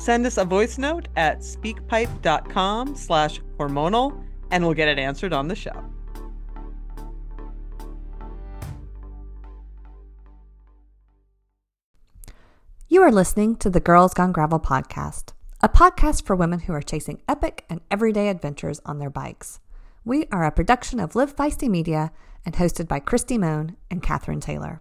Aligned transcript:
Send 0.00 0.24
us 0.24 0.38
a 0.38 0.46
voice 0.46 0.78
note 0.78 1.08
at 1.14 1.40
speakpipe.com 1.40 2.96
slash 2.96 3.38
hormonal 3.58 4.24
and 4.50 4.64
we'll 4.64 4.72
get 4.72 4.88
it 4.88 4.98
answered 4.98 5.34
on 5.34 5.46
the 5.46 5.54
show. 5.54 5.84
You 12.88 13.02
are 13.02 13.12
listening 13.12 13.56
to 13.56 13.68
the 13.68 13.78
Girls 13.78 14.14
Gone 14.14 14.32
Gravel 14.32 14.58
podcast, 14.58 15.34
a 15.60 15.68
podcast 15.68 16.24
for 16.24 16.34
women 16.34 16.60
who 16.60 16.72
are 16.72 16.80
chasing 16.80 17.20
epic 17.28 17.66
and 17.68 17.82
everyday 17.90 18.30
adventures 18.30 18.80
on 18.86 19.00
their 19.00 19.10
bikes. 19.10 19.60
We 20.02 20.26
are 20.32 20.46
a 20.46 20.50
production 20.50 20.98
of 20.98 21.14
Live 21.14 21.36
Feisty 21.36 21.68
Media 21.68 22.10
and 22.46 22.54
hosted 22.54 22.88
by 22.88 23.00
Christy 23.00 23.36
Mohn 23.36 23.76
and 23.90 24.02
Katherine 24.02 24.40
Taylor. 24.40 24.80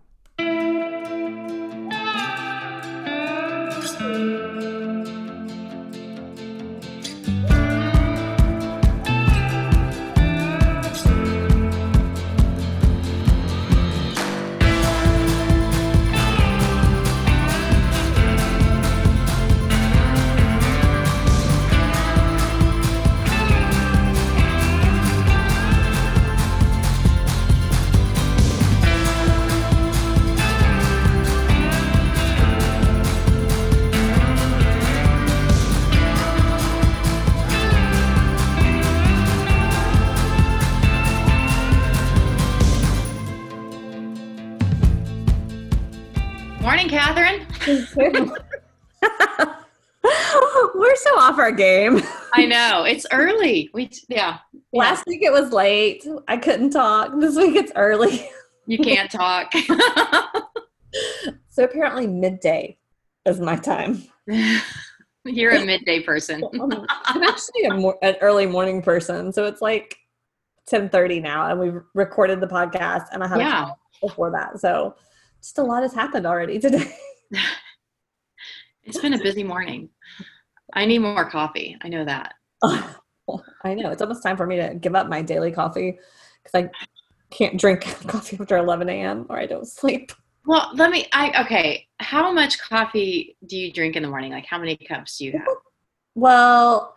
We're 50.76 50.96
so 50.96 51.20
off 51.20 51.38
our 51.40 51.52
game. 51.52 52.02
I 52.34 52.46
know 52.46 52.86
it's 52.86 53.06
early. 53.12 53.70
We 53.74 53.90
yeah. 54.08 54.38
Last 54.72 55.06
week 55.08 55.22
it 55.24 55.32
was 55.34 55.52
late. 55.52 56.08
I 56.28 56.38
couldn't 56.38 56.70
talk. 56.72 57.12
This 57.20 57.36
week 57.36 57.56
it's 57.56 57.72
early. 57.76 58.30
You 58.66 58.78
can't 58.78 59.12
talk. 59.12 59.52
so 61.50 61.64
apparently 61.64 62.08
midday 62.08 62.78
is 63.26 63.40
my 63.40 63.56
time. 63.56 64.04
You're 65.26 65.52
a 65.52 65.66
midday 65.66 66.02
person. 66.02 66.44
I'm 67.06 67.24
actually 67.24 67.64
a 67.66 67.74
an 68.04 68.16
early 68.22 68.46
morning 68.46 68.82
person, 68.82 69.34
so 69.34 69.46
it's 69.46 69.62
like 69.62 69.98
10:30 70.72 71.22
now, 71.22 71.50
and 71.50 71.60
we've 71.60 71.82
recorded 71.94 72.40
the 72.40 72.48
podcast, 72.48 73.08
and 73.12 73.24
I 73.24 73.28
had 73.28 73.40
Yeah. 73.40 73.70
a 73.70 74.08
before 74.08 74.32
that. 74.32 74.60
So 74.62 74.96
just 75.42 75.58
a 75.58 75.64
lot 75.64 75.84
has 75.84 75.94
happened 75.94 76.26
already 76.26 76.58
today. 76.60 76.96
It's 78.84 79.00
been 79.00 79.14
a 79.14 79.20
busy 79.20 79.44
morning. 79.44 79.90
I 80.74 80.86
need 80.86 81.00
more 81.00 81.30
coffee. 81.30 81.78
I 81.82 81.90
know 81.90 82.06
that. 82.06 82.34
I 82.64 83.74
know 83.76 83.92
it's 83.92 84.02
almost 84.02 84.24
time 84.24 84.36
for 84.36 84.48
me 84.48 84.56
to 84.56 84.74
give 84.74 84.96
up 84.96 85.08
my 85.08 85.22
daily 85.22 85.52
coffee 85.52 86.00
because 86.44 86.66
I 86.66 86.70
can't 87.30 87.60
drink 87.60 87.82
coffee 88.08 88.38
after 88.40 88.58
11 88.58 88.90
a.m. 88.90 89.28
or 89.30 89.38
I 89.38 89.46
don't 89.46 89.68
sleep. 89.68 90.12
Well, 90.46 90.72
let 90.74 90.90
me. 90.90 91.06
I 91.14 91.44
okay. 91.44 91.88
How 92.00 92.32
much 92.32 92.58
coffee 92.58 93.38
do 93.46 93.58
you 93.58 93.72
drink 93.72 93.96
in 93.96 94.02
the 94.02 94.10
morning? 94.10 94.32
Like, 94.32 94.48
how 94.48 94.58
many 94.58 94.76
cups 94.76 95.20
do 95.20 95.26
you 95.26 95.34
have? 95.34 95.46
Well, 96.16 96.96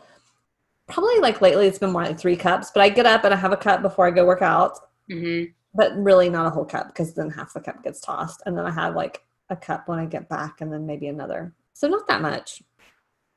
probably 0.88 1.18
like 1.18 1.42
lately 1.42 1.66
it's 1.66 1.78
been 1.78 1.92
more 1.92 2.04
like 2.04 2.18
three 2.18 2.36
cups, 2.36 2.70
but 2.72 2.80
I 2.80 2.88
get 2.88 3.04
up 3.04 3.24
and 3.24 3.34
I 3.34 3.36
have 3.36 3.52
a 3.52 3.56
cup 3.56 3.82
before 3.82 4.06
I 4.06 4.10
go 4.10 4.24
work 4.24 4.42
out, 4.42 4.78
hmm 5.10 5.44
but 5.74 5.92
really 5.96 6.28
not 6.28 6.46
a 6.46 6.50
whole 6.50 6.66
cup 6.66 6.88
because 6.88 7.14
then 7.14 7.30
half 7.30 7.54
the 7.54 7.60
cup 7.60 7.82
gets 7.82 8.00
tossed. 8.00 8.42
And 8.44 8.56
then 8.56 8.66
I 8.66 8.70
have 8.70 8.94
like 8.94 9.22
a 9.50 9.56
cup 9.56 9.88
when 9.88 9.98
I 9.98 10.06
get 10.06 10.28
back 10.28 10.60
and 10.60 10.72
then 10.72 10.86
maybe 10.86 11.08
another. 11.08 11.52
So 11.74 11.88
not 11.88 12.06
that 12.08 12.22
much. 12.22 12.62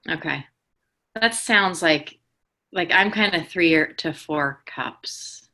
Okay, 0.10 0.46
that 1.16 1.34
sounds 1.34 1.82
like 1.82 2.20
like 2.72 2.92
I'm 2.92 3.12
kind 3.12 3.34
of 3.36 3.48
three 3.48 3.86
to 3.98 4.14
four 4.14 4.62
cups. 4.66 5.50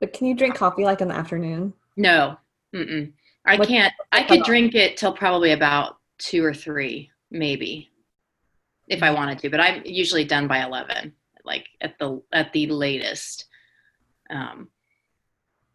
But 0.00 0.12
can 0.12 0.26
you 0.26 0.34
drink 0.34 0.56
coffee 0.56 0.84
like 0.84 1.00
in 1.00 1.08
the 1.08 1.14
afternoon? 1.14 1.72
No, 1.96 2.36
Mm-mm. 2.74 3.12
I 3.46 3.56
What- 3.56 3.68
can't. 3.68 3.92
I 4.12 4.24
could 4.24 4.42
drink 4.42 4.74
it 4.74 4.96
till 4.96 5.12
probably 5.12 5.52
about 5.52 5.98
two 6.18 6.44
or 6.44 6.52
three, 6.54 7.10
maybe, 7.30 7.90
if 8.88 9.02
I 9.02 9.10
wanted 9.10 9.38
to. 9.40 9.50
But 9.50 9.60
I'm 9.60 9.82
usually 9.84 10.24
done 10.24 10.46
by 10.48 10.62
eleven, 10.64 11.14
like 11.44 11.66
at 11.80 11.98
the 11.98 12.20
at 12.32 12.52
the 12.52 12.66
latest. 12.66 13.46
Um, 14.30 14.68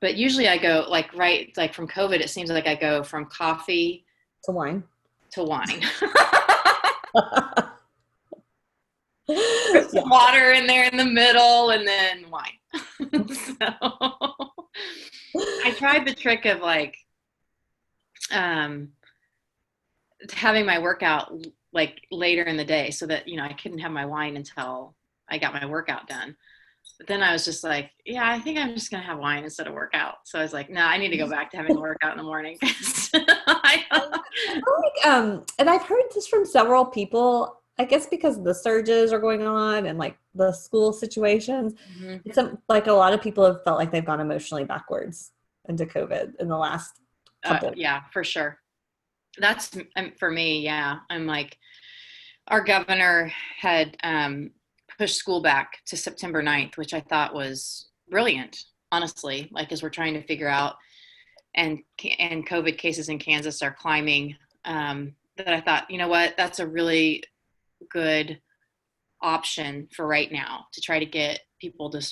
but 0.02 0.16
usually 0.16 0.48
I 0.48 0.58
go 0.58 0.86
like 0.90 1.14
right 1.16 1.52
like 1.58 1.74
from 1.74 1.88
COVID. 1.88 2.20
It 2.20 2.30
seems 2.30 2.50
like 2.50 2.68
I 2.68 2.76
go 2.76 3.04
from 3.04 3.26
coffee 3.26 4.06
To 4.46 4.52
wine. 4.52 4.84
to 5.32 5.44
wine. 5.44 5.84
Yeah. 9.94 10.02
Water 10.06 10.52
in 10.52 10.68
there 10.68 10.86
in 10.86 10.98
the 10.98 11.06
middle, 11.06 11.70
and 11.70 11.88
then 11.88 12.30
wine. 12.30 12.58
so 13.34 13.66
I 15.64 15.72
tried 15.78 16.06
the 16.06 16.14
trick 16.14 16.46
of 16.46 16.60
like 16.60 16.96
um 18.32 18.90
having 20.32 20.66
my 20.66 20.80
workout 20.80 21.32
like 21.72 22.02
later 22.12 22.44
in 22.44 22.58
the 22.58 22.66
day 22.66 22.92
so 22.92 23.06
that 23.08 23.28
you 23.28 23.38
know 23.38 23.44
I 23.44 23.54
couldn't 23.54 23.80
have 23.80 23.92
my 23.92 24.06
wine 24.06 24.36
until 24.36 24.96
I 25.30 25.38
got 25.38 25.54
my 25.54 25.66
workout 25.66 26.08
done. 26.08 26.36
But 26.98 27.08
then 27.08 27.24
I 27.24 27.32
was 27.32 27.46
just 27.46 27.64
like, 27.64 27.92
yeah, 28.06 28.30
I 28.30 28.40
think 28.40 28.58
I'm 28.58 28.74
just 28.74 28.92
gonna 28.92 29.04
have 29.04 29.20
wine 29.20 29.44
instead 29.44 29.68
of 29.68 29.74
workout. 29.74 30.16
So 30.26 30.40
I 30.40 30.42
was 30.44 30.54
like, 30.54 30.70
no, 30.70 30.82
I 30.82 30.98
need 30.98 31.10
to 31.10 31.18
go 31.18 31.30
back 31.30 31.50
to 31.52 31.58
having 31.58 31.78
a 31.78 31.80
workout 31.80 32.12
in 32.12 32.18
the 32.18 32.24
morning. 32.24 32.58
I 33.14 33.86
like, 33.92 35.06
um, 35.06 35.46
and 35.58 35.70
I've 35.70 35.84
heard 35.84 36.04
this 36.14 36.28
from 36.28 36.46
several 36.46 36.86
people. 36.86 37.56
I 37.78 37.86
guess 37.86 38.08
because 38.08 38.44
the 38.44 38.54
surges 38.54 39.14
are 39.14 39.20
going 39.20 39.48
on 39.48 39.86
and 39.86 39.98
like 39.98 40.18
the 40.36 40.52
school 40.52 40.92
situations, 40.92 41.74
Mhm. 41.98 42.22
it's 42.26 42.38
like 42.68 42.88
a 42.88 42.92
lot 42.94 43.14
of 43.14 43.22
people 43.22 43.46
have 43.46 43.64
felt 43.64 43.78
like 43.80 43.90
they've 43.92 44.04
gone 44.06 44.20
emotionally 44.20 44.66
backwards 44.66 45.32
into 45.70 45.86
COVID 45.86 46.36
in 46.42 46.50
the 46.50 46.58
last 46.58 47.00
Uh, 47.46 47.54
couple. 47.54 47.74
yeah, 47.78 48.02
for 48.12 48.22
sure. 48.26 48.60
That's 49.38 49.78
um, 49.96 50.12
for 50.20 50.30
me. 50.30 50.60
Yeah, 50.60 51.00
I'm 51.10 51.26
like, 51.26 51.58
our 52.50 52.62
governor 52.62 53.32
had 53.58 53.96
um, 54.04 54.52
pushed 55.00 55.16
school 55.16 55.42
back 55.42 55.78
to 55.88 55.98
September 55.98 56.44
9th, 56.44 56.78
which 56.78 56.94
I 56.94 57.00
thought 57.00 57.34
was 57.34 57.90
brilliant. 58.12 58.66
Honestly, 58.92 59.50
like 59.52 59.72
as 59.72 59.82
we're 59.82 59.90
trying 59.90 60.14
to 60.16 60.24
figure 60.24 60.50
out, 60.50 60.76
and 61.56 61.80
and 62.20 62.48
COVID 62.48 62.78
cases 62.78 63.10
in 63.10 63.18
Kansas 63.18 63.64
are 63.64 63.72
climbing. 63.72 64.36
Um, 64.66 65.16
that 65.38 65.54
I 65.54 65.62
thought, 65.62 65.90
you 65.90 65.98
know 65.98 66.10
what, 66.10 66.36
that's 66.38 66.60
a 66.60 66.68
really 66.68 67.24
good 67.90 68.40
option 69.22 69.88
for 69.96 70.06
right 70.06 70.32
now 70.32 70.66
to 70.74 70.82
try 70.82 71.00
to 71.00 71.06
get 71.06 71.40
people 71.60 71.90
to 71.92 72.06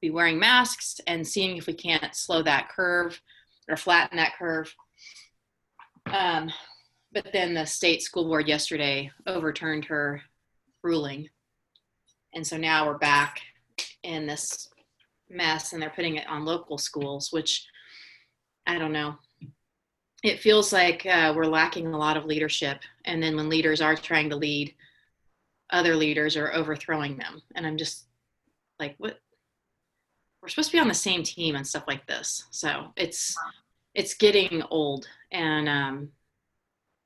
be 0.00 0.10
wearing 0.10 0.38
masks 0.38 1.00
and 1.06 1.26
seeing 1.26 1.56
if 1.56 1.66
we 1.66 1.74
can't 1.74 2.14
slow 2.14 2.42
that 2.42 2.68
curve 2.68 3.20
or 3.68 3.76
flatten 3.76 4.16
that 4.16 4.36
curve. 4.36 4.74
Um, 6.06 6.50
but 7.12 7.28
then 7.32 7.54
the 7.54 7.66
state 7.66 8.02
school 8.02 8.24
board 8.24 8.48
yesterday 8.48 9.10
overturned 9.26 9.84
her 9.86 10.22
ruling. 10.82 11.28
And 12.34 12.46
so 12.46 12.56
now 12.56 12.86
we're 12.86 12.98
back 12.98 13.40
in 14.02 14.26
this 14.26 14.68
mess 15.28 15.72
and 15.72 15.80
they're 15.80 15.90
putting 15.90 16.16
it 16.16 16.28
on 16.28 16.44
local 16.44 16.78
schools, 16.78 17.32
which 17.32 17.66
I 18.66 18.78
don't 18.78 18.92
know. 18.92 19.16
It 20.22 20.40
feels 20.40 20.72
like 20.72 21.06
uh, 21.06 21.32
we're 21.34 21.46
lacking 21.46 21.86
a 21.86 21.98
lot 21.98 22.16
of 22.16 22.26
leadership. 22.26 22.80
And 23.04 23.22
then 23.22 23.36
when 23.36 23.48
leaders 23.48 23.80
are 23.80 23.96
trying 23.96 24.28
to 24.30 24.36
lead, 24.36 24.74
other 25.70 25.96
leaders 25.96 26.36
are 26.36 26.52
overthrowing 26.52 27.16
them. 27.16 27.40
And 27.54 27.66
I'm 27.66 27.78
just 27.78 28.06
like, 28.78 28.94
what? 28.98 29.18
We're 30.42 30.48
supposed 30.48 30.70
to 30.70 30.76
be 30.76 30.80
on 30.80 30.88
the 30.88 30.94
same 30.94 31.22
team 31.22 31.54
and 31.54 31.66
stuff 31.66 31.84
like 31.86 32.06
this. 32.06 32.44
So 32.50 32.92
it's 32.96 33.36
it's 33.94 34.14
getting 34.14 34.62
old 34.70 35.06
and 35.32 35.68
um, 35.68 36.08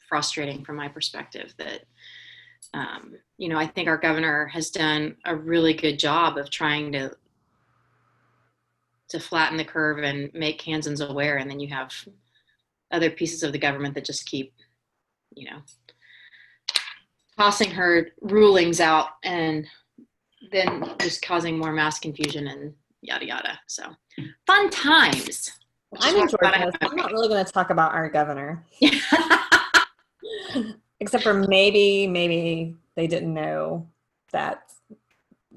frustrating 0.09 0.65
from 0.65 0.77
my 0.77 0.89
perspective 0.89 1.55
that 1.59 1.85
um, 2.75 3.15
you 3.39 3.49
know 3.49 3.57
i 3.57 3.67
think 3.67 3.89
our 3.89 3.97
governor 3.97 4.47
has 4.47 4.71
done 4.71 5.17
a 5.25 5.35
really 5.35 5.73
good 5.73 5.99
job 5.99 6.37
of 6.37 6.51
trying 6.51 6.93
to 6.93 7.11
to 9.09 9.21
flatten 9.21 9.57
the 9.57 9.65
curve 9.65 9.99
and 9.99 10.33
make 10.35 10.59
kansans 10.59 11.01
aware 11.01 11.39
and 11.39 11.51
then 11.51 11.61
you 11.61 11.69
have 11.69 11.93
other 12.91 13.11
pieces 13.11 13.43
of 13.43 13.53
the 13.53 13.59
government 13.59 13.95
that 13.95 14.05
just 14.05 14.27
keep 14.27 14.53
you 15.35 15.49
know 15.49 15.59
tossing 17.39 17.71
her 17.71 18.09
rulings 18.21 18.81
out 18.81 19.09
and 19.23 19.67
then 20.53 20.95
just 21.01 21.23
causing 21.23 21.59
more 21.59 21.73
mass 21.73 21.99
confusion 21.99 22.49
and 22.49 22.75
yada 23.03 23.27
yada 23.27 23.59
so 23.67 23.85
fun 24.47 24.69
times 24.71 25.51
I'm 26.01 26.17
in 26.17 26.29
Georgia. 26.29 26.73
I'm 26.81 26.97
not 26.97 27.13
really 27.13 27.29
going 27.29 27.45
to 27.45 27.53
talk 27.53 27.71
about 27.71 27.93
our 27.93 28.09
governor. 28.09 28.65
Except 31.01 31.25
for 31.25 31.35
maybe, 31.35 32.07
maybe 32.07 32.77
they 32.97 33.07
didn't 33.07 33.35
know 33.35 33.89
that 34.33 34.73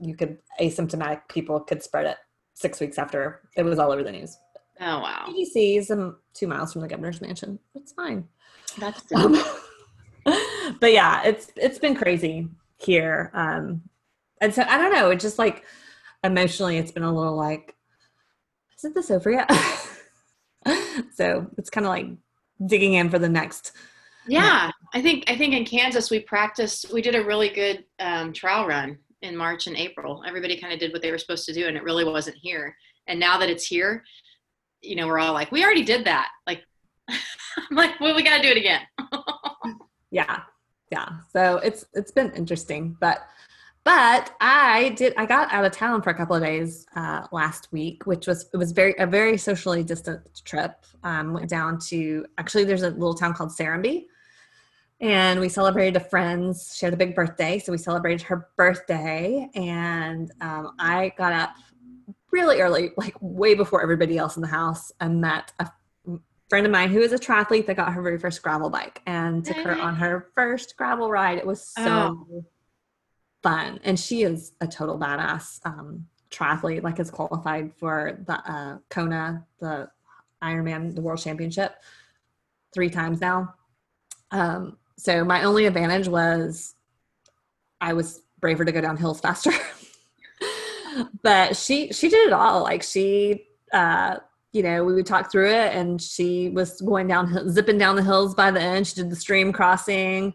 you 0.01 0.15
could 0.15 0.37
asymptomatic 0.59 1.21
people 1.29 1.59
could 1.59 1.83
spread 1.83 2.05
it 2.05 2.17
six 2.53 2.79
weeks 2.79 2.97
after 2.97 3.41
it 3.55 3.63
was 3.63 3.79
all 3.79 3.91
over 3.91 4.03
the 4.03 4.11
news. 4.11 4.37
Oh 4.79 4.99
wow! 4.99 5.25
CDC 5.29 5.77
is 5.79 5.91
um, 5.91 6.17
two 6.33 6.47
miles 6.47 6.73
from 6.73 6.81
the 6.81 6.87
governor's 6.87 7.21
mansion. 7.21 7.59
It's 7.75 7.93
fine. 7.93 8.27
That's 8.77 9.11
um, 9.15 9.41
but 10.79 10.93
yeah, 10.93 11.23
it's 11.23 11.51
it's 11.55 11.79
been 11.79 11.95
crazy 11.95 12.47
here, 12.77 13.31
um, 13.33 13.81
and 14.41 14.53
so 14.53 14.63
I 14.63 14.77
don't 14.77 14.93
know. 14.93 15.09
It 15.09 15.19
just 15.19 15.39
like 15.39 15.65
emotionally, 16.23 16.77
it's 16.77 16.91
been 16.91 17.03
a 17.03 17.13
little 17.13 17.35
like, 17.35 17.75
isn't 18.79 18.93
this 18.93 19.11
over 19.11 19.31
yet? 19.31 19.51
so 21.15 21.47
it's 21.57 21.69
kind 21.69 21.85
of 21.85 21.89
like 21.89 22.07
digging 22.65 22.93
in 22.93 23.09
for 23.09 23.19
the 23.19 23.29
next 23.29 23.71
yeah. 24.27 24.71
I 24.93 25.01
think 25.01 25.25
i 25.27 25.37
think 25.37 25.53
in 25.53 25.65
kansas 25.65 26.09
we 26.09 26.21
practiced 26.21 26.91
we 26.93 27.01
did 27.01 27.15
a 27.15 27.23
really 27.23 27.49
good 27.49 27.83
um, 27.99 28.33
trial 28.33 28.67
run 28.67 28.97
in 29.21 29.35
march 29.35 29.67
and 29.67 29.75
april. 29.75 30.23
Everybody 30.27 30.59
kind 30.59 30.73
of 30.73 30.79
did 30.79 30.93
what 30.93 31.01
they 31.01 31.11
were 31.11 31.17
supposed 31.17 31.45
to 31.45 31.53
do 31.53 31.67
and 31.67 31.75
it 31.75 31.83
really 31.83 32.05
wasn't 32.05 32.37
here. 32.37 32.75
And 33.07 33.19
now 33.19 33.37
that 33.37 33.49
it's 33.49 33.65
here 33.65 34.03
you 34.81 34.95
know 34.95 35.07
we're 35.07 35.19
all 35.19 35.33
like 35.33 35.51
we 35.51 35.63
already 35.63 35.83
did 35.83 36.05
that. 36.05 36.29
Like 36.45 36.63
i'm 37.09 37.17
like 37.71 37.99
well 37.99 38.15
we 38.15 38.23
got 38.23 38.37
to 38.37 38.43
do 38.43 38.49
it 38.49 38.57
again. 38.57 38.81
Yeah. 40.09 40.43
Yeah. 40.89 41.09
So 41.33 41.57
it's 41.57 41.85
it's 41.93 42.11
been 42.11 42.31
interesting 42.31 42.95
but 43.01 43.27
but 43.87 44.35
I 44.41 44.89
did. 44.97 45.13
I 45.15 45.25
got 45.25 45.49
out 45.53 45.63
of 45.63 45.71
town 45.71 46.01
for 46.01 46.09
a 46.09 46.13
couple 46.13 46.35
of 46.35 46.43
days 46.43 46.85
uh, 46.97 47.25
last 47.31 47.69
week, 47.71 48.05
which 48.05 48.27
was 48.27 48.49
it 48.53 48.57
was 48.57 48.73
very 48.73 48.93
a 48.99 49.07
very 49.07 49.37
socially 49.37 49.81
distant 49.81 50.19
trip. 50.43 50.73
Um, 51.05 51.31
went 51.31 51.49
down 51.49 51.79
to 51.87 52.25
actually 52.37 52.65
there's 52.65 52.83
a 52.83 52.89
little 52.89 53.13
town 53.13 53.33
called 53.33 53.51
Serenbe, 53.51 54.03
and 54.99 55.39
we 55.39 55.49
celebrated 55.49 55.95
a 55.95 55.99
friend's. 55.99 56.75
She 56.75 56.85
had 56.85 56.93
a 56.93 56.97
big 56.97 57.15
birthday, 57.15 57.59
so 57.59 57.71
we 57.71 57.77
celebrated 57.77 58.21
her 58.23 58.49
birthday. 58.57 59.49
And 59.55 60.31
um, 60.41 60.71
I 60.79 61.13
got 61.17 61.33
up 61.33 61.51
really 62.31 62.61
early, 62.61 62.91
like 62.97 63.15
way 63.21 63.53
before 63.53 63.81
everybody 63.81 64.17
else 64.17 64.35
in 64.35 64.41
the 64.41 64.47
house, 64.47 64.91
and 64.99 65.21
met 65.21 65.51
a 65.59 65.69
friend 66.49 66.65
of 66.65 66.71
mine 66.71 66.89
who 66.89 67.01
is 67.01 67.11
a 67.11 67.17
triathlete 67.17 67.65
that 67.65 67.75
got 67.75 67.93
her 67.93 68.01
very 68.01 68.17
first 68.17 68.41
gravel 68.41 68.69
bike 68.69 69.01
and 69.05 69.45
took 69.45 69.57
her 69.57 69.79
on 69.79 69.95
her 69.95 70.29
first 70.33 70.77
gravel 70.77 71.09
ride. 71.09 71.37
It 71.37 71.45
was 71.45 71.67
so. 71.67 72.17
Oh 72.29 72.45
fun. 73.43 73.79
And 73.83 73.99
she 73.99 74.23
is 74.23 74.53
a 74.61 74.67
total 74.67 74.99
badass 74.99 75.59
um, 75.65 76.05
triathlete, 76.31 76.83
like 76.83 76.99
is 76.99 77.11
qualified 77.11 77.73
for 77.75 78.19
the 78.25 78.33
uh, 78.33 78.77
Kona, 78.89 79.45
the 79.59 79.89
Ironman, 80.43 80.93
the 80.95 81.01
World 81.01 81.19
Championship, 81.19 81.75
three 82.73 82.89
times 82.89 83.21
now. 83.21 83.55
Um, 84.31 84.77
so 84.97 85.23
my 85.23 85.43
only 85.43 85.65
advantage 85.65 86.07
was 86.07 86.75
I 87.79 87.93
was 87.93 88.21
braver 88.39 88.65
to 88.65 88.71
go 88.71 88.81
down 88.81 88.97
hills 88.97 89.19
faster. 89.19 89.51
but 91.21 91.55
she 91.55 91.91
she 91.93 92.09
did 92.09 92.27
it 92.27 92.33
all. 92.33 92.63
Like 92.63 92.83
she 92.83 93.47
uh 93.71 94.17
you 94.53 94.63
know, 94.63 94.83
we 94.83 94.93
would 94.93 95.05
talk 95.05 95.31
through 95.31 95.51
it 95.51 95.75
and 95.75 96.01
she 96.01 96.49
was 96.49 96.81
going 96.81 97.07
down 97.07 97.49
zipping 97.49 97.77
down 97.77 97.95
the 97.95 98.03
hills 98.03 98.33
by 98.33 98.49
the 98.49 98.61
end. 98.61 98.87
She 98.87 98.95
did 98.95 99.09
the 99.09 99.15
stream 99.15 99.51
crossing. 99.53 100.33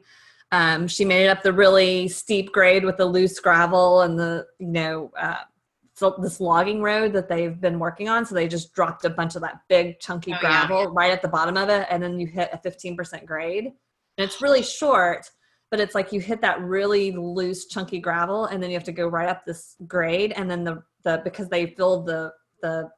Um, 0.53 0.87
she 0.87 1.05
made 1.05 1.25
it 1.25 1.29
up 1.29 1.43
the 1.43 1.53
really 1.53 2.09
steep 2.09 2.53
grade 2.53 2.85
with 2.85 2.99
the 2.99 3.07
loose 3.07 3.41
gravel 3.41 4.03
and 4.03 4.19
the 4.19 4.47
you 4.59 4.69
know 4.69 5.11
uh, 5.19 5.39
so 5.95 6.15
this 6.21 6.41
logging 6.41 6.83
road 6.83 7.13
that 7.15 7.29
they've 7.29 7.61
been 7.61 7.79
working 7.79 8.09
on. 8.09 8.27
So 8.27 8.35
they 8.35 8.49
just 8.49 8.75
dropped 8.75 9.05
a 9.05 9.11
bunch 9.11 9.35
of 9.35 9.43
that 9.43 9.61
big 9.69 9.99
chunky 9.99 10.35
oh, 10.35 10.41
gravel 10.41 10.83
yeah. 10.83 10.91
right 10.93 11.11
at 11.11 11.23
the 11.23 11.29
bottom 11.29 11.57
of 11.57 11.69
it, 11.69 11.87
and 11.91 12.03
then 12.03 12.19
you 12.19 12.27
hit 12.27 12.51
a 12.53 12.59
15% 12.59 13.25
grade. 13.25 13.73
And 14.19 14.25
it's 14.25 14.43
really 14.43 14.63
short, 14.63 15.29
but 15.71 15.81
it's 15.81 15.95
like 15.95 16.13
you 16.13 16.21
hit 16.21 16.41
that 16.43 16.61
really 16.61 17.13
loose 17.13 17.67
chunky 17.67 17.99
gravel, 17.99 18.47
and 18.47 18.63
then 18.63 18.71
you 18.71 18.77
have 18.77 18.85
to 18.85 18.93
go 18.93 19.07
right 19.09 19.29
up 19.29 19.45
this 19.45 19.77
grade, 19.87 20.33
and 20.33 20.51
then 20.51 20.65
the 20.65 20.83
the 21.05 21.21
because 21.25 21.49
they 21.49 21.67
filled 21.67 22.07
the 22.07 22.33
the 22.63 22.91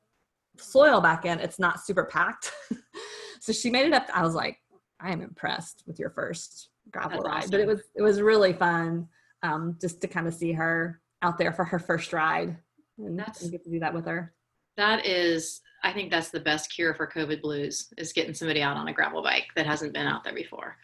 soil 0.58 1.00
back 1.00 1.24
in, 1.24 1.40
it's 1.40 1.58
not 1.58 1.80
super 1.80 2.04
packed. 2.04 2.52
so 3.40 3.52
she 3.52 3.70
made 3.70 3.86
it 3.86 3.92
up. 3.92 4.06
I 4.12 4.22
was 4.22 4.34
like, 4.34 4.58
I 5.00 5.12
am 5.12 5.22
impressed 5.22 5.84
with 5.86 5.98
your 5.98 6.10
first 6.10 6.70
gravel 6.90 7.22
That's 7.22 7.24
ride. 7.24 7.38
Awesome. 7.38 7.50
But 7.50 7.60
it 7.60 7.66
was 7.66 7.82
it 7.94 8.02
was 8.02 8.20
really 8.20 8.52
fun 8.52 9.08
um, 9.42 9.76
just 9.80 10.00
to 10.00 10.08
kind 10.08 10.26
of 10.26 10.34
see 10.34 10.52
her 10.52 11.00
out 11.22 11.38
there 11.38 11.52
for 11.52 11.64
her 11.64 11.78
first 11.78 12.12
ride 12.12 12.56
and, 12.98 13.18
that's, 13.18 13.42
and 13.42 13.50
get 13.50 13.64
to 13.64 13.70
do 13.70 13.80
that 13.80 13.94
with 13.94 14.06
her. 14.06 14.32
That 14.76 15.06
is, 15.06 15.60
I 15.84 15.92
think 15.92 16.10
that's 16.10 16.30
the 16.30 16.40
best 16.40 16.72
cure 16.72 16.94
for 16.94 17.06
COVID 17.06 17.42
blues 17.42 17.92
is 17.98 18.12
getting 18.12 18.34
somebody 18.34 18.62
out 18.62 18.76
on 18.76 18.88
a 18.88 18.92
gravel 18.92 19.22
bike 19.22 19.48
that 19.54 19.66
hasn't 19.66 19.92
been 19.92 20.06
out 20.06 20.24
there 20.24 20.34
before. 20.34 20.76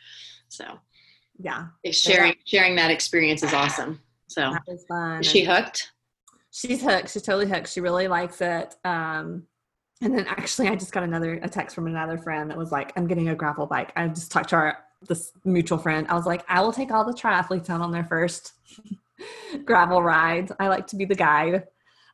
So 0.48 0.78
yeah, 1.38 1.68
sharing 1.90 2.34
sharing 2.44 2.76
that 2.76 2.90
experience 2.90 3.42
is 3.42 3.54
awesome. 3.54 4.00
So 4.28 4.52
that 4.52 4.62
was 4.68 4.84
fun. 4.86 5.20
Is 5.20 5.26
she 5.26 5.42
hooked? 5.42 5.90
She's 6.52 6.82
hooked. 6.82 7.10
She's 7.10 7.22
totally 7.22 7.48
hooked. 7.48 7.68
She 7.68 7.80
really 7.80 8.08
likes 8.08 8.40
it. 8.40 8.76
Um, 8.84 9.44
and 10.02 10.16
then 10.16 10.26
actually, 10.26 10.68
I 10.68 10.76
just 10.76 10.92
got 10.92 11.02
another 11.02 11.34
a 11.42 11.48
text 11.48 11.74
from 11.74 11.86
another 11.86 12.18
friend 12.18 12.50
that 12.50 12.58
was 12.58 12.70
like, 12.70 12.92
"I'm 12.96 13.06
getting 13.06 13.28
a 13.30 13.34
gravel 13.34 13.66
bike." 13.66 13.92
I 13.96 14.06
just 14.08 14.30
talked 14.30 14.50
to 14.50 14.56
our 14.56 14.78
this 15.08 15.32
mutual 15.44 15.78
friend. 15.78 16.06
I 16.08 16.14
was 16.14 16.26
like, 16.26 16.44
I 16.48 16.60
will 16.60 16.72
take 16.72 16.90
all 16.92 17.06
the 17.06 17.14
triathletes 17.14 17.70
out 17.70 17.80
on 17.80 17.90
their 17.90 18.04
first 18.04 18.52
gravel 19.64 20.02
rides. 20.02 20.52
I 20.60 20.68
like 20.68 20.86
to 20.88 20.96
be 20.96 21.06
the 21.06 21.14
guide. 21.14 21.64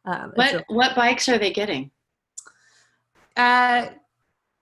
Um, 0.05 0.33
what 0.37 0.53
really- 0.53 0.65
what 0.69 0.95
bikes 0.95 1.29
are 1.29 1.39
they 1.39 1.53
getting? 1.53 1.91
Uh, 3.37 3.89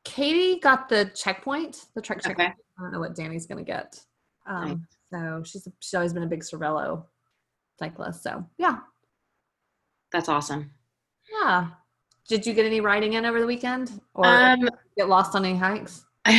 Katie 0.04 0.58
got 0.60 0.88
the 0.88 1.10
checkpoint, 1.14 1.86
the 1.94 2.02
trek 2.02 2.22
checkpoint. 2.22 2.50
Okay. 2.50 2.58
I 2.78 2.82
don't 2.82 2.92
know 2.92 3.00
what 3.00 3.14
Danny's 3.14 3.46
gonna 3.46 3.62
get. 3.62 3.98
Um, 4.46 4.68
nice. 4.68 4.78
So 5.10 5.42
she's 5.44 5.68
she's 5.80 5.94
always 5.94 6.12
been 6.12 6.24
a 6.24 6.28
big 6.28 6.40
Cervelo 6.40 7.04
cyclist. 7.78 8.22
So 8.22 8.44
yeah, 8.58 8.78
that's 10.12 10.28
awesome. 10.28 10.70
Yeah. 11.40 11.68
Did 12.28 12.46
you 12.46 12.54
get 12.54 12.66
any 12.66 12.80
riding 12.80 13.14
in 13.14 13.24
over 13.26 13.40
the 13.40 13.46
weekend, 13.46 14.00
or 14.14 14.26
um, 14.26 14.68
get 14.96 15.08
lost 15.08 15.34
on 15.34 15.44
any 15.44 15.56
hikes? 15.58 16.04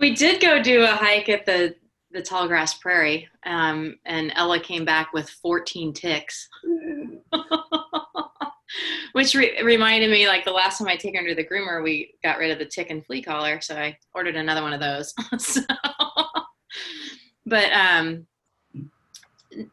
we 0.00 0.14
did 0.14 0.40
go 0.40 0.62
do 0.62 0.82
a 0.82 0.88
hike 0.88 1.28
at 1.28 1.46
the 1.46 1.74
the 2.10 2.22
tall 2.22 2.46
grass 2.46 2.74
prairie 2.74 3.28
um, 3.44 3.96
and 4.04 4.32
ella 4.36 4.60
came 4.60 4.84
back 4.84 5.12
with 5.12 5.28
14 5.28 5.92
ticks 5.92 6.48
which 9.12 9.34
re- 9.34 9.60
reminded 9.62 10.10
me 10.10 10.26
like 10.26 10.44
the 10.44 10.50
last 10.50 10.78
time 10.78 10.88
i 10.88 10.96
take 10.96 11.16
her 11.16 11.26
to 11.26 11.34
the 11.34 11.44
groomer 11.44 11.82
we 11.82 12.14
got 12.22 12.38
rid 12.38 12.50
of 12.50 12.58
the 12.58 12.64
tick 12.64 12.90
and 12.90 13.04
flea 13.04 13.22
collar 13.22 13.60
so 13.60 13.76
i 13.76 13.96
ordered 14.14 14.36
another 14.36 14.62
one 14.62 14.72
of 14.72 14.80
those 14.80 15.12
so, 15.38 15.60
but 17.46 17.72
um 17.72 18.26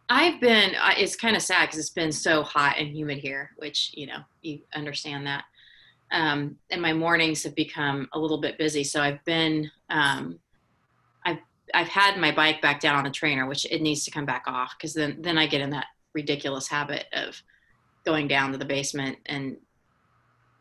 i've 0.10 0.40
been 0.40 0.76
it's 0.98 1.16
kind 1.16 1.36
of 1.36 1.42
sad 1.42 1.66
because 1.66 1.80
it's 1.80 1.90
been 1.90 2.12
so 2.12 2.44
hot 2.44 2.76
and 2.78 2.96
humid 2.96 3.18
here 3.18 3.52
which 3.58 3.92
you 3.96 4.06
know 4.06 4.20
you 4.42 4.60
understand 4.74 5.26
that 5.26 5.44
um, 6.12 6.58
and 6.70 6.82
my 6.82 6.94
mornings 6.94 7.44
have 7.44 7.56
become 7.56 8.08
a 8.14 8.20
little 8.20 8.40
bit 8.40 8.58
busy. 8.58 8.84
So 8.84 9.02
I've 9.02 9.24
been, 9.24 9.72
um, 9.90 10.40
I've, 11.26 11.40
I've 11.74 11.88
had 11.88 12.18
my 12.18 12.32
bike 12.32 12.62
back 12.62 12.80
down 12.80 12.96
on 12.96 13.06
the 13.06 13.10
trainer, 13.10 13.48
which 13.48 13.66
it 13.66 13.82
needs 13.82 14.04
to 14.06 14.12
come 14.12 14.26
back 14.26 14.44
off 14.46 14.76
because 14.78 14.94
then, 14.94 15.18
then 15.22 15.38
I 15.38 15.48
get 15.48 15.62
in 15.62 15.70
that 15.72 15.88
ridiculous 16.14 16.68
habit 16.68 17.06
of 17.14 17.42
going 18.06 18.28
down 18.28 18.52
to 18.52 18.58
the 18.58 18.66
basement 18.66 19.18
and, 19.28 19.58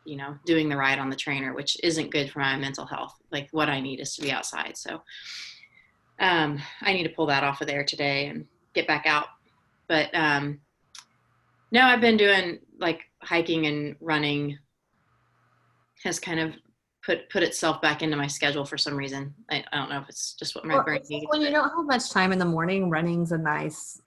you 0.05 0.15
know, 0.15 0.35
doing 0.45 0.69
the 0.69 0.77
ride 0.77 0.99
on 0.99 1.09
the 1.09 1.15
trainer, 1.15 1.53
which 1.53 1.77
isn't 1.83 2.11
good 2.11 2.29
for 2.31 2.39
my 2.39 2.55
mental 2.57 2.85
health. 2.85 3.13
Like 3.31 3.49
what 3.51 3.69
I 3.69 3.79
need 3.79 3.99
is 3.99 4.15
to 4.15 4.21
be 4.21 4.31
outside. 4.31 4.77
So 4.77 5.01
um, 6.19 6.59
I 6.81 6.93
need 6.93 7.03
to 7.03 7.09
pull 7.15 7.27
that 7.27 7.43
off 7.43 7.61
of 7.61 7.67
there 7.67 7.83
today 7.83 8.27
and 8.27 8.45
get 8.73 8.87
back 8.87 9.05
out. 9.05 9.25
But 9.87 10.09
um, 10.13 10.59
No, 11.71 11.81
I've 11.83 12.01
been 12.01 12.17
doing 12.17 12.59
like 12.79 13.01
hiking 13.23 13.65
and 13.67 13.95
running 14.01 14.57
has 16.03 16.19
kind 16.19 16.39
of 16.39 16.53
put 17.05 17.29
put 17.29 17.43
itself 17.43 17.81
back 17.81 18.01
into 18.01 18.17
my 18.17 18.27
schedule 18.27 18.65
for 18.65 18.77
some 18.77 18.95
reason. 18.95 19.33
I, 19.49 19.63
I 19.71 19.77
don't 19.77 19.89
know 19.89 19.99
if 19.99 20.09
it's 20.09 20.33
just 20.33 20.55
what 20.55 20.65
my 20.65 20.75
Well, 20.75 20.83
brain 20.83 21.01
needs. 21.09 21.25
when 21.29 21.41
you 21.41 21.49
don't 21.51 21.69
have 21.69 21.85
much 21.85 22.09
time 22.11 22.31
in 22.31 22.39
the 22.39 22.45
morning, 22.45 22.89
running's 22.89 23.31
a 23.31 23.37
nice 23.37 23.99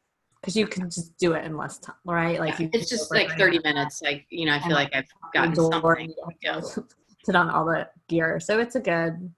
because 0.45 0.57
you 0.57 0.67
can 0.67 0.91
just 0.91 1.17
do 1.17 1.33
it 1.33 1.45
in 1.45 1.57
less 1.57 1.79
time, 1.79 1.97
right? 2.05 2.39
Like 2.39 2.59
Yeah, 2.59 2.67
you 2.67 2.71
it's 2.75 2.91
just 2.91 3.11
like 3.11 3.31
30 3.39 3.61
minutes. 3.65 4.03
Like, 4.03 4.27
you 4.29 4.45
know, 4.45 4.55
I 4.55 4.61
feel 4.61 4.75
like, 4.75 4.95
I've 4.95 5.07
gotten 5.33 5.55
something. 5.57 6.15
and 6.29 6.35
Yeah. 6.43 6.61
to 6.61 6.85
put 7.25 7.35
on 7.35 7.49
all 7.49 7.65
the 7.65 7.89
gear. 8.09 8.39
So 8.41 8.59
it's 8.61 8.75
a 8.75 8.81
good, 8.81 9.33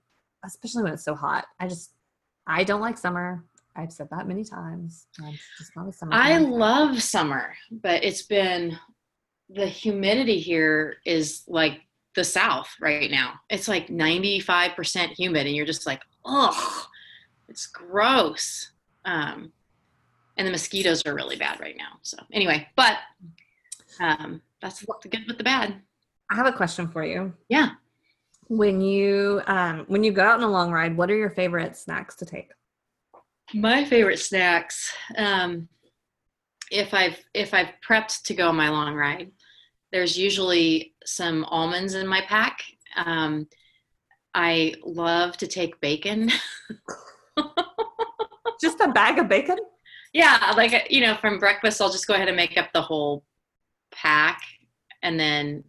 especially 0.44 0.82
when 0.82 0.94
it's 0.94 1.04
so 1.04 1.14
hot. 1.14 1.46
I 1.60 1.68
just, 1.68 1.92
I 2.46 2.64
don't 2.64 2.80
like 2.80 2.98
summer. 2.98 3.44
I've 3.76 3.92
said 3.92 4.08
that 4.10 4.26
many 4.26 4.42
times. 4.42 5.06
I'm 5.22 5.38
just 5.58 5.76
not 5.76 5.88
a 5.88 5.92
summer. 5.92 6.12
I 6.14 6.38
love 6.38 7.00
summer, 7.00 7.54
but 7.70 8.02
it's 8.02 8.22
been 8.22 8.76
the 9.50 9.66
humidity 9.66 10.40
here 10.40 10.96
is 11.04 11.44
like 11.46 11.82
the 12.16 12.24
South 12.24 12.74
right 12.80 13.10
now. 13.10 13.34
It's 13.50 13.68
like 13.68 13.88
95% 13.88 15.10
humid, 15.10 15.46
and 15.46 15.54
you're 15.54 15.66
just 15.66 15.86
like, 15.86 16.02
oh, 16.24 16.86
it's 17.48 17.66
gross. 17.66 18.72
Um, 19.04 19.52
and 20.36 20.46
the 20.46 20.50
mosquitoes 20.50 21.02
are 21.06 21.14
really 21.14 21.36
bad 21.36 21.60
right 21.60 21.76
now. 21.76 21.98
So, 22.02 22.18
anyway, 22.32 22.68
but 22.76 22.98
um, 24.00 24.42
that's 24.60 24.80
the 24.80 25.08
good 25.08 25.26
with 25.26 25.38
the 25.38 25.44
bad. 25.44 25.80
I 26.30 26.34
have 26.34 26.46
a 26.46 26.52
question 26.52 26.88
for 26.88 27.04
you. 27.04 27.34
Yeah. 27.48 27.70
When 28.48 28.80
you 28.80 29.42
um, 29.46 29.84
when 29.88 30.04
you 30.04 30.12
go 30.12 30.22
out 30.22 30.38
on 30.38 30.44
a 30.44 30.50
long 30.50 30.70
ride, 30.70 30.96
what 30.96 31.10
are 31.10 31.16
your 31.16 31.30
favorite 31.30 31.76
snacks 31.76 32.14
to 32.16 32.26
take? 32.26 32.50
My 33.54 33.84
favorite 33.84 34.18
snacks. 34.18 34.92
Um, 35.16 35.68
if 36.70 36.94
I've 36.94 37.18
if 37.34 37.54
I've 37.54 37.70
prepped 37.86 38.22
to 38.24 38.34
go 38.34 38.48
on 38.48 38.56
my 38.56 38.68
long 38.68 38.94
ride, 38.94 39.32
there's 39.92 40.18
usually 40.18 40.94
some 41.04 41.44
almonds 41.44 41.94
in 41.94 42.06
my 42.06 42.20
pack. 42.22 42.62
Um, 42.96 43.48
I 44.34 44.74
love 44.84 45.36
to 45.38 45.46
take 45.46 45.80
bacon. 45.80 46.30
Just 48.60 48.80
a 48.80 48.88
bag 48.88 49.18
of 49.18 49.28
bacon? 49.28 49.58
Yeah, 50.16 50.54
like 50.56 50.90
you 50.90 51.02
know, 51.02 51.14
from 51.16 51.38
breakfast, 51.38 51.82
I'll 51.82 51.92
just 51.92 52.06
go 52.06 52.14
ahead 52.14 52.28
and 52.28 52.36
make 52.36 52.56
up 52.56 52.72
the 52.72 52.80
whole 52.80 53.22
pack, 53.92 54.40
and 55.02 55.20
then 55.20 55.62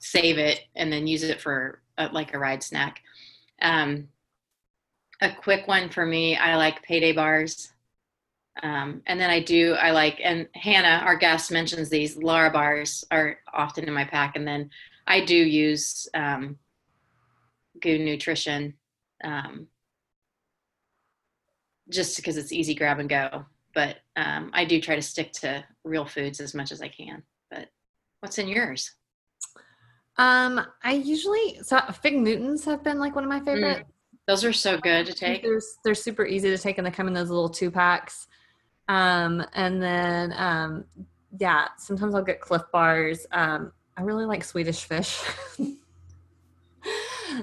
save 0.00 0.38
it, 0.38 0.62
and 0.74 0.92
then 0.92 1.06
use 1.06 1.22
it 1.22 1.40
for 1.40 1.80
a, 1.96 2.08
like 2.08 2.34
a 2.34 2.38
ride 2.38 2.64
snack. 2.64 3.00
Um, 3.62 4.08
a 5.22 5.30
quick 5.32 5.68
one 5.68 5.88
for 5.88 6.04
me, 6.04 6.36
I 6.36 6.56
like 6.56 6.82
payday 6.82 7.12
bars. 7.12 7.72
Um, 8.60 9.02
and 9.06 9.20
then 9.20 9.30
I 9.30 9.40
do, 9.40 9.74
I 9.74 9.92
like, 9.92 10.20
and 10.20 10.48
Hannah, 10.54 11.04
our 11.04 11.16
guest, 11.16 11.52
mentions 11.52 11.88
these 11.88 12.16
Lara 12.16 12.50
bars 12.50 13.04
are 13.12 13.38
often 13.54 13.84
in 13.84 13.94
my 13.94 14.04
pack. 14.04 14.34
And 14.34 14.46
then 14.46 14.68
I 15.06 15.24
do 15.24 15.36
use 15.36 16.08
um, 16.14 16.58
Good 17.80 18.00
Nutrition 18.00 18.74
um, 19.22 19.68
just 21.88 22.16
because 22.16 22.36
it's 22.36 22.52
easy 22.52 22.74
grab 22.74 22.98
and 22.98 23.08
go. 23.08 23.44
But 23.74 23.98
um, 24.16 24.50
I 24.52 24.64
do 24.64 24.80
try 24.80 24.96
to 24.96 25.02
stick 25.02 25.32
to 25.34 25.64
real 25.84 26.04
foods 26.04 26.40
as 26.40 26.54
much 26.54 26.72
as 26.72 26.82
I 26.82 26.88
can. 26.88 27.22
But 27.50 27.68
what's 28.20 28.38
in 28.38 28.48
yours? 28.48 28.90
Um, 30.16 30.60
I 30.82 30.92
usually 30.92 31.60
so 31.62 31.80
fig 32.02 32.18
Newtons 32.18 32.64
have 32.64 32.84
been 32.84 32.98
like 32.98 33.14
one 33.14 33.24
of 33.24 33.30
my 33.30 33.40
favorite. 33.40 33.86
Those 34.26 34.44
are 34.44 34.52
so 34.52 34.76
good 34.76 35.06
to 35.06 35.14
take. 35.14 35.42
They're, 35.42 35.60
they're 35.84 35.94
super 35.94 36.26
easy 36.26 36.50
to 36.50 36.58
take 36.58 36.78
and 36.78 36.86
they 36.86 36.90
come 36.90 37.08
in 37.08 37.14
those 37.14 37.30
little 37.30 37.48
two 37.48 37.70
packs. 37.70 38.26
Um, 38.88 39.44
and 39.54 39.82
then 39.82 40.34
um, 40.36 40.84
yeah, 41.38 41.68
sometimes 41.78 42.14
I'll 42.14 42.22
get 42.22 42.40
Clif 42.40 42.62
bars. 42.72 43.26
Um, 43.32 43.72
I 43.96 44.02
really 44.02 44.26
like 44.26 44.44
Swedish 44.44 44.84
fish. 44.84 45.20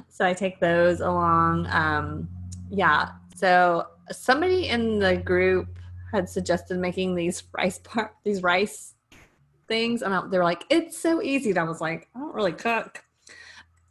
so 0.09 0.25
I 0.25 0.33
take 0.33 0.59
those 0.59 1.01
along. 1.01 1.67
Um, 1.67 2.29
yeah. 2.69 3.09
So 3.35 3.87
somebody 4.11 4.69
in 4.69 4.99
the 4.99 5.17
group 5.17 5.76
had 6.11 6.29
suggested 6.29 6.77
making 6.77 7.15
these 7.15 7.43
rice 7.53 7.79
par- 7.79 8.13
these 8.23 8.41
rice 8.43 8.95
things, 9.67 10.01
and 10.01 10.13
I, 10.13 10.25
they 10.27 10.37
were 10.37 10.43
like, 10.43 10.63
"It's 10.69 10.97
so 10.97 11.21
easy." 11.21 11.49
And 11.51 11.59
I 11.59 11.63
was 11.63 11.81
like, 11.81 12.09
"I 12.15 12.19
don't 12.19 12.33
really 12.33 12.53
cook." 12.53 13.03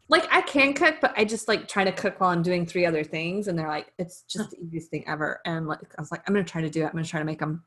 Like 0.08 0.26
I 0.30 0.40
can 0.42 0.72
cook, 0.72 0.96
but 1.00 1.12
I 1.16 1.24
just 1.24 1.48
like 1.48 1.66
try 1.66 1.84
to 1.84 1.92
cook 1.92 2.20
while 2.20 2.30
I'm 2.30 2.42
doing 2.42 2.64
three 2.64 2.86
other 2.86 3.04
things, 3.04 3.48
and 3.48 3.58
they're 3.58 3.68
like, 3.68 3.92
"It's 3.98 4.22
just 4.22 4.50
the 4.50 4.58
easiest 4.60 4.90
thing 4.90 5.04
ever." 5.06 5.40
And 5.44 5.66
like 5.66 5.80
I 5.98 6.00
was 6.00 6.10
like, 6.10 6.22
"I'm 6.26 6.34
gonna 6.34 6.44
try 6.44 6.62
to 6.62 6.70
do 6.70 6.82
it. 6.82 6.86
I'm 6.86 6.92
gonna 6.92 7.04
try 7.04 7.20
to 7.20 7.26
make 7.26 7.40
them." 7.40 7.64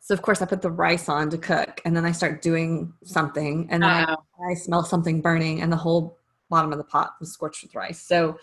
So 0.00 0.14
of 0.14 0.22
course 0.22 0.40
I 0.40 0.46
put 0.46 0.62
the 0.62 0.70
rice 0.70 1.08
on 1.08 1.30
to 1.30 1.38
cook, 1.38 1.80
and 1.84 1.96
then 1.96 2.04
I 2.04 2.12
start 2.12 2.42
doing 2.42 2.94
something, 3.04 3.68
and 3.70 3.82
then 3.82 3.90
I 3.90 4.16
I 4.50 4.54
smell 4.54 4.84
something 4.84 5.20
burning, 5.20 5.60
and 5.60 5.72
the 5.72 5.76
whole 5.76 6.18
bottom 6.48 6.72
of 6.72 6.78
the 6.78 6.84
pot 6.84 7.14
was 7.20 7.32
scorched 7.32 7.62
with 7.62 7.74
rice. 7.74 8.00
So, 8.00 8.38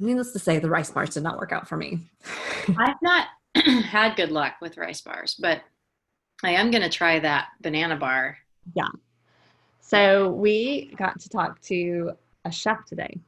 needless 0.00 0.32
to 0.32 0.38
say, 0.38 0.58
the 0.58 0.70
rice 0.70 0.90
bars 0.90 1.10
did 1.10 1.22
not 1.22 1.38
work 1.38 1.52
out 1.52 1.68
for 1.68 1.76
me. 1.76 2.00
I've 2.78 3.00
not 3.02 3.28
had 3.84 4.16
good 4.16 4.30
luck 4.30 4.54
with 4.60 4.76
rice 4.76 5.00
bars, 5.00 5.36
but 5.38 5.62
I 6.42 6.52
am 6.52 6.70
going 6.70 6.82
to 6.82 6.88
try 6.88 7.18
that 7.20 7.48
banana 7.60 7.96
bar. 7.96 8.38
Yeah. 8.74 8.88
So, 9.80 10.30
we 10.30 10.92
got 10.96 11.18
to 11.20 11.28
talk 11.28 11.60
to 11.62 12.12
a 12.44 12.50
chef 12.52 12.84
today, 12.84 13.18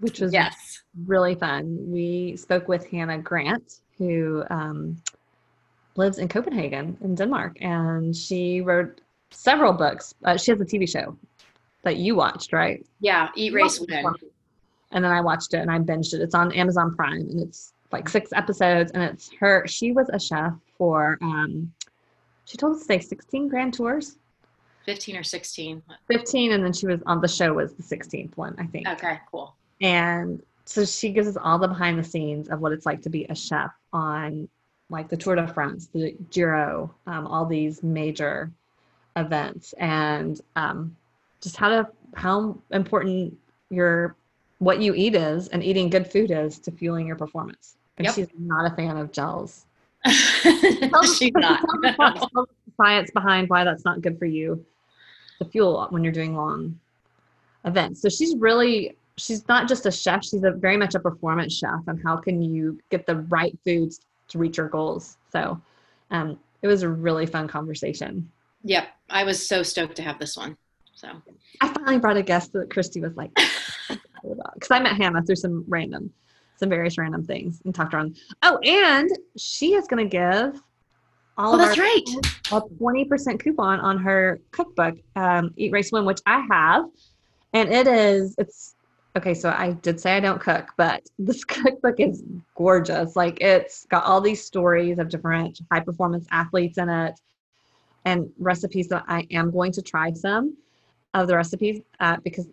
which 0.00 0.20
was 0.20 0.32
Yes. 0.32 0.82
really 1.06 1.34
fun. 1.34 1.76
We 1.90 2.36
spoke 2.36 2.68
with 2.68 2.86
Hannah 2.88 3.18
Grant, 3.18 3.80
who 3.98 4.42
um, 4.50 5.00
lives 5.96 6.18
in 6.18 6.28
Copenhagen 6.28 6.96
in 7.02 7.14
Denmark, 7.14 7.58
and 7.60 8.16
she 8.16 8.60
wrote 8.62 9.00
several 9.30 9.72
books. 9.72 10.14
Uh, 10.24 10.36
she 10.36 10.50
has 10.50 10.60
a 10.60 10.64
TV 10.64 10.88
show 10.88 11.16
that 11.82 11.96
you 11.96 12.16
watched, 12.16 12.52
right? 12.52 12.84
Yeah. 13.00 13.28
Eat, 13.36 13.52
race, 13.52 13.78
win. 13.78 14.04
And 14.92 15.04
then 15.04 15.12
I 15.12 15.20
watched 15.20 15.54
it 15.54 15.58
and 15.58 15.70
I 15.70 15.78
binged 15.78 16.14
it. 16.14 16.20
It's 16.20 16.34
on 16.34 16.52
Amazon 16.52 16.94
Prime 16.94 17.20
and 17.20 17.40
it's 17.40 17.72
like 17.92 18.08
six 18.08 18.32
episodes. 18.32 18.92
And 18.92 19.02
it's 19.02 19.30
her, 19.40 19.66
she 19.66 19.92
was 19.92 20.08
a 20.12 20.18
chef 20.18 20.52
for, 20.78 21.18
um, 21.22 21.72
she 22.44 22.56
told 22.56 22.74
us 22.74 22.80
to 22.80 22.86
say 22.86 22.98
16 23.00 23.48
grand 23.48 23.74
tours, 23.74 24.18
15 24.86 25.16
or 25.16 25.22
16. 25.24 25.82
15. 26.06 26.52
And 26.52 26.64
then 26.64 26.72
she 26.72 26.86
was 26.86 27.00
on 27.06 27.20
the 27.20 27.28
show 27.28 27.52
was 27.52 27.74
the 27.74 27.82
16th 27.82 28.36
one, 28.36 28.54
I 28.58 28.66
think. 28.66 28.88
Okay, 28.88 29.18
cool. 29.30 29.54
And 29.80 30.40
so 30.64 30.84
she 30.84 31.10
gives 31.10 31.28
us 31.28 31.36
all 31.36 31.58
the 31.58 31.68
behind 31.68 31.98
the 31.98 32.04
scenes 32.04 32.48
of 32.48 32.60
what 32.60 32.72
it's 32.72 32.86
like 32.86 33.02
to 33.02 33.10
be 33.10 33.24
a 33.24 33.34
chef 33.34 33.72
on 33.92 34.48
like 34.88 35.08
the 35.08 35.16
Tour 35.16 35.34
de 35.34 35.48
France, 35.48 35.88
the 35.92 36.14
Giro, 36.30 36.94
um, 37.06 37.26
all 37.26 37.44
these 37.44 37.82
major 37.82 38.50
events, 39.16 39.72
and 39.74 40.40
um, 40.54 40.96
just 41.40 41.56
how 41.56 41.68
to 41.68 41.88
how 42.14 42.56
important 42.70 43.36
your 43.68 44.16
what 44.58 44.80
you 44.80 44.94
eat 44.94 45.14
is 45.14 45.48
and 45.48 45.62
eating 45.62 45.90
good 45.90 46.10
food 46.10 46.30
is 46.30 46.58
to 46.60 46.70
fueling 46.70 47.06
your 47.06 47.16
performance. 47.16 47.76
And 47.98 48.04
Yep. 48.06 48.14
she's 48.14 48.28
not 48.38 48.70
a 48.70 48.74
fan 48.74 48.96
of 48.96 49.12
gels. 49.12 49.64
She's 50.06 51.32
not. 51.34 51.60
Tell 51.60 51.80
the- 51.80 51.94
tell 51.96 52.30
the 52.32 52.46
science 52.76 53.10
behind 53.10 53.48
why 53.48 53.64
that's 53.64 53.84
not 53.84 54.02
good 54.02 54.18
for 54.18 54.26
you 54.26 54.64
to 55.38 55.44
fuel 55.46 55.86
when 55.90 56.04
you're 56.04 56.12
doing 56.12 56.36
long 56.36 56.78
events. 57.64 58.02
So 58.02 58.08
she's 58.08 58.36
really 58.36 58.96
she's 59.16 59.48
not 59.48 59.66
just 59.66 59.86
a 59.86 59.90
chef, 59.90 60.22
she's 60.24 60.44
a 60.44 60.52
very 60.52 60.76
much 60.76 60.94
a 60.94 61.00
performance 61.00 61.54
chef 61.54 61.80
and 61.88 62.00
how 62.04 62.16
can 62.16 62.40
you 62.42 62.78
get 62.90 63.06
the 63.06 63.16
right 63.16 63.58
foods 63.64 64.00
to 64.28 64.38
reach 64.38 64.58
your 64.58 64.68
goals. 64.68 65.16
So 65.32 65.60
um 66.12 66.38
it 66.62 66.68
was 66.68 66.82
a 66.82 66.88
really 66.88 67.26
fun 67.26 67.48
conversation. 67.48 68.30
Yep. 68.62 68.86
I 69.10 69.24
was 69.24 69.48
so 69.48 69.62
stoked 69.64 69.96
to 69.96 70.02
have 70.02 70.18
this 70.20 70.36
one. 70.36 70.56
So 70.94 71.08
I 71.60 71.68
finally 71.68 71.98
brought 71.98 72.16
a 72.16 72.22
guest 72.22 72.52
that 72.52 72.70
Christy 72.70 73.00
was 73.00 73.16
like 73.16 73.36
because 74.54 74.70
I 74.70 74.80
met 74.80 74.96
Hannah 74.96 75.22
through 75.22 75.36
some 75.36 75.64
random 75.68 76.12
some 76.58 76.70
various 76.70 76.96
random 76.96 77.22
things 77.22 77.60
and 77.64 77.74
talked 77.74 77.90
to 77.90 77.98
her 77.98 78.02
on 78.02 78.14
oh 78.42 78.58
and 78.64 79.10
she 79.36 79.74
is 79.74 79.86
gonna 79.86 80.06
give 80.06 80.60
all 81.38 81.54
Oh, 81.54 81.54
of 81.54 81.60
that's 81.60 81.78
right. 81.78 82.02
a 82.50 82.60
20% 82.60 83.40
coupon 83.42 83.80
on 83.80 83.98
her 83.98 84.40
cookbook, 84.52 84.96
um, 85.16 85.52
Eat, 85.56 85.72
Race, 85.72 85.90
Swim, 85.90 86.04
which 86.04 86.20
I 86.24 86.40
have. 86.50 86.86
And 87.52 87.72
it 87.72 87.86
is, 87.86 88.34
it's, 88.38 88.74
okay, 89.16 89.34
so 89.34 89.50
I 89.50 89.72
did 89.72 90.00
say 90.00 90.16
I 90.16 90.20
don't 90.20 90.40
cook, 90.40 90.72
but 90.76 91.02
this 91.18 91.44
cookbook 91.44 92.00
is 92.00 92.22
gorgeous. 92.54 93.16
Like 93.16 93.40
it's 93.40 93.84
got 93.86 94.04
all 94.04 94.20
these 94.20 94.42
stories 94.42 94.98
of 94.98 95.08
different 95.08 95.60
high 95.70 95.80
performance 95.80 96.26
athletes 96.30 96.78
in 96.78 96.88
it 96.88 97.20
and 98.04 98.30
recipes 98.38 98.88
that 98.88 99.04
I 99.08 99.26
am 99.30 99.50
going 99.50 99.72
to 99.72 99.82
try 99.82 100.12
some 100.12 100.56
of 101.12 101.26
the 101.26 101.36
recipes 101.36 101.82
uh, 102.00 102.16
because 102.22 102.48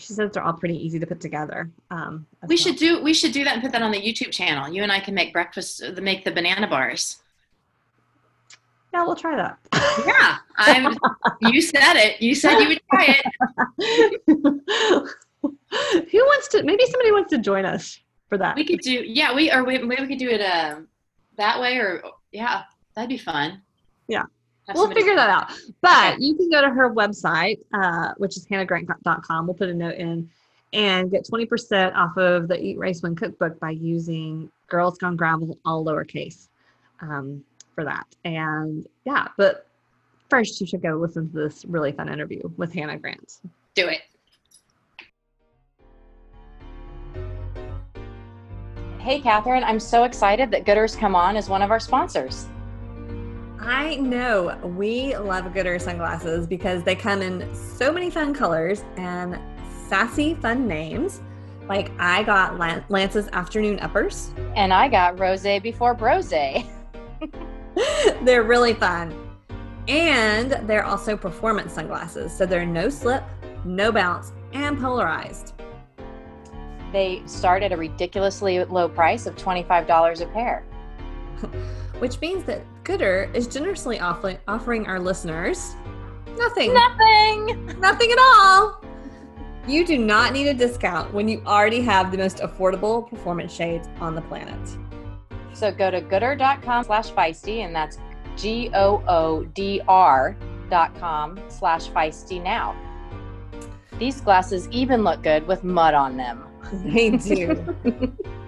she 0.00 0.12
says 0.12 0.30
they're 0.32 0.42
all 0.42 0.52
pretty 0.52 0.76
easy 0.76 0.98
to 0.98 1.06
put 1.06 1.20
together. 1.20 1.70
Um, 1.90 2.26
We 2.42 2.48
well. 2.48 2.56
should 2.58 2.76
do 2.76 3.02
we 3.02 3.14
should 3.14 3.32
do 3.32 3.44
that 3.44 3.54
and 3.54 3.62
put 3.62 3.72
that 3.72 3.82
on 3.82 3.90
the 3.90 4.00
YouTube 4.00 4.30
channel. 4.30 4.68
You 4.72 4.82
and 4.82 4.90
I 4.90 5.00
can 5.00 5.14
make 5.14 5.32
breakfast 5.32 5.82
uh, 5.82 6.00
make 6.00 6.24
the 6.24 6.30
banana 6.30 6.66
bars. 6.66 7.18
Yeah, 8.92 9.04
we'll 9.04 9.16
try 9.16 9.36
that. 9.36 9.58
Yeah. 10.06 10.38
I'm 10.56 10.96
you 11.42 11.62
said 11.62 11.94
it. 11.96 12.20
You 12.20 12.34
said 12.34 12.58
you 12.58 12.68
would 12.68 12.80
try 12.90 13.18
it. 13.18 13.26
Who 16.10 16.18
wants 16.18 16.48
to? 16.48 16.62
Maybe 16.62 16.84
somebody 16.86 17.12
wants 17.12 17.30
to 17.30 17.38
join 17.38 17.64
us 17.64 18.00
for 18.28 18.36
that. 18.38 18.56
We 18.56 18.64
could 18.64 18.80
do 18.80 18.92
yeah, 19.06 19.34
we 19.34 19.52
or 19.52 19.64
we, 19.64 19.78
maybe 19.78 20.02
we 20.02 20.08
could 20.08 20.18
do 20.18 20.28
it 20.28 20.40
um 20.40 20.88
that 21.36 21.60
way 21.60 21.76
or 21.76 22.02
yeah, 22.32 22.62
that'd 22.94 23.08
be 23.08 23.18
fun. 23.18 23.62
Yeah. 24.08 24.24
We'll 24.74 24.90
figure 24.90 25.14
that 25.14 25.30
out. 25.30 25.52
But 25.80 26.14
okay. 26.14 26.16
you 26.20 26.34
can 26.36 26.50
go 26.50 26.60
to 26.60 26.68
her 26.68 26.94
website, 26.94 27.58
uh, 27.72 28.12
which 28.16 28.36
is 28.36 28.46
hannahgrant.com. 28.46 29.46
We'll 29.46 29.54
put 29.54 29.68
a 29.68 29.74
note 29.74 29.96
in 29.96 30.28
and 30.72 31.10
get 31.10 31.26
20% 31.26 31.94
off 31.94 32.16
of 32.16 32.48
the 32.48 32.60
Eat 32.60 32.78
Race 32.78 33.02
Win 33.02 33.16
cookbook 33.16 33.58
by 33.58 33.70
using 33.70 34.50
Girls 34.68 34.98
Gone 34.98 35.16
Gravel, 35.16 35.58
all 35.64 35.84
lowercase, 35.84 36.48
um, 37.00 37.44
for 37.74 37.84
that. 37.84 38.06
And 38.24 38.86
yeah, 39.04 39.28
but 39.36 39.66
first 40.28 40.60
you 40.60 40.66
should 40.66 40.82
go 40.82 40.94
listen 40.94 41.30
to 41.32 41.36
this 41.36 41.64
really 41.64 41.92
fun 41.92 42.08
interview 42.08 42.42
with 42.56 42.72
Hannah 42.72 42.98
Grant. 42.98 43.38
Do 43.74 43.88
it. 43.88 44.02
Hey, 49.00 49.18
Catherine, 49.18 49.64
I'm 49.64 49.80
so 49.80 50.04
excited 50.04 50.50
that 50.50 50.66
Goodr's 50.66 50.94
come 50.94 51.14
on 51.14 51.36
as 51.36 51.48
one 51.48 51.62
of 51.62 51.70
our 51.70 51.80
sponsors. 51.80 52.46
I 53.62 53.96
know 53.96 54.56
we 54.64 55.14
love 55.18 55.44
Goodr 55.52 55.78
sunglasses 55.78 56.46
because 56.46 56.82
they 56.82 56.96
come 56.96 57.20
in 57.20 57.54
so 57.54 57.92
many 57.92 58.08
fun 58.08 58.32
colors 58.32 58.84
and 58.96 59.38
sassy, 59.86 60.32
fun 60.34 60.66
names. 60.66 61.20
Like 61.68 61.90
I 61.98 62.22
got 62.22 62.58
Lance's 62.58 63.28
afternoon 63.34 63.78
uppers, 63.80 64.32
and 64.56 64.72
I 64.72 64.88
got 64.88 65.20
Rose 65.20 65.42
before 65.62 65.94
Brose. 65.94 66.30
they're 68.22 68.42
really 68.42 68.72
fun, 68.72 69.14
and 69.86 70.52
they're 70.66 70.86
also 70.86 71.14
performance 71.14 71.74
sunglasses, 71.74 72.32
so 72.32 72.46
they're 72.46 72.64
no 72.64 72.88
slip, 72.88 73.22
no 73.66 73.92
bounce, 73.92 74.32
and 74.54 74.80
polarized. 74.80 75.52
They 76.92 77.22
start 77.26 77.62
at 77.62 77.72
a 77.72 77.76
ridiculously 77.76 78.64
low 78.64 78.88
price 78.88 79.26
of 79.26 79.36
$25 79.36 80.22
a 80.22 80.26
pair. 80.26 80.64
Which 82.00 82.20
means 82.20 82.44
that 82.44 82.64
Goodr 82.82 83.32
is 83.34 83.46
generously 83.46 84.00
offering 84.00 84.86
our 84.86 84.98
listeners 84.98 85.76
nothing. 86.40 86.74
Nothing. 86.74 87.80
Nothing 87.80 88.12
at 88.12 88.18
all. 88.18 88.82
You 89.68 89.86
do 89.86 89.98
not 89.98 90.32
need 90.32 90.48
a 90.48 90.54
discount 90.54 91.12
when 91.12 91.28
you 91.28 91.42
already 91.46 91.82
have 91.82 92.10
the 92.10 92.18
most 92.18 92.38
affordable 92.38 93.08
performance 93.08 93.52
shades 93.52 93.88
on 94.00 94.14
the 94.14 94.22
planet. 94.22 94.58
So 95.52 95.70
go 95.70 95.90
to 95.90 96.00
goodr.com 96.00 96.84
slash 96.84 97.10
feisty, 97.10 97.58
and 97.58 97.74
that's 97.76 97.98
G 98.36 98.70
O 98.74 99.02
O 99.06 99.44
D 99.44 99.82
R 99.86 100.36
dot 100.70 100.98
com 100.98 101.38
slash 101.48 101.88
feisty 101.90 102.42
now. 102.42 102.74
These 103.98 104.22
glasses 104.22 104.66
even 104.70 105.04
look 105.04 105.22
good 105.22 105.46
with 105.46 105.62
mud 105.62 105.94
on 105.94 106.16
them. 106.16 106.44
They 106.72 107.10
do. 107.10 107.76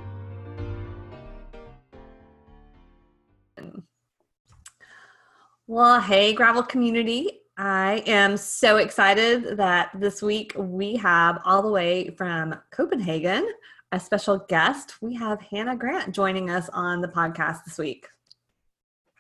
well, 5.73 6.03
hey, 6.03 6.35
gravel 6.35 6.63
community. 6.63 7.41
I 7.57 8.03
am 8.07 8.37
so 8.37 8.77
excited 8.77 9.57
that 9.57 9.89
this 9.95 10.21
week 10.21 10.53
we 10.55 10.97
have 10.97 11.41
all 11.47 11.63
the 11.63 11.71
way 11.71 12.11
from 12.11 12.55
Copenhagen 12.71 13.49
a 13.91 13.99
special 13.99 14.45
guest. 14.51 15.01
We 15.01 15.15
have 15.15 15.41
Hannah 15.41 15.75
Grant 15.75 16.15
joining 16.15 16.51
us 16.51 16.69
on 16.75 17.01
the 17.01 17.09
podcast 17.09 17.65
this 17.65 17.79
week. 17.79 18.07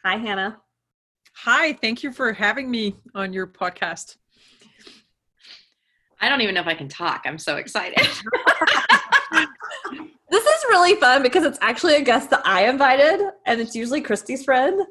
Hi, 0.05 0.17
Hannah. 0.17 0.59
Hi, 1.37 1.73
thank 1.73 2.03
you 2.03 2.13
for 2.13 2.35
having 2.35 2.71
me 2.71 2.97
on 3.15 3.33
your 3.33 3.47
podcast. 3.47 4.17
I 6.21 6.29
don't 6.29 6.43
even 6.43 6.55
know 6.55 6.61
if 6.61 6.67
I 6.67 6.75
can 6.75 6.89
talk. 6.89 7.23
I'm 7.25 7.39
so 7.39 7.57
excited. 7.57 7.97
this 10.31 10.45
is 10.45 10.65
really 10.69 10.97
fun 10.97 11.23
because 11.23 11.45
it's 11.45 11.59
actually 11.63 11.95
a 11.95 12.03
guest 12.03 12.29
that 12.29 12.43
I 12.45 12.69
invited, 12.69 13.27
and 13.47 13.59
it's 13.59 13.75
usually 13.75 14.03
Christy's 14.03 14.45
friend 14.45 14.83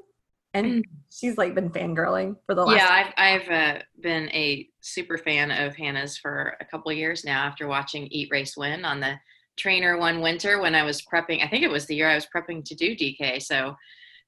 and 0.53 0.83
she's 1.09 1.37
like 1.37 1.55
been 1.55 1.69
fangirling 1.69 2.35
for 2.45 2.55
the 2.55 2.63
last 2.63 2.77
yeah 2.77 3.11
i've, 3.17 3.41
I've 3.41 3.49
uh, 3.49 3.79
been 4.01 4.29
a 4.29 4.67
super 4.81 5.17
fan 5.17 5.51
of 5.51 5.75
hannah's 5.75 6.17
for 6.17 6.55
a 6.59 6.65
couple 6.65 6.91
years 6.91 7.23
now 7.23 7.43
after 7.43 7.67
watching 7.67 8.07
eat 8.07 8.29
race 8.31 8.57
win 8.57 8.83
on 8.85 8.99
the 8.99 9.15
trainer 9.57 9.97
one 9.97 10.21
winter 10.21 10.59
when 10.59 10.75
i 10.75 10.83
was 10.83 11.01
prepping 11.01 11.43
i 11.43 11.47
think 11.47 11.63
it 11.63 11.71
was 11.71 11.85
the 11.85 11.95
year 11.95 12.09
i 12.09 12.15
was 12.15 12.27
prepping 12.33 12.63
to 12.65 12.75
do 12.75 12.95
dk 12.95 13.41
so 13.41 13.75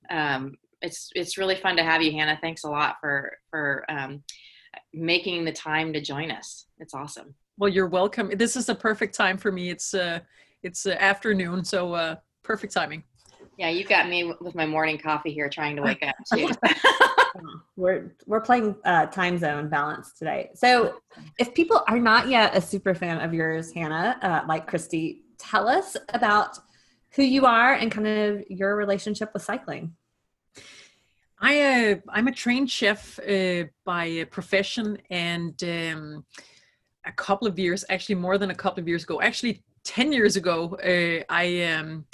um, 0.10 0.58
it's 0.84 1.10
it's 1.16 1.38
really 1.38 1.56
fun 1.56 1.78
to 1.78 1.84
have 1.84 2.02
you 2.02 2.12
hannah. 2.12 2.38
Thanks 2.42 2.64
a 2.64 2.70
lot 2.70 2.98
for 3.00 3.32
for 3.50 3.86
um, 3.90 4.24
making 4.94 5.46
the 5.46 5.52
time 5.52 5.94
to 5.94 6.02
join 6.02 6.30
us. 6.30 6.66
It's 6.80 6.94
awesome. 6.94 7.34
Well 7.58 7.70
you're 7.70 7.88
welcome. 7.88 8.32
This 8.36 8.56
is 8.56 8.70
a 8.70 8.76
perfect 8.76 9.16
time 9.16 9.38
for 9.38 9.52
me. 9.52 9.70
It's 9.70 9.94
uh 9.94 10.20
it's 10.62 10.86
uh, 10.86 10.96
afternoon 11.00 11.64
so 11.64 11.94
uh 11.94 12.16
perfect 12.44 12.74
timing 12.74 13.04
yeah, 13.58 13.70
you 13.70 13.84
got 13.84 14.10
me 14.10 14.34
with 14.40 14.56
my 14.56 14.66
morning 14.66 14.98
coffee 14.98 15.32
here 15.32 15.50
trying 15.50 15.76
to 15.76 15.82
wake 15.82 16.04
up 16.04 16.16
too. 16.34 16.50
we're 17.76 18.16
we're 18.26 18.42
playing 18.42 18.76
uh, 18.86 19.06
time 19.08 19.38
zone 19.38 19.70
balance 19.70 20.14
today. 20.14 20.50
So, 20.56 21.00
if 21.40 21.54
people 21.54 21.84
are 21.88 22.00
not 22.00 22.30
yet 22.30 22.56
a 22.56 22.62
super 22.62 22.96
fan 22.96 23.20
of 23.22 23.34
yours, 23.34 23.72
Hannah, 23.72 24.18
uh, 24.22 24.42
like 24.48 24.68
Christy, 24.68 25.24
tell 25.38 25.68
us 25.68 25.96
about 26.10 26.58
who 27.12 27.24
you 27.24 27.46
are 27.46 27.74
and 27.74 27.92
kind 27.92 28.08
of 28.08 28.44
your 28.50 28.76
relationship 28.76 29.32
with 29.34 29.44
cycling. 29.44 29.94
I 31.40 31.62
uh, 31.62 31.96
I'm 32.10 32.28
a 32.28 32.32
trained 32.32 32.72
chef 32.72 33.20
uh, 33.20 33.66
by 33.86 34.26
profession, 34.32 34.98
and 35.10 35.62
um, 35.64 36.26
a 37.06 37.12
couple 37.12 37.48
of 37.48 37.60
years, 37.60 37.86
actually 37.90 38.16
more 38.16 38.38
than 38.38 38.50
a 38.50 38.56
couple 38.56 38.82
of 38.82 38.88
years 38.88 39.04
ago, 39.04 39.22
actually 39.22 39.64
ten 39.84 40.12
years 40.12 40.38
ago, 40.38 40.76
uh, 40.78 41.24
I 41.30 41.64
um, 41.64 42.06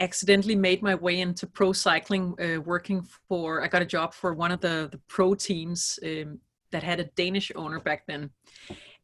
accidentally 0.00 0.56
made 0.56 0.82
my 0.82 0.94
way 0.94 1.20
into 1.20 1.46
pro 1.46 1.72
cycling, 1.72 2.34
uh, 2.40 2.60
working 2.60 3.06
for, 3.28 3.62
I 3.62 3.68
got 3.68 3.82
a 3.82 3.86
job 3.86 4.12
for 4.12 4.34
one 4.34 4.52
of 4.52 4.60
the, 4.60 4.88
the 4.90 4.98
pro 5.08 5.34
teams 5.34 5.98
um, 6.04 6.38
that 6.70 6.82
had 6.82 7.00
a 7.00 7.04
Danish 7.04 7.52
owner 7.54 7.80
back 7.80 8.06
then. 8.06 8.30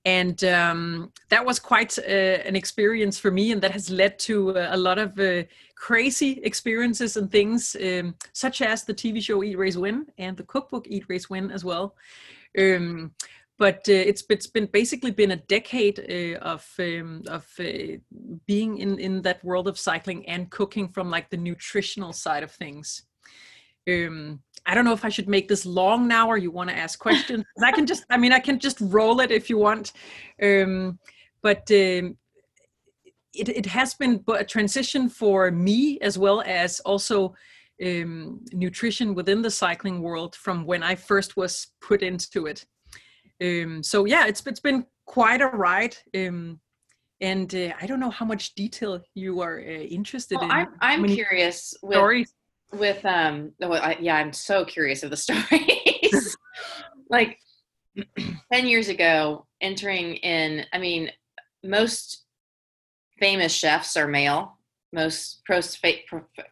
And 0.04 0.42
um, 0.44 1.12
that 1.28 1.44
was 1.44 1.58
quite 1.58 1.98
uh, 1.98 2.02
an 2.02 2.56
experience 2.56 3.18
for 3.18 3.30
me, 3.30 3.52
and 3.52 3.60
that 3.60 3.72
has 3.72 3.90
led 3.90 4.18
to 4.20 4.56
uh, 4.56 4.68
a 4.70 4.76
lot 4.76 4.98
of 4.98 5.18
uh, 5.18 5.42
crazy 5.74 6.40
experiences 6.42 7.18
and 7.18 7.30
things, 7.30 7.76
um, 7.76 8.14
such 8.32 8.62
as 8.62 8.84
the 8.84 8.94
TV 8.94 9.22
show 9.22 9.44
Eat 9.44 9.58
Race 9.58 9.76
Win 9.76 10.06
and 10.16 10.36
the 10.36 10.44
cookbook 10.44 10.86
Eat 10.88 11.04
Race 11.08 11.28
Win 11.28 11.50
as 11.50 11.64
well. 11.64 11.96
Um, 12.58 13.12
but 13.60 13.86
uh, 13.90 13.92
it's 14.10 14.24
it's 14.30 14.46
been 14.46 14.66
basically 14.72 15.10
been 15.10 15.32
a 15.32 15.44
decade 15.56 15.98
uh, 16.00 16.38
of 16.38 16.66
um, 16.78 17.22
of 17.28 17.46
uh, 17.60 17.98
being 18.46 18.78
in 18.78 18.98
in 18.98 19.22
that 19.22 19.44
world 19.44 19.68
of 19.68 19.78
cycling 19.78 20.26
and 20.26 20.50
cooking 20.50 20.88
from 20.88 21.10
like 21.10 21.28
the 21.28 21.36
nutritional 21.36 22.14
side 22.14 22.42
of 22.42 22.50
things. 22.50 23.02
Um, 23.86 24.40
I 24.64 24.74
don't 24.74 24.86
know 24.86 24.94
if 24.94 25.04
I 25.04 25.10
should 25.10 25.28
make 25.28 25.46
this 25.46 25.66
long 25.66 26.08
now 26.08 26.26
or 26.26 26.38
you 26.38 26.50
want 26.50 26.70
to 26.70 26.76
ask 26.76 26.98
questions. 27.08 27.44
I 27.62 27.70
can 27.70 27.84
just 27.84 28.04
I 28.08 28.16
mean 28.16 28.32
I 28.32 28.40
can 28.40 28.58
just 28.58 28.78
roll 28.80 29.20
it 29.20 29.30
if 29.30 29.50
you 29.50 29.58
want. 29.58 29.92
Um, 30.42 30.98
but 31.42 31.70
um, 31.70 32.16
it 33.34 33.48
it 33.60 33.66
has 33.66 33.92
been 33.92 34.24
a 34.28 34.44
transition 34.44 35.10
for 35.10 35.50
me 35.50 35.98
as 36.00 36.18
well 36.18 36.42
as 36.46 36.80
also 36.80 37.34
um, 37.84 38.40
nutrition 38.52 39.14
within 39.14 39.42
the 39.42 39.50
cycling 39.50 40.00
world 40.00 40.34
from 40.34 40.64
when 40.64 40.82
I 40.82 40.94
first 40.94 41.36
was 41.36 41.66
put 41.82 42.02
into 42.02 42.46
it. 42.46 42.64
Um, 43.42 43.82
so 43.82 44.04
yeah, 44.04 44.26
it's 44.26 44.46
it's 44.46 44.60
been 44.60 44.86
quite 45.06 45.40
a 45.40 45.46
ride. 45.46 45.96
Um, 46.14 46.60
and 47.20 47.54
uh, 47.54 47.72
I 47.80 47.86
don't 47.86 48.00
know 48.00 48.10
how 48.10 48.24
much 48.24 48.54
detail 48.54 49.00
you 49.14 49.40
are 49.40 49.58
uh, 49.58 49.62
interested 49.62 50.36
well, 50.36 50.44
in. 50.44 50.50
I'm, 50.50 50.68
I'm 50.80 51.06
curious 51.06 51.74
with, 51.82 51.96
stories. 51.96 52.34
with 52.72 53.04
um. 53.04 53.52
Well, 53.60 53.74
I, 53.74 53.96
yeah, 54.00 54.16
I'm 54.16 54.32
so 54.32 54.64
curious 54.64 55.02
of 55.02 55.10
the 55.10 55.16
stories. 55.26 56.36
like 57.10 57.38
ten 58.52 58.66
years 58.66 58.88
ago, 58.88 59.46
entering 59.60 60.16
in. 60.16 60.64
I 60.72 60.78
mean, 60.78 61.10
most 61.62 62.24
famous 63.18 63.52
chefs 63.52 63.96
are 63.96 64.08
male. 64.08 64.56
Most 64.92 65.42
pro, 65.44 65.60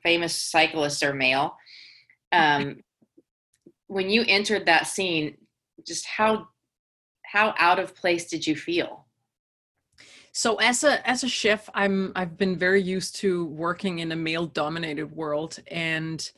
famous 0.02 0.34
cyclists 0.36 1.02
are 1.02 1.14
male. 1.14 1.56
Um, 2.30 2.82
when 3.86 4.10
you 4.10 4.22
entered 4.28 4.66
that 4.66 4.86
scene, 4.86 5.38
just 5.86 6.04
how 6.04 6.48
how 7.32 7.54
out 7.58 7.78
of 7.78 7.94
place 7.94 8.28
did 8.28 8.46
you 8.46 8.56
feel? 8.56 9.06
So 10.32 10.56
as 10.56 10.84
a 10.84 11.06
as 11.08 11.24
a 11.24 11.28
chef, 11.28 11.68
I'm 11.74 12.12
I've 12.14 12.36
been 12.36 12.56
very 12.56 12.82
used 12.82 13.16
to 13.16 13.46
working 13.46 13.98
in 13.98 14.12
a 14.12 14.16
male 14.16 14.46
dominated 14.46 15.10
world, 15.10 15.58
and 15.70 16.30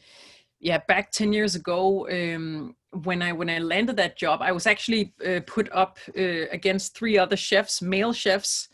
yeah, 0.58 0.78
back 0.88 1.10
ten 1.10 1.32
years 1.32 1.54
ago, 1.54 2.08
um, 2.08 2.76
when 3.04 3.22
I 3.22 3.32
when 3.32 3.50
I 3.50 3.58
landed 3.58 3.96
that 3.96 4.16
job, 4.16 4.40
I 4.42 4.52
was 4.52 4.66
actually 4.66 5.12
uh, 5.26 5.40
put 5.46 5.68
up 5.72 5.98
uh, 6.16 6.48
against 6.50 6.96
three 6.96 7.18
other 7.18 7.36
chefs, 7.36 7.82
male 7.82 8.12
chefs, 8.12 8.68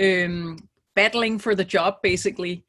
um, 0.00 0.56
battling 0.94 1.38
for 1.38 1.54
the 1.54 1.64
job 1.64 2.02
basically. 2.02 2.64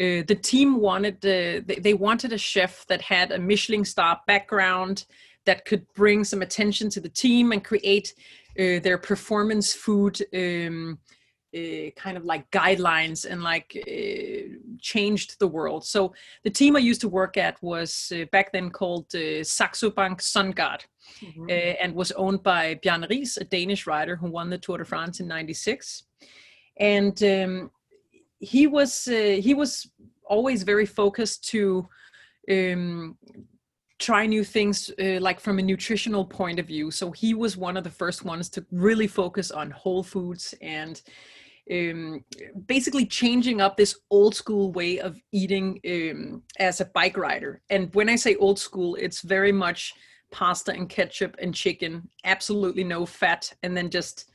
Uh, 0.00 0.22
the 0.26 0.38
team 0.40 0.80
wanted 0.80 1.16
uh, 1.16 1.60
they, 1.66 1.78
they 1.80 1.94
wanted 1.94 2.32
a 2.32 2.38
chef 2.38 2.86
that 2.86 3.02
had 3.02 3.32
a 3.32 3.38
Michelin 3.38 3.84
star 3.84 4.20
background 4.26 5.04
that 5.46 5.64
could 5.64 5.86
bring 5.94 6.24
some 6.24 6.42
attention 6.42 6.90
to 6.90 7.00
the 7.00 7.08
team 7.08 7.52
and 7.52 7.64
create 7.64 8.14
uh, 8.58 8.80
their 8.80 8.98
performance 8.98 9.72
food 9.72 10.20
um, 10.34 10.98
uh, 11.56 11.90
kind 11.96 12.16
of 12.16 12.24
like 12.24 12.48
guidelines 12.50 13.28
and 13.28 13.42
like 13.42 13.76
uh, 13.76 14.56
changed 14.80 15.38
the 15.38 15.48
world. 15.48 15.84
So 15.84 16.14
the 16.44 16.50
team 16.50 16.76
I 16.76 16.80
used 16.80 17.00
to 17.00 17.08
work 17.08 17.36
at 17.36 17.60
was 17.62 18.12
uh, 18.14 18.24
back 18.30 18.52
then 18.52 18.70
called 18.70 19.12
uh, 19.14 19.42
Saxo 19.42 19.90
Bank 19.90 20.20
SunGard 20.20 20.82
mm-hmm. 21.20 21.44
Uh, 21.48 21.74
and 21.82 21.94
was 21.94 22.12
owned 22.12 22.42
by 22.42 22.74
Bjarne 22.82 23.06
Riis, 23.10 23.40
a 23.40 23.44
Danish 23.44 23.86
rider 23.86 24.16
who 24.16 24.30
won 24.30 24.50
the 24.50 24.58
Tour 24.58 24.78
de 24.78 24.84
France 24.84 25.20
in 25.20 25.26
'96. 25.26 26.04
And 26.78 27.20
um, 27.24 27.70
he 28.38 28.66
was 28.66 29.08
uh, 29.08 29.40
he 29.40 29.54
was 29.54 29.90
always 30.24 30.62
very 30.62 30.86
focused 30.86 31.48
to 31.48 31.88
um, 32.50 33.18
try 34.00 34.26
new 34.26 34.42
things 34.42 34.90
uh, 34.98 35.20
like 35.20 35.38
from 35.38 35.58
a 35.58 35.62
nutritional 35.62 36.24
point 36.24 36.58
of 36.58 36.66
view. 36.66 36.90
So 36.90 37.12
he 37.12 37.34
was 37.34 37.56
one 37.56 37.76
of 37.76 37.84
the 37.84 37.90
first 37.90 38.24
ones 38.24 38.48
to 38.50 38.64
really 38.72 39.06
focus 39.06 39.50
on 39.50 39.70
whole 39.70 40.02
foods 40.02 40.54
and 40.62 41.00
um, 41.70 42.24
basically 42.66 43.06
changing 43.06 43.60
up 43.60 43.76
this 43.76 44.00
old 44.10 44.34
school 44.34 44.72
way 44.72 44.98
of 44.98 45.20
eating 45.32 45.80
um, 45.86 46.42
as 46.58 46.80
a 46.80 46.86
bike 46.86 47.16
rider. 47.16 47.60
And 47.68 47.94
when 47.94 48.08
i 48.08 48.16
say 48.16 48.34
old 48.36 48.58
school 48.58 48.96
it's 48.96 49.20
very 49.20 49.52
much 49.52 49.94
pasta 50.32 50.72
and 50.72 50.88
ketchup 50.88 51.36
and 51.38 51.54
chicken 51.54 52.08
absolutely 52.24 52.84
no 52.84 53.04
fat 53.04 53.52
and 53.62 53.76
then 53.76 53.90
just 53.90 54.30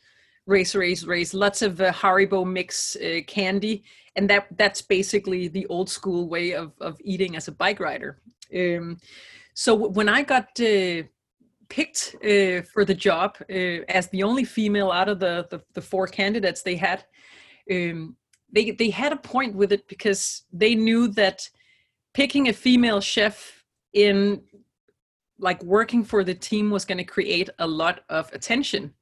race 0.45 0.75
race 0.75 1.03
race 1.03 1.33
lots 1.33 1.61
of 1.61 1.81
uh, 1.81 1.91
haribo 1.91 2.45
mix 2.45 2.95
uh, 2.97 3.19
candy. 3.27 3.83
And 4.15 4.29
that 4.29 4.47
that's 4.55 4.81
basically 4.81 5.49
the 5.49 5.65
old 5.65 5.89
school 5.89 6.29
way 6.29 6.53
of 6.53 6.71
of 6.79 6.97
eating 7.03 7.35
as 7.35 7.47
a 7.47 7.51
bike 7.51 7.79
rider. 7.79 8.21
Um, 8.55 8.97
so 9.55 9.73
when 9.73 10.09
I 10.09 10.21
got 10.21 10.49
uh, 10.59 11.03
picked 11.69 12.15
uh, 12.17 12.61
for 12.73 12.83
the 12.85 12.93
job 12.93 13.37
uh, 13.49 13.81
as 13.87 14.07
the 14.09 14.21
only 14.21 14.43
female 14.43 14.91
out 14.91 15.07
of 15.07 15.19
the 15.19 15.47
the, 15.49 15.61
the 15.73 15.81
four 15.81 16.07
candidates 16.07 16.61
they 16.61 16.75
had, 16.75 17.05
um, 17.71 18.17
they 18.51 18.71
they 18.71 18.89
had 18.89 19.13
a 19.13 19.17
point 19.17 19.55
with 19.55 19.71
it 19.71 19.87
because 19.87 20.43
they 20.51 20.75
knew 20.75 21.07
that 21.07 21.49
picking 22.13 22.49
a 22.49 22.53
female 22.53 22.99
chef 22.99 23.63
in 23.93 24.41
like 25.39 25.63
working 25.63 26.03
for 26.03 26.23
the 26.23 26.35
team 26.35 26.69
was 26.69 26.83
going 26.83 26.97
to 26.97 27.03
create 27.05 27.49
a 27.59 27.67
lot 27.67 28.01
of 28.09 28.31
attention 28.33 28.93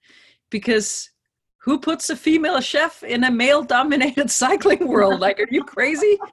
because 0.52 1.10
who 1.58 1.80
puts 1.80 2.12
a 2.12 2.16
female 2.16 2.62
chef 2.62 3.02
in 3.04 3.24
a 3.24 3.32
male 3.32 3.64
dominated 3.64 4.30
cycling 4.44 4.88
world? 4.88 5.20
Like 5.20 5.40
are 5.40 5.48
you 5.50 5.64
crazy? 5.64 6.20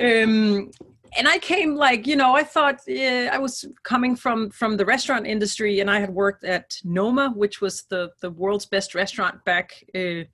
Um, 0.00 0.70
and 1.16 1.28
I 1.28 1.38
came 1.38 1.74
like 1.74 2.06
you 2.06 2.16
know 2.16 2.34
I 2.34 2.42
thought 2.42 2.80
I 2.88 3.38
was 3.38 3.66
coming 3.82 4.16
from 4.16 4.50
from 4.50 4.76
the 4.76 4.84
restaurant 4.84 5.26
industry 5.26 5.80
and 5.80 5.90
I 5.90 6.00
had 6.00 6.10
worked 6.10 6.44
at 6.44 6.76
Noma 6.84 7.32
which 7.34 7.60
was 7.60 7.82
the 7.82 8.10
the 8.20 8.30
world's 8.30 8.66
best 8.66 8.94
restaurant 8.94 9.44
back 9.44 9.84
uh, 9.94 10.24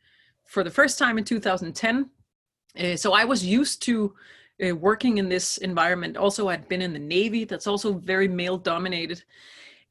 for 0.46 0.62
the 0.62 0.70
first 0.70 0.98
time 0.98 1.18
in 1.18 1.24
2010 1.24 2.10
uh, 2.78 2.96
so 2.96 3.12
I 3.12 3.24
was 3.24 3.44
used 3.44 3.82
to 3.82 4.14
uh, 4.64 4.74
working 4.74 5.18
in 5.18 5.28
this 5.28 5.58
environment. 5.58 6.16
Also 6.16 6.48
I'd 6.48 6.68
been 6.68 6.82
in 6.82 6.92
the 6.92 6.98
Navy. 6.98 7.44
That's 7.44 7.66
also 7.66 7.94
very 7.94 8.28
male 8.28 8.58
dominated. 8.58 9.22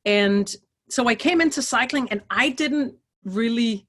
And 0.05 0.53
so 0.89 1.07
I 1.07 1.15
came 1.15 1.41
into 1.41 1.61
cycling 1.61 2.07
and 2.11 2.21
I 2.29 2.49
didn't 2.49 2.95
really 3.23 3.87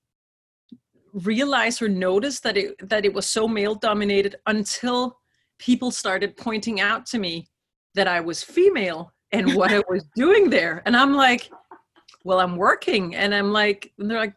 realize 1.12 1.80
or 1.80 1.88
notice 1.88 2.40
that 2.40 2.56
it 2.56 2.88
that 2.88 3.04
it 3.06 3.12
was 3.12 3.26
so 3.26 3.48
male 3.48 3.74
dominated 3.74 4.36
until 4.46 5.18
people 5.58 5.90
started 5.90 6.36
pointing 6.36 6.80
out 6.80 7.06
to 7.06 7.18
me 7.18 7.48
that 7.94 8.08
I 8.08 8.20
was 8.20 8.42
female 8.42 9.12
and 9.32 9.54
what 9.54 9.72
I 9.72 9.82
was 9.88 10.04
doing 10.14 10.50
there. 10.50 10.82
And 10.86 10.96
I'm 10.96 11.14
like, 11.14 11.50
well, 12.24 12.40
I'm 12.40 12.56
working. 12.56 13.14
And 13.14 13.34
I'm 13.34 13.52
like, 13.52 13.92
and 13.98 14.10
they're 14.10 14.18
like, 14.18 14.34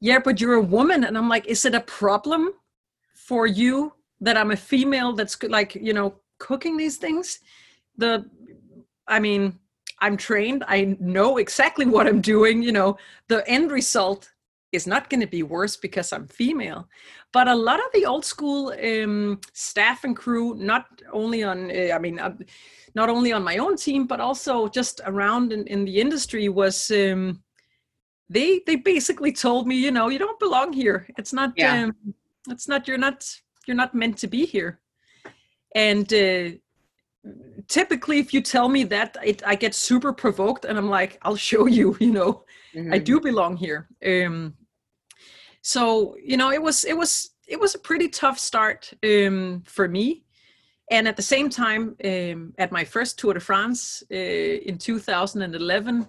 yeah, 0.00 0.18
but 0.18 0.40
you're 0.40 0.54
a 0.54 0.60
woman. 0.60 1.04
And 1.04 1.16
I'm 1.16 1.28
like, 1.28 1.46
is 1.46 1.64
it 1.64 1.74
a 1.74 1.80
problem 1.80 2.52
for 3.14 3.46
you 3.46 3.92
that 4.20 4.36
I'm 4.36 4.50
a 4.50 4.56
female 4.56 5.12
that's 5.12 5.42
like, 5.42 5.74
you 5.74 5.92
know, 5.92 6.14
cooking 6.38 6.76
these 6.76 6.96
things? 6.96 7.40
The, 7.96 8.28
I 9.06 9.18
mean, 9.18 9.58
I'm 10.00 10.16
trained. 10.16 10.64
I 10.68 10.96
know 11.00 11.38
exactly 11.38 11.86
what 11.86 12.06
I'm 12.06 12.20
doing. 12.20 12.62
You 12.62 12.72
know, 12.72 12.98
the 13.28 13.46
end 13.48 13.72
result 13.72 14.30
is 14.72 14.86
not 14.86 15.08
going 15.08 15.20
to 15.20 15.26
be 15.26 15.42
worse 15.42 15.76
because 15.76 16.12
I'm 16.12 16.26
female. 16.26 16.88
But 17.32 17.48
a 17.48 17.54
lot 17.54 17.78
of 17.78 17.90
the 17.92 18.06
old 18.06 18.24
school 18.24 18.74
um, 18.82 19.40
staff 19.52 20.04
and 20.04 20.16
crew, 20.16 20.54
not 20.54 20.86
only 21.12 21.42
on, 21.42 21.70
uh, 21.70 21.94
I 21.94 21.98
mean, 21.98 22.18
uh, 22.18 22.34
not 22.94 23.08
only 23.08 23.32
on 23.32 23.44
my 23.44 23.58
own 23.58 23.76
team, 23.76 24.06
but 24.06 24.20
also 24.20 24.68
just 24.68 25.00
around 25.06 25.52
in, 25.52 25.66
in 25.66 25.84
the 25.84 26.00
industry, 26.00 26.48
was 26.48 26.90
um, 26.90 27.42
they 28.28 28.60
they 28.66 28.76
basically 28.76 29.32
told 29.32 29.66
me, 29.66 29.76
you 29.76 29.90
know, 29.90 30.08
you 30.08 30.18
don't 30.18 30.38
belong 30.38 30.72
here. 30.72 31.06
It's 31.16 31.32
not. 31.32 31.52
Yeah. 31.56 31.84
Um, 31.84 32.14
it's 32.48 32.68
not. 32.68 32.86
You're 32.86 32.98
not. 32.98 33.24
You're 33.66 33.76
not 33.76 33.94
meant 33.94 34.18
to 34.18 34.26
be 34.26 34.44
here. 34.44 34.80
And 35.74 36.12
uh, 36.12 36.50
typically, 37.68 38.18
if 38.18 38.32
you 38.34 38.40
tell 38.40 38.68
me 38.68 38.84
that, 38.84 39.16
it, 39.24 39.42
I 39.46 39.54
get 39.54 39.74
super 39.74 40.12
provoked, 40.12 40.64
and 40.64 40.78
I'm 40.78 40.90
like, 40.90 41.18
I'll 41.22 41.36
show 41.36 41.66
you. 41.66 41.96
You 42.00 42.12
know, 42.12 42.44
mm-hmm. 42.74 42.92
I 42.92 42.98
do 42.98 43.20
belong 43.20 43.56
here. 43.56 43.88
Um, 44.04 44.54
so 45.68 46.16
you 46.24 46.38
know 46.38 46.50
it 46.50 46.62
was 46.62 46.86
it 46.86 46.96
was 46.96 47.32
it 47.46 47.60
was 47.60 47.74
a 47.74 47.78
pretty 47.78 48.08
tough 48.08 48.38
start 48.38 48.90
um, 49.04 49.62
for 49.66 49.86
me. 49.86 50.24
And 50.90 51.06
at 51.06 51.16
the 51.16 51.28
same 51.34 51.50
time 51.50 51.94
um, 52.02 52.54
at 52.56 52.72
my 52.72 52.84
first 52.84 53.18
tour 53.18 53.34
de 53.34 53.40
france 53.40 54.02
uh, 54.10 54.68
in 54.70 54.78
2011 54.78 56.08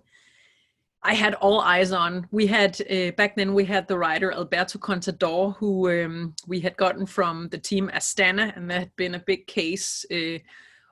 i 1.03 1.13
had 1.13 1.33
all 1.35 1.59
eyes 1.59 1.91
on 1.91 2.25
we 2.31 2.47
had 2.47 2.73
uh, 2.89 3.11
back 3.17 3.35
then 3.35 3.53
we 3.53 3.65
had 3.65 3.85
the 3.89 3.97
rider 3.97 4.31
alberto 4.31 4.79
contador 4.79 5.53
who 5.57 5.71
um, 5.89 6.33
we 6.47 6.61
had 6.61 6.77
gotten 6.77 7.05
from 7.05 7.49
the 7.49 7.57
team 7.57 7.91
astana 7.93 8.55
and 8.55 8.71
there 8.71 8.79
had 8.79 8.95
been 8.95 9.15
a 9.15 9.25
big 9.31 9.45
case 9.47 10.05
uh, 10.13 10.37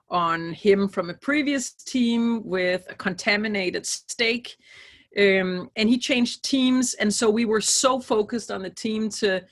on 0.10 0.52
him 0.52 0.90
from 0.90 1.10
a 1.10 1.14
previous 1.30 1.72
team 1.72 2.46
with 2.46 2.86
a 2.90 2.96
contaminated 2.96 3.86
steak 3.86 4.58
um, 5.18 5.70
and 5.76 5.90
he 5.90 5.98
changed 5.98 6.44
teams. 6.44 6.94
And 6.96 7.14
so 7.14 7.30
we 7.30 7.46
were 7.46 7.62
so 7.62 8.00
focused 8.00 8.52
on 8.52 8.62
the 8.62 8.70
team 8.70 9.10
to 9.10 9.44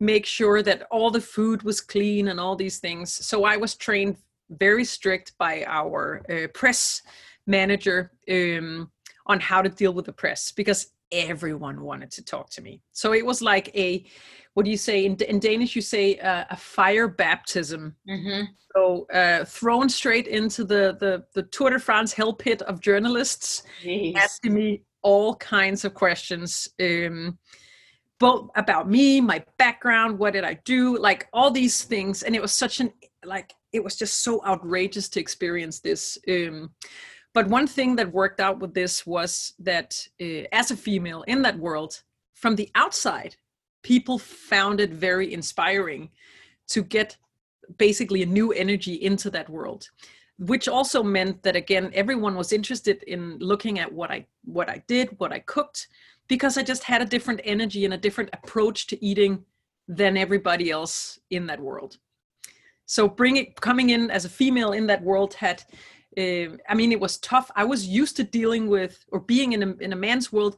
make 0.00 0.26
sure 0.26 0.62
that 0.62 0.86
all 0.90 1.10
the 1.10 1.20
food 1.20 1.62
was 1.62 1.80
clean 1.80 2.28
and 2.28 2.40
all 2.40 2.56
these 2.56 2.78
things. 2.78 3.12
So 3.12 3.44
i 3.44 3.56
was 3.56 3.74
trained 3.74 4.16
very 4.50 4.84
strict 4.84 5.32
by 5.38 5.64
our 5.66 6.22
uh, 6.30 6.48
press 6.48 7.02
manager 7.46 8.12
um, 8.30 8.90
on 9.26 9.40
how 9.40 9.62
to 9.62 9.68
deal 9.68 9.94
with 9.94 10.04
the 10.04 10.12
press 10.12 10.52
because 10.52 10.88
everyone 11.12 11.80
wanted 11.80 12.10
to 12.10 12.22
talk 12.24 12.50
to 12.50 12.62
me. 12.62 12.82
So 12.92 13.12
it 13.12 13.24
was 13.24 13.40
like 13.40 13.74
a 13.76 14.04
what 14.54 14.64
do 14.64 14.70
you 14.70 14.76
say? 14.76 15.04
In, 15.04 15.16
in 15.16 15.40
danish 15.40 15.74
you 15.74 15.82
say 15.82 16.18
uh, 16.18 16.44
a 16.50 16.56
fire 16.56 17.08
baptism. 17.08 17.94
Mm-hmm. 18.08 18.44
so 18.74 19.06
uh, 19.12 19.44
thrown 19.44 19.88
straight 19.88 20.26
into 20.26 20.64
the, 20.64 20.96
the 21.00 21.24
the 21.34 21.44
tour 21.44 21.70
de 21.70 21.78
france 21.78 22.12
hell 22.12 22.32
pit 22.32 22.62
of 22.62 22.80
journalists. 22.80 23.62
Jeez. 23.82 24.16
asking 24.16 24.54
me 24.54 24.82
all 25.04 25.36
kinds 25.36 25.84
of 25.84 25.94
questions 25.94 26.68
um, 26.82 27.38
both 28.18 28.48
about 28.56 28.90
me 28.90 29.20
my 29.20 29.44
background 29.58 30.18
what 30.18 30.32
did 30.32 30.44
i 30.44 30.54
do 30.64 30.98
like 30.98 31.28
all 31.32 31.50
these 31.50 31.84
things. 31.84 32.22
And 32.22 32.34
it 32.34 32.42
was 32.42 32.52
such 32.52 32.80
an 32.80 32.92
like 33.24 33.52
it 33.72 33.82
was 33.84 33.96
just 33.96 34.22
so 34.22 34.44
outrageous 34.44 35.08
to 35.10 35.20
experience 35.20 35.80
this 35.80 36.18
um, 36.28 36.70
but 37.34 37.48
one 37.48 37.66
thing 37.66 37.96
that 37.96 38.12
worked 38.12 38.40
out 38.40 38.60
with 38.60 38.74
this 38.74 39.06
was 39.06 39.54
that 39.58 39.96
uh, 40.22 40.44
as 40.52 40.70
a 40.70 40.76
female 40.76 41.22
in 41.22 41.42
that 41.42 41.58
world 41.58 42.02
from 42.34 42.56
the 42.56 42.70
outside 42.74 43.36
people 43.82 44.18
found 44.18 44.80
it 44.80 44.90
very 44.90 45.32
inspiring 45.32 46.10
to 46.68 46.82
get 46.82 47.16
basically 47.78 48.22
a 48.22 48.26
new 48.26 48.52
energy 48.52 48.94
into 48.94 49.30
that 49.30 49.48
world 49.48 49.88
which 50.38 50.66
also 50.68 51.02
meant 51.02 51.42
that 51.42 51.56
again 51.56 51.90
everyone 51.94 52.34
was 52.34 52.52
interested 52.52 53.02
in 53.04 53.38
looking 53.38 53.78
at 53.78 53.92
what 53.92 54.10
i 54.10 54.26
what 54.44 54.68
i 54.68 54.82
did 54.88 55.08
what 55.18 55.32
i 55.32 55.38
cooked 55.38 55.86
because 56.26 56.58
i 56.58 56.62
just 56.62 56.82
had 56.82 57.00
a 57.00 57.06
different 57.06 57.40
energy 57.44 57.84
and 57.84 57.94
a 57.94 57.98
different 57.98 58.30
approach 58.32 58.86
to 58.88 59.04
eating 59.04 59.44
than 59.88 60.16
everybody 60.16 60.70
else 60.70 61.18
in 61.30 61.46
that 61.46 61.60
world. 61.60 61.98
So 62.86 63.08
bringing 63.08 63.54
coming 63.60 63.90
in 63.90 64.10
as 64.10 64.24
a 64.24 64.28
female 64.28 64.72
in 64.72 64.86
that 64.86 65.02
world 65.02 65.34
had 65.34 65.62
uh, 66.18 66.56
i 66.68 66.74
mean 66.74 66.92
it 66.92 67.00
was 67.00 67.18
tough. 67.18 67.50
I 67.56 67.64
was 67.64 67.86
used 67.86 68.16
to 68.16 68.24
dealing 68.24 68.68
with 68.68 69.04
or 69.08 69.20
being 69.20 69.52
in 69.52 69.62
a, 69.62 69.70
in 69.80 69.92
a 69.92 69.96
man's 69.96 70.32
world 70.32 70.56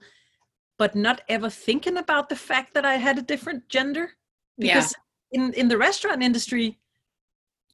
but 0.78 0.94
not 0.94 1.22
ever 1.28 1.48
thinking 1.48 1.96
about 1.96 2.28
the 2.28 2.36
fact 2.36 2.74
that 2.74 2.84
i 2.84 2.96
had 2.96 3.18
a 3.18 3.22
different 3.22 3.68
gender. 3.68 4.10
Because 4.58 4.94
yeah. 5.32 5.40
in 5.40 5.52
in 5.54 5.68
the 5.68 5.78
restaurant 5.78 6.22
industry 6.22 6.78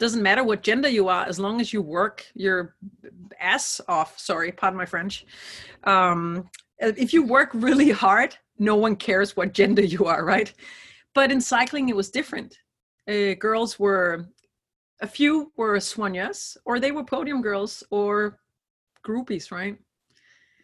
doesn't 0.02 0.22
matter 0.22 0.42
what 0.42 0.62
gender 0.62 0.88
you 0.88 1.06
are 1.08 1.24
as 1.24 1.38
long 1.38 1.60
as 1.60 1.72
you 1.72 1.80
work 1.80 2.26
your 2.34 2.74
ass 3.40 3.80
off. 3.86 4.18
Sorry 4.18 4.50
pardon 4.50 4.76
my 4.76 4.84
french. 4.84 5.24
Um, 5.84 6.50
if 6.78 7.12
you 7.14 7.22
work 7.24 7.50
really 7.54 7.90
hard 7.90 8.36
no 8.58 8.74
one 8.76 8.96
cares 8.96 9.36
what 9.36 9.54
gender 9.54 9.82
you 9.82 10.04
are 10.06 10.24
right? 10.24 10.52
But 11.14 11.30
in 11.30 11.40
cycling 11.40 11.88
it 11.88 11.96
was 11.96 12.10
different. 12.10 12.58
Uh, 13.08 13.34
girls 13.34 13.78
were 13.78 14.26
a 15.00 15.06
few 15.06 15.52
were 15.56 15.76
soigneuses 15.78 16.56
or 16.64 16.80
they 16.80 16.92
were 16.92 17.04
podium 17.04 17.40
girls 17.40 17.84
or 17.90 18.38
groupies 19.06 19.50
right? 19.52 19.76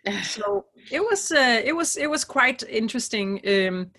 So 0.24 0.66
it 0.90 1.00
was 1.00 1.30
uh, 1.30 1.60
it 1.64 1.74
was 1.74 1.96
it 1.96 2.10
was 2.10 2.24
quite 2.24 2.62
interesting. 2.68 3.40
Um, 3.54 3.90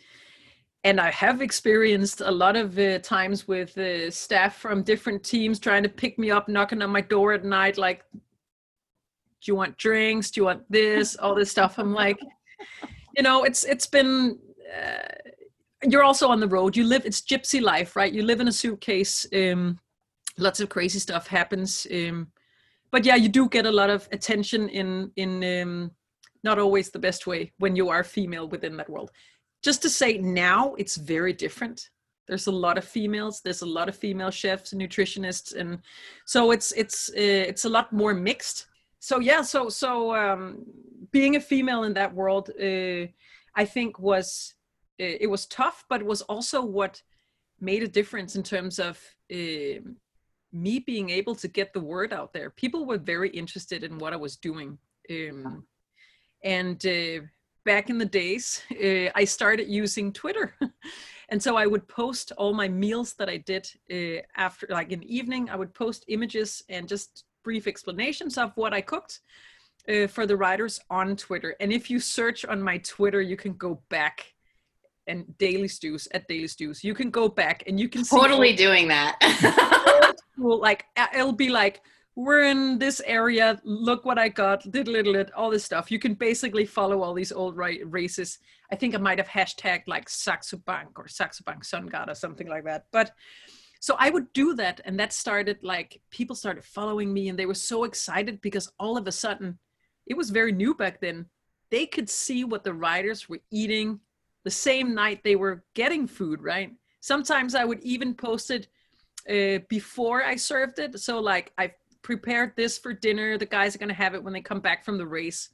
and 0.83 0.99
I 0.99 1.11
have 1.11 1.41
experienced 1.41 2.21
a 2.21 2.31
lot 2.31 2.55
of 2.55 2.77
uh, 2.79 2.99
times 2.99 3.47
with 3.47 3.77
uh, 3.77 4.09
staff 4.09 4.57
from 4.57 4.83
different 4.83 5.23
teams 5.23 5.59
trying 5.59 5.83
to 5.83 5.89
pick 5.89 6.17
me 6.17 6.31
up, 6.31 6.47
knocking 6.47 6.81
on 6.81 6.89
my 6.89 7.01
door 7.01 7.33
at 7.33 7.43
night, 7.43 7.77
like, 7.77 8.05
"Do 8.13 8.19
you 9.45 9.55
want 9.55 9.77
drinks? 9.77 10.31
Do 10.31 10.41
you 10.41 10.45
want 10.45 10.63
this? 10.69 11.15
All 11.17 11.35
this 11.35 11.51
stuff." 11.51 11.77
I'm 11.77 11.93
like, 11.93 12.19
you 13.15 13.23
know, 13.23 13.43
it's 13.43 13.65
it's 13.65 13.87
been. 13.87 14.39
Uh, 14.73 15.31
you're 15.83 16.03
also 16.03 16.27
on 16.29 16.39
the 16.39 16.47
road. 16.47 16.77
You 16.77 16.85
live. 16.85 17.05
It's 17.05 17.21
gypsy 17.21 17.61
life, 17.61 17.95
right? 17.95 18.13
You 18.13 18.23
live 18.23 18.39
in 18.39 18.47
a 18.47 18.51
suitcase. 18.51 19.25
Um, 19.35 19.79
lots 20.37 20.61
of 20.61 20.69
crazy 20.69 20.99
stuff 20.99 21.27
happens. 21.27 21.87
Um, 21.93 22.27
but 22.91 23.05
yeah, 23.05 23.15
you 23.15 23.27
do 23.27 23.49
get 23.49 23.65
a 23.65 23.71
lot 23.71 23.89
of 23.89 24.07
attention 24.13 24.69
in 24.69 25.11
in 25.17 25.43
um, 25.61 25.91
not 26.41 26.57
always 26.57 26.89
the 26.89 26.99
best 26.99 27.27
way 27.27 27.51
when 27.57 27.75
you 27.75 27.89
are 27.89 28.03
female 28.03 28.47
within 28.47 28.77
that 28.77 28.89
world 28.89 29.11
just 29.63 29.81
to 29.81 29.89
say 29.89 30.17
now 30.17 30.75
it's 30.75 30.95
very 30.95 31.33
different. 31.33 31.89
There's 32.27 32.47
a 32.47 32.51
lot 32.51 32.77
of 32.77 32.83
females 32.83 33.41
there's 33.43 33.63
a 33.63 33.65
lot 33.65 33.89
of 33.89 33.95
female 33.95 34.31
chefs 34.31 34.71
and 34.71 34.81
nutritionists 34.81 35.55
and 35.55 35.79
so 36.25 36.51
it's 36.51 36.71
it's 36.73 37.09
uh, 37.09 37.45
it's 37.51 37.65
a 37.65 37.69
lot 37.69 37.91
more 37.91 38.13
mixed. 38.13 38.67
So 38.99 39.19
yeah 39.19 39.41
so 39.41 39.69
so 39.69 40.15
um 40.15 40.65
being 41.11 41.35
a 41.35 41.41
female 41.41 41.83
in 41.83 41.93
that 41.93 42.13
world 42.13 42.51
uh, 42.61 43.07
i 43.55 43.65
think 43.65 43.97
was 43.97 44.53
uh, 45.01 45.17
it 45.23 45.29
was 45.29 45.47
tough 45.47 45.85
but 45.89 46.03
was 46.03 46.21
also 46.23 46.61
what 46.61 47.01
made 47.59 47.81
a 47.81 47.87
difference 47.87 48.35
in 48.35 48.43
terms 48.43 48.79
of 48.79 48.99
me 50.51 50.79
being 50.79 51.09
able 51.09 51.35
to 51.35 51.47
get 51.47 51.73
the 51.73 51.79
word 51.79 52.11
out 52.13 52.33
there. 52.33 52.49
People 52.49 52.85
were 52.85 52.97
very 52.97 53.29
interested 53.29 53.83
in 53.83 53.97
what 53.97 54.13
i 54.13 54.15
was 54.15 54.35
doing 54.37 54.77
um, 55.09 55.63
and 56.43 56.85
back 57.69 57.91
in 57.91 57.99
the 57.99 58.13
days, 58.23 58.63
uh, 58.83 59.11
I 59.13 59.25
started 59.25 59.67
using 59.69 60.11
Twitter. 60.11 60.55
and 61.29 61.39
so 61.45 61.55
I 61.55 61.67
would 61.67 61.87
post 61.87 62.31
all 62.35 62.51
my 62.51 62.67
meals 62.67 63.13
that 63.19 63.29
I 63.29 63.37
did 63.37 63.69
uh, 63.93 64.23
after, 64.35 64.65
like 64.71 64.91
in 64.91 65.01
the 65.01 65.15
evening, 65.15 65.51
I 65.51 65.55
would 65.55 65.75
post 65.75 66.03
images 66.07 66.63
and 66.67 66.87
just 66.87 67.25
brief 67.43 67.67
explanations 67.67 68.39
of 68.39 68.53
what 68.55 68.73
I 68.73 68.81
cooked 68.81 69.19
uh, 69.87 70.07
for 70.07 70.25
the 70.25 70.35
writers 70.35 70.79
on 70.89 71.15
Twitter. 71.15 71.55
And 71.59 71.71
if 71.71 71.91
you 71.91 71.99
search 71.99 72.43
on 72.43 72.59
my 72.59 72.79
Twitter, 72.79 73.21
you 73.21 73.37
can 73.37 73.53
go 73.53 73.83
back 73.89 74.33
and 75.05 75.37
Daily 75.37 75.67
Stews 75.67 76.07
at 76.11 76.27
Daily 76.27 76.47
Stews. 76.47 76.83
You 76.83 76.95
can 76.95 77.11
go 77.11 77.29
back 77.29 77.63
and 77.67 77.79
you 77.79 77.87
can 77.87 78.03
totally 78.03 78.55
doing 78.55 78.87
that. 78.87 79.13
like 80.37 80.85
it'll 81.13 81.33
be 81.45 81.49
like 81.49 81.81
we're 82.19 82.43
in 82.43 82.77
this 82.77 83.01
area 83.05 83.57
look 83.63 84.03
what 84.03 84.19
i 84.19 84.27
got 84.27 84.69
did 84.71 84.89
little 84.89 85.15
it 85.15 85.31
all 85.33 85.49
this 85.49 85.63
stuff. 85.63 85.89
You 85.89 85.99
can 85.99 86.15
basically 86.15 86.65
follow 86.65 87.01
all 87.01 87.13
these 87.13 87.31
old 87.31 87.55
races. 87.55 88.39
I 88.73 88.75
think 88.75 88.93
i 88.93 88.97
might 88.97 89.19
have 89.19 89.29
hashtagged 89.29 89.87
like 89.87 90.09
saxo 90.09 90.57
bank 90.57 90.99
or 90.99 91.07
saxo 91.07 91.45
bank 91.45 91.63
SunGard 91.63 92.09
or 92.09 92.15
something 92.15 92.47
like 92.47 92.65
that. 92.65 92.85
But 92.91 93.11
so 93.79 93.95
i 93.97 94.09
would 94.09 94.33
do 94.33 94.53
that 94.55 94.81
and 94.83 94.99
that 94.99 95.13
started 95.13 95.57
like 95.63 96.01
people 96.09 96.35
started 96.35 96.65
following 96.65 97.13
me 97.13 97.29
and 97.29 97.39
they 97.39 97.45
were 97.45 97.63
so 97.71 97.85
excited 97.85 98.41
because 98.41 98.69
all 98.77 98.97
of 98.97 99.07
a 99.07 99.13
sudden 99.13 99.57
it 100.05 100.17
was 100.17 100.29
very 100.29 100.51
new 100.51 100.73
back 100.73 100.99
then 100.99 101.25
they 101.69 101.85
could 101.85 102.09
see 102.09 102.43
what 102.43 102.65
the 102.65 102.73
riders 102.73 103.29
were 103.29 103.39
eating 103.49 103.97
the 104.43 104.51
same 104.51 104.93
night 104.93 105.23
they 105.23 105.37
were 105.37 105.63
getting 105.73 106.05
food 106.05 106.41
right? 106.41 106.71
Sometimes 106.99 107.55
i 107.55 107.63
would 107.63 107.79
even 107.79 108.13
post 108.13 108.51
it 108.51 108.67
uh, 109.29 109.59
before 109.69 110.23
I 110.23 110.35
served 110.35 110.79
it. 110.79 110.99
So 110.99 111.19
like 111.19 111.51
I 111.57 111.71
prepared 112.01 112.53
this 112.55 112.77
for 112.77 112.93
dinner. 112.93 113.37
The 113.37 113.45
guys 113.45 113.75
are 113.75 113.79
going 113.79 113.89
to 113.89 113.95
have 113.95 114.15
it 114.15 114.23
when 114.23 114.33
they 114.33 114.41
come 114.41 114.59
back 114.59 114.83
from 114.83 114.97
the 114.97 115.07
race. 115.07 115.49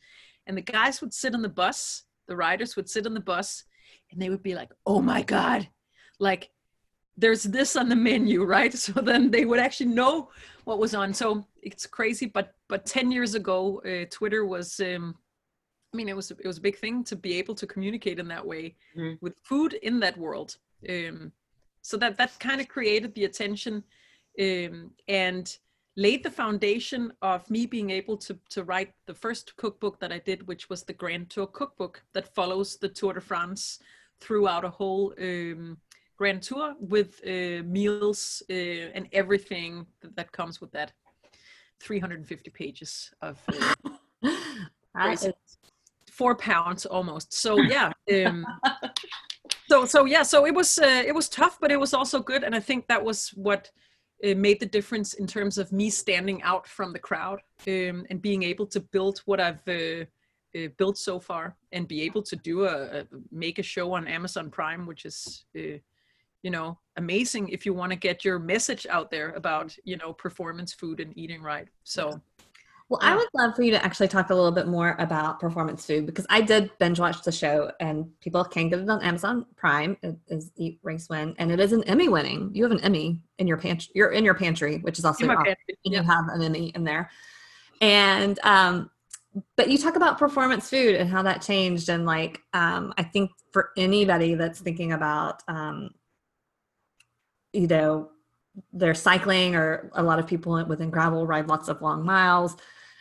And 0.48 0.58
the 0.58 0.62
guys 0.62 1.02
would 1.02 1.14
sit 1.14 1.34
on 1.34 1.42
the 1.42 1.50
bus, 1.50 2.04
the 2.28 2.36
riders 2.36 2.76
would 2.76 2.90
sit 2.90 3.06
on 3.06 3.14
the 3.14 3.20
bus, 3.20 3.64
and 4.12 4.22
they 4.22 4.30
would 4.30 4.44
be 4.44 4.56
like, 4.56 4.72
oh 4.86 5.02
my 5.02 5.24
God, 5.24 5.68
like 6.20 6.52
there's 7.18 7.44
this 7.44 7.76
on 7.76 7.90
the 7.90 7.96
menu, 7.96 8.44
right? 8.46 8.74
So 8.74 8.94
then 8.94 9.32
they 9.32 9.46
would 9.46 9.60
actually 9.60 9.88
know 9.88 10.30
what 10.66 10.80
was 10.80 10.94
on. 10.94 11.14
So 11.14 11.46
it's 11.62 11.86
crazy. 11.86 12.28
But 12.28 12.56
but 12.68 12.86
10 12.86 13.12
years 13.12 13.36
ago, 13.36 13.82
uh, 13.86 14.06
Twitter 14.10 14.46
was, 14.46 14.80
um, 14.80 15.16
I 15.94 15.98
mean, 15.98 16.10
it 16.10 16.16
was, 16.16 16.32
it 16.32 16.46
was 16.46 16.58
a 16.58 16.62
big 16.62 16.78
thing 16.78 17.04
to 17.06 17.16
be 17.16 17.38
able 17.38 17.56
to 17.56 17.68
communicate 17.68 18.20
in 18.20 18.28
that 18.30 18.46
way 18.46 18.76
mm. 18.98 19.18
with 19.22 19.36
food 19.44 19.74
in 19.74 20.00
that 20.00 20.18
world. 20.18 20.58
Um, 20.90 21.32
so 21.82 21.96
that, 21.98 22.18
that 22.18 22.40
kind 22.40 22.60
of 22.60 22.68
created 22.68 23.14
the 23.14 23.26
attention. 23.26 23.84
Um, 24.42 24.92
and 25.08 25.56
laid 25.98 26.24
the 26.24 26.32
foundation 26.32 27.14
of 27.22 27.50
me 27.50 27.66
being 27.66 27.90
able 27.90 28.18
to, 28.18 28.38
to 28.50 28.64
write 28.64 28.94
the 29.06 29.14
first 29.14 29.56
cookbook 29.56 30.00
that 30.00 30.12
I 30.12 30.20
did, 30.20 30.46
which 30.48 30.70
was 30.70 30.84
the 30.84 30.94
Grand 30.94 31.30
Tour 31.30 31.48
cookbook 31.48 32.04
that 32.14 32.34
follows 32.36 32.78
the 32.78 32.90
Tour 32.90 33.14
de 33.14 33.22
France 33.22 33.80
throughout 34.20 34.66
a 34.66 34.70
whole 34.70 35.14
um, 35.22 35.78
Grand 36.18 36.42
Tour 36.42 36.76
with 36.80 37.22
uh, 37.26 37.64
meals 37.64 38.44
uh, 38.50 38.54
and 38.54 39.08
everything 39.12 39.86
that, 40.02 40.16
that, 40.16 40.32
comes 40.32 40.60
with 40.60 40.72
that. 40.72 40.92
350 41.82 42.50
pages 42.52 43.12
of 43.22 43.42
uh, 44.98 45.16
four 46.12 46.36
pounds 46.36 46.86
almost. 46.86 47.34
So 47.34 47.60
yeah. 47.62 47.92
Um, 48.12 48.46
so 49.68 49.86
so 49.86 50.06
yeah. 50.06 50.24
So 50.24 50.46
it 50.46 50.54
was 50.54 50.80
uh, 50.80 51.04
it 51.06 51.14
was 51.14 51.28
tough, 51.30 51.58
but 51.60 51.72
it 51.72 51.80
was 51.80 51.94
also 51.94 52.20
good, 52.20 52.44
and 52.44 52.56
I 52.56 52.60
think 52.60 52.88
that 52.88 53.04
was 53.04 53.30
what 53.30 53.72
it 54.26 54.38
made 54.38 54.60
the 54.60 54.66
difference 54.66 55.14
in 55.14 55.28
terms 55.28 55.60
of 55.60 55.72
me 55.72 55.88
standing 55.90 56.42
out 56.42 56.66
from 56.66 56.92
the 56.92 57.00
crowd 57.00 57.42
um, 57.68 58.06
and 58.10 58.22
being 58.22 58.42
able 58.42 58.66
to 58.66 58.80
build 58.80 59.20
what 59.26 59.40
I've 59.40 59.68
uh, 59.68 60.06
uh, 60.56 60.68
built 60.78 60.98
so 60.98 61.20
far 61.20 61.56
and 61.72 61.88
be 61.88 62.02
able 62.02 62.24
to 62.24 62.36
do 62.36 62.66
a, 62.66 63.02
a 63.02 63.08
make 63.32 63.60
a 63.60 63.64
show 63.64 63.94
on 63.94 64.08
Amazon 64.08 64.50
Prime, 64.50 64.88
which 64.88 65.06
is 65.06 65.46
uh, 65.56 65.78
you 66.42 66.52
know 66.52 66.80
amazing 66.98 67.50
if 67.50 67.68
you 67.68 67.74
want 67.76 67.92
to 67.92 67.96
get 67.96 68.26
your 68.26 68.40
message 68.40 68.88
out 68.88 69.12
there 69.12 69.30
about 69.34 69.78
you 69.84 69.96
know 69.98 70.12
performance 70.12 70.74
food 70.74 71.00
and 71.00 71.16
eating 71.16 71.44
right. 71.44 71.68
So 71.84 72.20
well, 72.88 73.00
I 73.02 73.16
would 73.16 73.28
love 73.34 73.56
for 73.56 73.64
you 73.64 73.72
to 73.72 73.84
actually 73.84 74.10
talk 74.10 74.30
a 74.30 74.36
little 74.36 74.52
bit 74.52 74.68
more 74.68 74.96
about 75.00 75.40
performance 75.40 75.84
food 75.86 76.06
because 76.06 76.28
I 76.30 76.42
did 76.42 76.70
binge 76.78 77.00
watch 77.00 77.24
the 77.24 77.32
show 77.32 77.72
and 77.80 78.08
people 78.20 78.44
can 78.44 78.70
get 78.70 78.80
it 78.80 78.90
on 78.90 79.02
Amazon 79.02 79.48
Prime. 79.56 79.98
It 80.04 80.16
is 80.28 80.52
Eat 80.56 80.80
Race 80.84 81.10
Win 81.10 81.34
and 81.40 81.52
it 81.52 81.60
is 81.60 81.74
an 81.74 81.84
Emmy 81.86 82.10
winning. 82.10 82.52
You 82.54 82.62
have 82.62 82.72
an 82.72 82.82
Emmy 82.82 83.22
in 83.40 83.48
your 83.48 83.58
pantry. 83.58 83.92
You're 83.96 84.12
in 84.12 84.24
your 84.24 84.36
pantry, 84.36 84.78
which 84.78 85.00
is 85.00 85.06
also 85.06 85.28
awesome. 85.28 85.56
you 85.84 86.04
have 86.04 86.28
an 86.30 86.44
Emmy 86.44 86.68
in 86.76 86.84
there. 86.84 87.10
And 87.82 88.38
um, 88.44 88.92
but 89.56 89.70
you 89.70 89.80
talk 89.80 89.96
about 89.96 90.20
performance 90.20 90.70
food 90.70 90.94
and 90.94 91.10
how 91.10 91.24
that 91.24 91.42
changed 91.42 91.90
and 91.90 92.06
like 92.06 92.40
um, 92.54 92.94
I 93.00 93.04
think 93.04 93.32
for 93.52 93.72
anybody 93.78 94.36
that's 94.36 94.60
thinking 94.60 94.94
about 94.94 95.42
um, 95.48 95.90
you 97.52 97.66
know 97.66 98.12
they're 98.74 98.94
cycling 98.94 99.56
or 99.56 99.90
a 99.94 100.04
lot 100.04 100.20
of 100.20 100.28
people 100.28 100.64
within 100.66 100.92
gravel 100.92 101.26
ride 101.26 101.48
lots 101.48 101.68
of 101.68 101.82
long 101.82 102.06
miles 102.06 102.56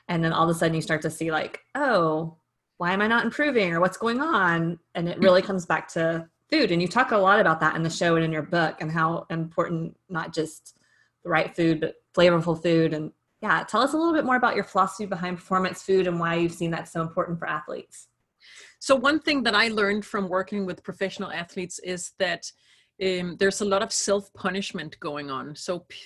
and 0.08 0.22
then 0.22 0.32
all 0.32 0.48
of 0.48 0.54
a 0.54 0.58
sudden 0.58 0.74
you 0.74 0.82
start 0.82 1.02
to 1.02 1.10
see 1.10 1.30
like 1.30 1.60
oh 1.74 2.36
why 2.78 2.92
am 2.92 3.00
i 3.00 3.06
not 3.06 3.24
improving? 3.24 3.72
Or 3.72 3.80
what's 3.80 3.96
going 3.96 4.20
on? 4.20 4.78
And 4.94 5.08
it 5.08 5.18
really 5.18 5.42
comes 5.42 5.66
back 5.66 5.88
to 5.92 6.28
food. 6.50 6.70
And 6.70 6.82
you 6.82 6.88
talk 6.88 7.12
a 7.12 7.16
lot 7.16 7.40
about 7.40 7.60
that 7.60 7.76
in 7.76 7.82
the 7.82 7.90
show 7.90 8.16
and 8.16 8.24
in 8.24 8.32
your 8.32 8.42
book 8.42 8.76
and 8.80 8.90
how 8.90 9.26
important 9.30 9.96
not 10.08 10.34
just 10.34 10.76
the 11.22 11.30
right 11.30 11.54
food 11.54 11.80
but 11.80 11.94
flavorful 12.14 12.60
food. 12.60 12.92
And 12.92 13.12
yeah 13.40 13.62
tell 13.64 13.80
us 13.80 13.92
a 13.92 13.96
little 13.96 14.12
bit 14.12 14.24
more 14.24 14.36
about 14.36 14.54
your 14.54 14.64
philosophy 14.64 15.06
behind 15.06 15.38
performance 15.38 15.82
food 15.82 16.06
and 16.06 16.18
why 16.18 16.34
you've 16.34 16.52
seen 16.52 16.70
that 16.72 16.88
so 16.88 17.00
important 17.00 17.38
for 17.38 17.48
athletes. 17.48 18.08
So 18.80 18.94
one 18.94 19.20
thing 19.20 19.42
that 19.44 19.54
i 19.54 19.68
learned 19.68 20.04
from 20.04 20.28
working 20.28 20.66
with 20.66 20.82
professional 20.82 21.30
athletes 21.30 21.78
is 21.78 22.12
that 22.18 22.50
um, 23.02 23.36
there's 23.38 23.60
a 23.60 23.64
lot 23.64 23.82
of 23.82 23.92
self 23.92 24.32
punishment 24.34 24.98
going 25.00 25.30
on. 25.30 25.56
So 25.56 25.80
p- 25.88 25.98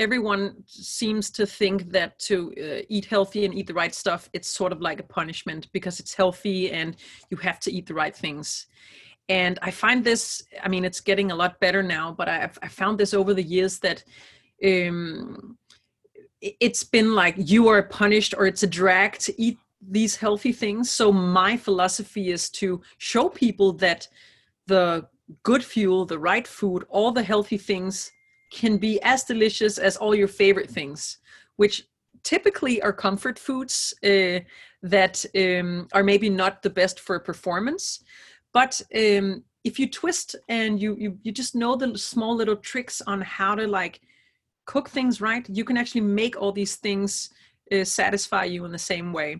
everyone 0.00 0.42
seems 0.66 1.30
to 1.30 1.44
think 1.46 1.90
that 1.90 2.18
to 2.18 2.52
uh, 2.58 2.82
eat 2.88 3.04
healthy 3.04 3.44
and 3.44 3.54
eat 3.54 3.66
the 3.68 3.78
right 3.82 3.94
stuff 3.94 4.28
it's 4.32 4.48
sort 4.48 4.72
of 4.72 4.80
like 4.80 4.98
a 5.00 5.08
punishment 5.20 5.62
because 5.72 6.00
it's 6.00 6.14
healthy 6.14 6.72
and 6.72 6.96
you 7.30 7.36
have 7.36 7.60
to 7.60 7.70
eat 7.70 7.86
the 7.86 7.94
right 8.02 8.16
things. 8.24 8.66
And 9.28 9.54
i 9.68 9.70
find 9.70 9.98
this 10.10 10.22
i 10.64 10.68
mean 10.72 10.84
it's 10.88 11.02
getting 11.10 11.30
a 11.30 11.38
lot 11.42 11.52
better 11.64 11.82
now 11.98 12.06
but 12.18 12.26
i've 12.28 12.56
I 12.66 12.68
found 12.80 12.94
this 12.98 13.14
over 13.20 13.32
the 13.34 13.48
years 13.56 13.74
that 13.86 13.98
um, 14.68 15.56
it's 16.40 16.84
been 16.84 17.14
like 17.14 17.34
you 17.36 17.68
are 17.68 17.82
punished 17.82 18.34
or 18.36 18.46
it's 18.46 18.62
a 18.62 18.66
drag 18.80 19.18
to 19.18 19.32
eat 19.44 19.58
these 19.80 20.16
healthy 20.16 20.52
things. 20.52 20.90
So 20.90 21.12
my 21.12 21.56
philosophy 21.56 22.30
is 22.30 22.50
to 22.50 22.80
show 22.98 23.28
people 23.28 23.72
that 23.74 24.08
the 24.66 25.06
good 25.42 25.64
fuel 25.64 26.04
the 26.04 26.18
right 26.18 26.46
food 26.46 26.84
all 26.88 27.12
the 27.12 27.22
healthy 27.22 27.56
things 27.56 28.10
can 28.50 28.76
be 28.78 29.00
as 29.02 29.24
delicious 29.24 29.78
as 29.78 29.96
all 29.96 30.14
your 30.14 30.28
favorite 30.28 30.70
things, 30.70 31.18
which 31.56 31.86
typically 32.22 32.82
are 32.82 32.92
comfort 32.92 33.38
foods 33.38 33.94
uh, 34.04 34.40
that 34.82 35.24
um, 35.36 35.88
are 35.92 36.02
maybe 36.02 36.28
not 36.28 36.62
the 36.62 36.70
best 36.70 37.00
for 37.00 37.18
performance. 37.18 38.04
But 38.52 38.80
um, 38.94 39.44
if 39.64 39.78
you 39.78 39.88
twist 39.88 40.36
and 40.48 40.80
you, 40.80 40.96
you 40.96 41.18
you 41.22 41.32
just 41.32 41.54
know 41.54 41.76
the 41.76 41.96
small 41.96 42.34
little 42.34 42.56
tricks 42.56 43.00
on 43.06 43.20
how 43.20 43.54
to 43.54 43.66
like 43.66 44.00
cook 44.66 44.88
things 44.88 45.20
right, 45.20 45.48
you 45.48 45.64
can 45.64 45.76
actually 45.76 46.02
make 46.02 46.36
all 46.36 46.52
these 46.52 46.76
things 46.76 47.30
uh, 47.72 47.84
satisfy 47.84 48.44
you 48.44 48.64
in 48.64 48.72
the 48.72 48.78
same 48.78 49.12
way. 49.12 49.30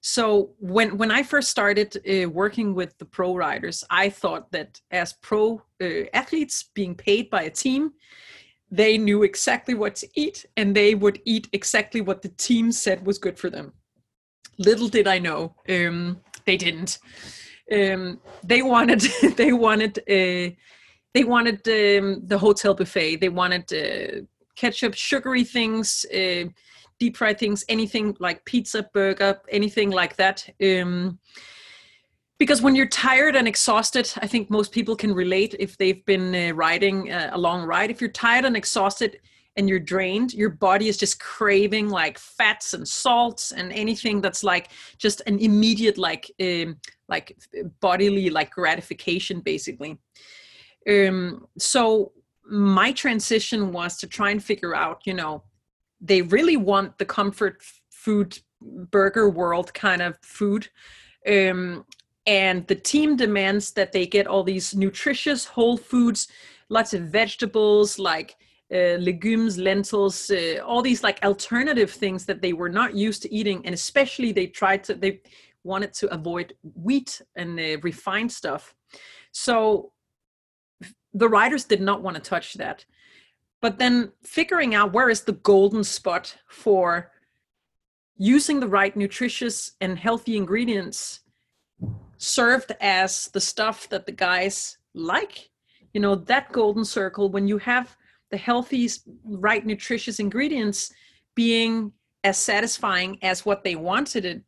so 0.00 0.50
when 0.60 0.96
when 0.98 1.10
I 1.10 1.22
first 1.22 1.48
started 1.50 1.90
uh, 1.96 2.28
working 2.30 2.74
with 2.74 2.96
the 2.98 3.04
pro 3.04 3.34
riders, 3.34 3.84
I 3.90 4.10
thought 4.10 4.52
that 4.52 4.80
as 4.90 5.14
pro 5.14 5.62
athletes 6.12 6.56
being 6.74 6.94
paid 6.94 7.28
by 7.30 7.42
a 7.44 7.50
team, 7.50 7.92
they 8.70 8.98
knew 8.98 9.22
exactly 9.22 9.74
what 9.74 9.94
to 9.96 10.08
eat 10.14 10.46
and 10.56 10.74
they 10.74 10.94
would 10.94 11.20
eat 11.24 11.48
exactly 11.52 12.00
what 12.00 12.22
the 12.22 12.28
team 12.30 12.72
said 12.72 13.06
was 13.06 13.18
good 13.18 13.38
for 13.38 13.50
them. 13.50 13.72
Little 14.58 14.88
did 14.88 15.06
I 15.06 15.18
know, 15.18 15.54
um, 15.68 16.20
they 16.44 16.56
didn't. 16.56 16.98
Um, 17.72 18.20
they 18.42 18.62
wanted 18.62 19.00
they 19.36 19.52
wanted 19.52 19.98
uh, 19.98 20.54
they 21.14 21.24
wanted 21.24 21.56
um, 21.68 22.26
the 22.26 22.38
hotel 22.38 22.74
buffet. 22.74 23.16
They 23.16 23.28
wanted 23.28 23.72
uh, 23.72 24.26
ketchup, 24.54 24.94
sugary 24.94 25.44
things, 25.44 26.06
uh, 26.14 26.44
deep 26.98 27.16
fried 27.16 27.38
things, 27.38 27.64
anything 27.68 28.16
like 28.20 28.44
pizza, 28.44 28.88
burger, 28.94 29.40
anything 29.50 29.90
like 29.90 30.16
that. 30.16 30.48
Um, 30.62 31.18
because 32.38 32.60
when 32.60 32.74
you're 32.74 32.86
tired 32.86 33.34
and 33.34 33.48
exhausted, 33.48 34.12
I 34.18 34.26
think 34.26 34.50
most 34.50 34.72
people 34.72 34.94
can 34.94 35.14
relate 35.14 35.56
if 35.58 35.78
they've 35.78 36.04
been 36.04 36.34
uh, 36.34 36.54
riding 36.54 37.10
uh, 37.10 37.30
a 37.32 37.38
long 37.38 37.62
ride. 37.64 37.90
If 37.90 38.00
you're 38.00 38.10
tired 38.10 38.44
and 38.44 38.56
exhausted 38.56 39.20
and 39.56 39.68
you're 39.68 39.80
drained, 39.80 40.34
your 40.34 40.50
body 40.50 40.88
is 40.88 40.98
just 40.98 41.18
craving 41.18 41.88
like 41.88 42.18
fats 42.18 42.74
and 42.74 42.86
salts 42.86 43.52
and 43.52 43.72
anything 43.72 44.20
that's 44.20 44.44
like 44.44 44.68
just 44.98 45.22
an 45.26 45.38
immediate 45.38 45.96
like 45.96 46.30
um, 46.40 46.76
like 47.08 47.38
bodily 47.80 48.28
like 48.28 48.50
gratification, 48.50 49.40
basically. 49.40 49.96
Um, 50.88 51.46
so 51.58 52.12
my 52.44 52.92
transition 52.92 53.72
was 53.72 53.96
to 53.98 54.06
try 54.06 54.30
and 54.30 54.44
figure 54.44 54.74
out, 54.74 55.00
you 55.06 55.14
know, 55.14 55.42
they 56.02 56.20
really 56.20 56.58
want 56.58 56.98
the 56.98 57.06
comfort 57.06 57.62
food 57.90 58.38
burger 58.60 59.28
world 59.28 59.72
kind 59.72 60.02
of 60.02 60.18
food 60.22 60.68
um, 61.26 61.84
and 62.26 62.66
the 62.66 62.74
team 62.74 63.16
demands 63.16 63.72
that 63.72 63.92
they 63.92 64.06
get 64.06 64.26
all 64.26 64.42
these 64.42 64.74
nutritious 64.74 65.44
whole 65.44 65.76
foods 65.76 66.28
lots 66.68 66.94
of 66.94 67.02
vegetables 67.02 67.98
like 67.98 68.36
uh, 68.74 68.96
legumes 68.98 69.58
lentils 69.58 70.30
uh, 70.30 70.58
all 70.64 70.82
these 70.82 71.04
like 71.04 71.24
alternative 71.24 71.90
things 71.90 72.24
that 72.24 72.42
they 72.42 72.52
were 72.52 72.68
not 72.68 72.94
used 72.94 73.22
to 73.22 73.32
eating 73.32 73.64
and 73.64 73.74
especially 73.74 74.32
they 74.32 74.46
tried 74.46 74.82
to 74.82 74.94
they 74.94 75.20
wanted 75.66 75.92
to 75.92 76.12
avoid 76.14 76.54
wheat 76.74 77.20
and 77.34 77.58
uh, 77.58 77.78
refined 77.82 78.32
stuff. 78.32 78.74
So 79.32 79.92
the 81.12 81.28
riders 81.28 81.64
did 81.64 81.80
not 81.80 82.02
want 82.02 82.16
to 82.16 82.22
touch 82.22 82.54
that. 82.54 82.86
But 83.60 83.78
then 83.78 84.12
figuring 84.22 84.74
out 84.74 84.92
where 84.92 85.10
is 85.10 85.22
the 85.22 85.32
golden 85.32 85.82
spot 85.82 86.38
for 86.48 87.10
using 88.16 88.60
the 88.60 88.68
right 88.68 88.96
nutritious 88.96 89.72
and 89.80 89.98
healthy 89.98 90.36
ingredients 90.36 91.20
served 92.18 92.72
as 92.80 93.28
the 93.28 93.40
stuff 93.40 93.88
that 93.88 94.06
the 94.06 94.12
guys 94.12 94.78
like. 94.94 95.50
You 95.92 96.00
know 96.00 96.14
that 96.14 96.52
golden 96.52 96.84
circle 96.84 97.30
when 97.30 97.48
you 97.48 97.58
have 97.58 97.96
the 98.30 98.36
healthy 98.36 98.90
right 99.24 99.64
nutritious 99.64 100.18
ingredients 100.18 100.92
being 101.34 101.92
as 102.24 102.36
satisfying 102.36 103.18
as 103.22 103.46
what 103.46 103.62
they 103.62 103.76
wanted 103.76 104.24
it 104.24 104.42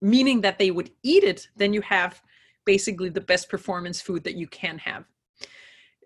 meaning 0.00 0.40
that 0.40 0.58
they 0.58 0.70
would 0.70 0.90
eat 1.02 1.24
it 1.24 1.48
then 1.56 1.74
you 1.74 1.82
have 1.82 2.22
basically 2.64 3.08
the 3.08 3.20
best 3.20 3.48
performance 3.48 4.00
food 4.00 4.24
that 4.24 4.36
you 4.36 4.46
can 4.46 4.78
have. 4.78 5.04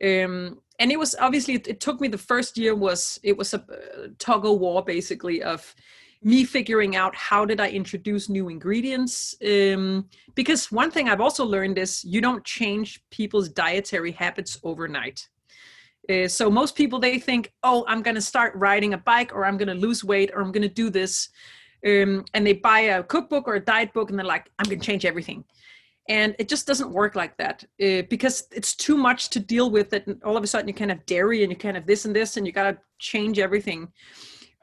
Um, 0.03 0.61
and 0.79 0.91
it 0.91 0.99
was 0.99 1.15
obviously 1.21 1.55
it, 1.55 1.69
it, 1.69 1.81
took 1.81 2.01
me 2.01 2.09
the 2.09 2.19
first 2.19 2.59
year 2.59 2.75
was 2.75 3.21
it 3.23 3.37
was 3.37 3.55
a 3.55 3.61
uh, 3.61 4.09
tug 4.19 4.45
of 4.45 4.59
war 4.59 4.83
basically 4.85 5.43
of 5.43 5.75
me 6.25 6.45
figuring 6.45 6.97
out 6.97 7.15
how 7.15 7.45
did 7.45 7.61
i 7.61 7.69
introduce 7.69 8.29
new 8.29 8.49
ingredients 8.49 9.35
um, 9.47 10.09
because 10.35 10.73
one 10.73 10.91
thing 10.91 11.09
i've 11.09 11.21
also 11.21 11.45
learned 11.45 11.79
is 11.79 12.05
you 12.05 12.21
don't 12.21 12.45
change 12.45 13.03
people's 13.11 13.49
dietary 13.49 14.13
habits 14.13 14.59
overnight. 14.63 15.29
Uh, 16.11 16.29
so 16.29 16.51
most 16.51 16.75
people 16.75 16.99
they 16.99 17.19
think 17.19 17.53
oh 17.63 17.85
i'm 17.89 18.03
going 18.03 18.15
to 18.15 18.21
start 18.21 18.53
riding 18.57 18.93
a 18.95 18.99
bike 18.99 19.33
or 19.35 19.47
i'm 19.47 19.57
going 19.57 19.69
to 19.69 19.75
lose 19.87 20.05
weight 20.05 20.31
or 20.35 20.43
i'm 20.43 20.53
going 20.53 20.69
to 20.69 20.69
do 20.83 20.91
this 20.91 21.31
um, 21.87 22.25
and 22.35 22.47
they 22.47 22.55
buy 22.55 22.81
a 22.81 23.03
cookbook 23.03 23.47
or 23.47 23.55
a 23.55 23.61
diet 23.61 23.93
book 23.93 24.11
and 24.11 24.19
they're 24.19 24.27
like 24.27 24.51
i'm 24.59 24.67
going 24.67 24.81
to 24.81 24.87
change 24.87 25.05
everything. 25.05 25.45
And 26.09 26.37
it 26.39 26.51
just 26.51 26.67
doesn't 26.67 26.93
work 26.93 27.15
like 27.15 27.37
that 27.39 27.65
uh, 27.83 28.03
because 28.11 28.47
it's 28.53 28.75
too 28.75 28.97
much 28.97 29.31
to 29.31 29.41
deal 29.41 29.71
with 29.71 29.89
that 29.91 30.05
all 30.23 30.37
of 30.37 30.45
a 30.45 30.47
sudden 30.47 30.69
you 30.69 30.75
can 30.75 30.91
have 30.91 31.07
dairy 31.07 31.43
and 31.43 31.51
you 31.51 31.57
can 31.57 31.75
have 31.77 31.87
this 31.87 32.05
and 32.05 32.15
this 32.15 32.37
and 32.37 32.47
you 32.47 32.53
got 32.53 32.71
to 32.71 32.79
change 32.99 33.39
everything 33.39 33.89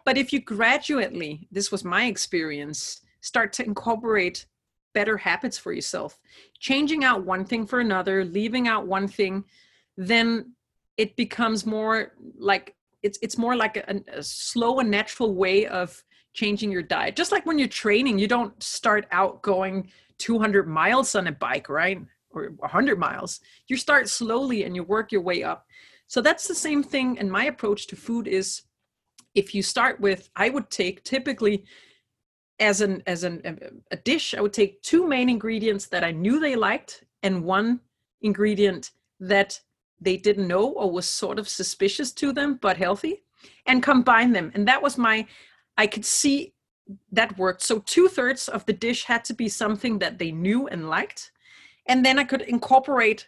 but 0.05 0.17
if 0.17 0.31
you 0.33 0.39
gradually 0.39 1.47
this 1.51 1.71
was 1.71 1.83
my 1.83 2.05
experience 2.05 3.01
start 3.21 3.53
to 3.53 3.65
incorporate 3.65 4.45
better 4.93 5.17
habits 5.17 5.57
for 5.57 5.71
yourself 5.71 6.19
changing 6.59 7.03
out 7.03 7.25
one 7.25 7.45
thing 7.45 7.65
for 7.65 7.79
another 7.79 8.25
leaving 8.25 8.67
out 8.67 8.85
one 8.87 9.07
thing 9.07 9.43
then 9.97 10.53
it 10.97 11.15
becomes 11.15 11.65
more 11.65 12.13
like 12.37 12.75
it's 13.03 13.17
it's 13.21 13.37
more 13.37 13.55
like 13.55 13.77
a, 13.77 14.01
a 14.13 14.23
slow 14.23 14.79
and 14.79 14.91
natural 14.91 15.33
way 15.33 15.65
of 15.67 16.03
changing 16.33 16.71
your 16.71 16.83
diet 16.83 17.15
just 17.15 17.31
like 17.31 17.45
when 17.45 17.57
you're 17.57 17.67
training 17.67 18.19
you 18.19 18.27
don't 18.27 18.61
start 18.61 19.07
out 19.11 19.41
going 19.41 19.89
200 20.21 20.67
miles 20.67 21.15
on 21.15 21.27
a 21.27 21.31
bike, 21.31 21.67
right? 21.67 21.99
Or 22.29 22.51
100 22.57 22.99
miles. 22.99 23.41
You 23.67 23.75
start 23.75 24.07
slowly 24.07 24.63
and 24.63 24.75
you 24.75 24.83
work 24.83 25.11
your 25.11 25.21
way 25.21 25.43
up. 25.43 25.65
So 26.07 26.21
that's 26.21 26.47
the 26.47 26.55
same 26.55 26.83
thing. 26.83 27.17
And 27.17 27.31
my 27.31 27.45
approach 27.45 27.87
to 27.87 27.95
food 27.95 28.27
is 28.27 28.61
if 29.35 29.55
you 29.55 29.63
start 29.63 29.99
with, 29.99 30.29
I 30.35 30.49
would 30.49 30.69
take 30.69 31.03
typically 31.03 31.65
as 32.59 32.81
an 32.81 33.01
as 33.07 33.23
an 33.23 33.41
um, 33.45 33.57
a 33.91 33.95
dish, 33.97 34.35
I 34.35 34.41
would 34.41 34.53
take 34.53 34.81
two 34.81 35.07
main 35.07 35.29
ingredients 35.29 35.87
that 35.87 36.03
I 36.03 36.11
knew 36.11 36.39
they 36.39 36.55
liked 36.55 37.03
and 37.23 37.43
one 37.43 37.79
ingredient 38.21 38.91
that 39.19 39.59
they 39.99 40.17
didn't 40.17 40.47
know 40.47 40.69
or 40.69 40.91
was 40.91 41.07
sort 41.07 41.39
of 41.39 41.47
suspicious 41.47 42.11
to 42.13 42.33
them 42.33 42.59
but 42.61 42.77
healthy 42.77 43.23
and 43.65 43.81
combine 43.81 44.31
them 44.31 44.51
and 44.53 44.67
that 44.67 44.81
was 44.81 44.97
my 44.97 45.25
i 45.77 45.87
could 45.87 46.05
see 46.05 46.53
that 47.11 47.37
worked. 47.37 47.61
So 47.61 47.79
two 47.79 48.07
thirds 48.07 48.47
of 48.47 48.65
the 48.65 48.73
dish 48.73 49.03
had 49.05 49.23
to 49.25 49.33
be 49.33 49.47
something 49.47 49.99
that 49.99 50.17
they 50.17 50.31
knew 50.31 50.67
and 50.67 50.89
liked. 50.89 51.31
And 51.87 52.05
then 52.05 52.19
I 52.19 52.23
could 52.23 52.41
incorporate 52.41 53.27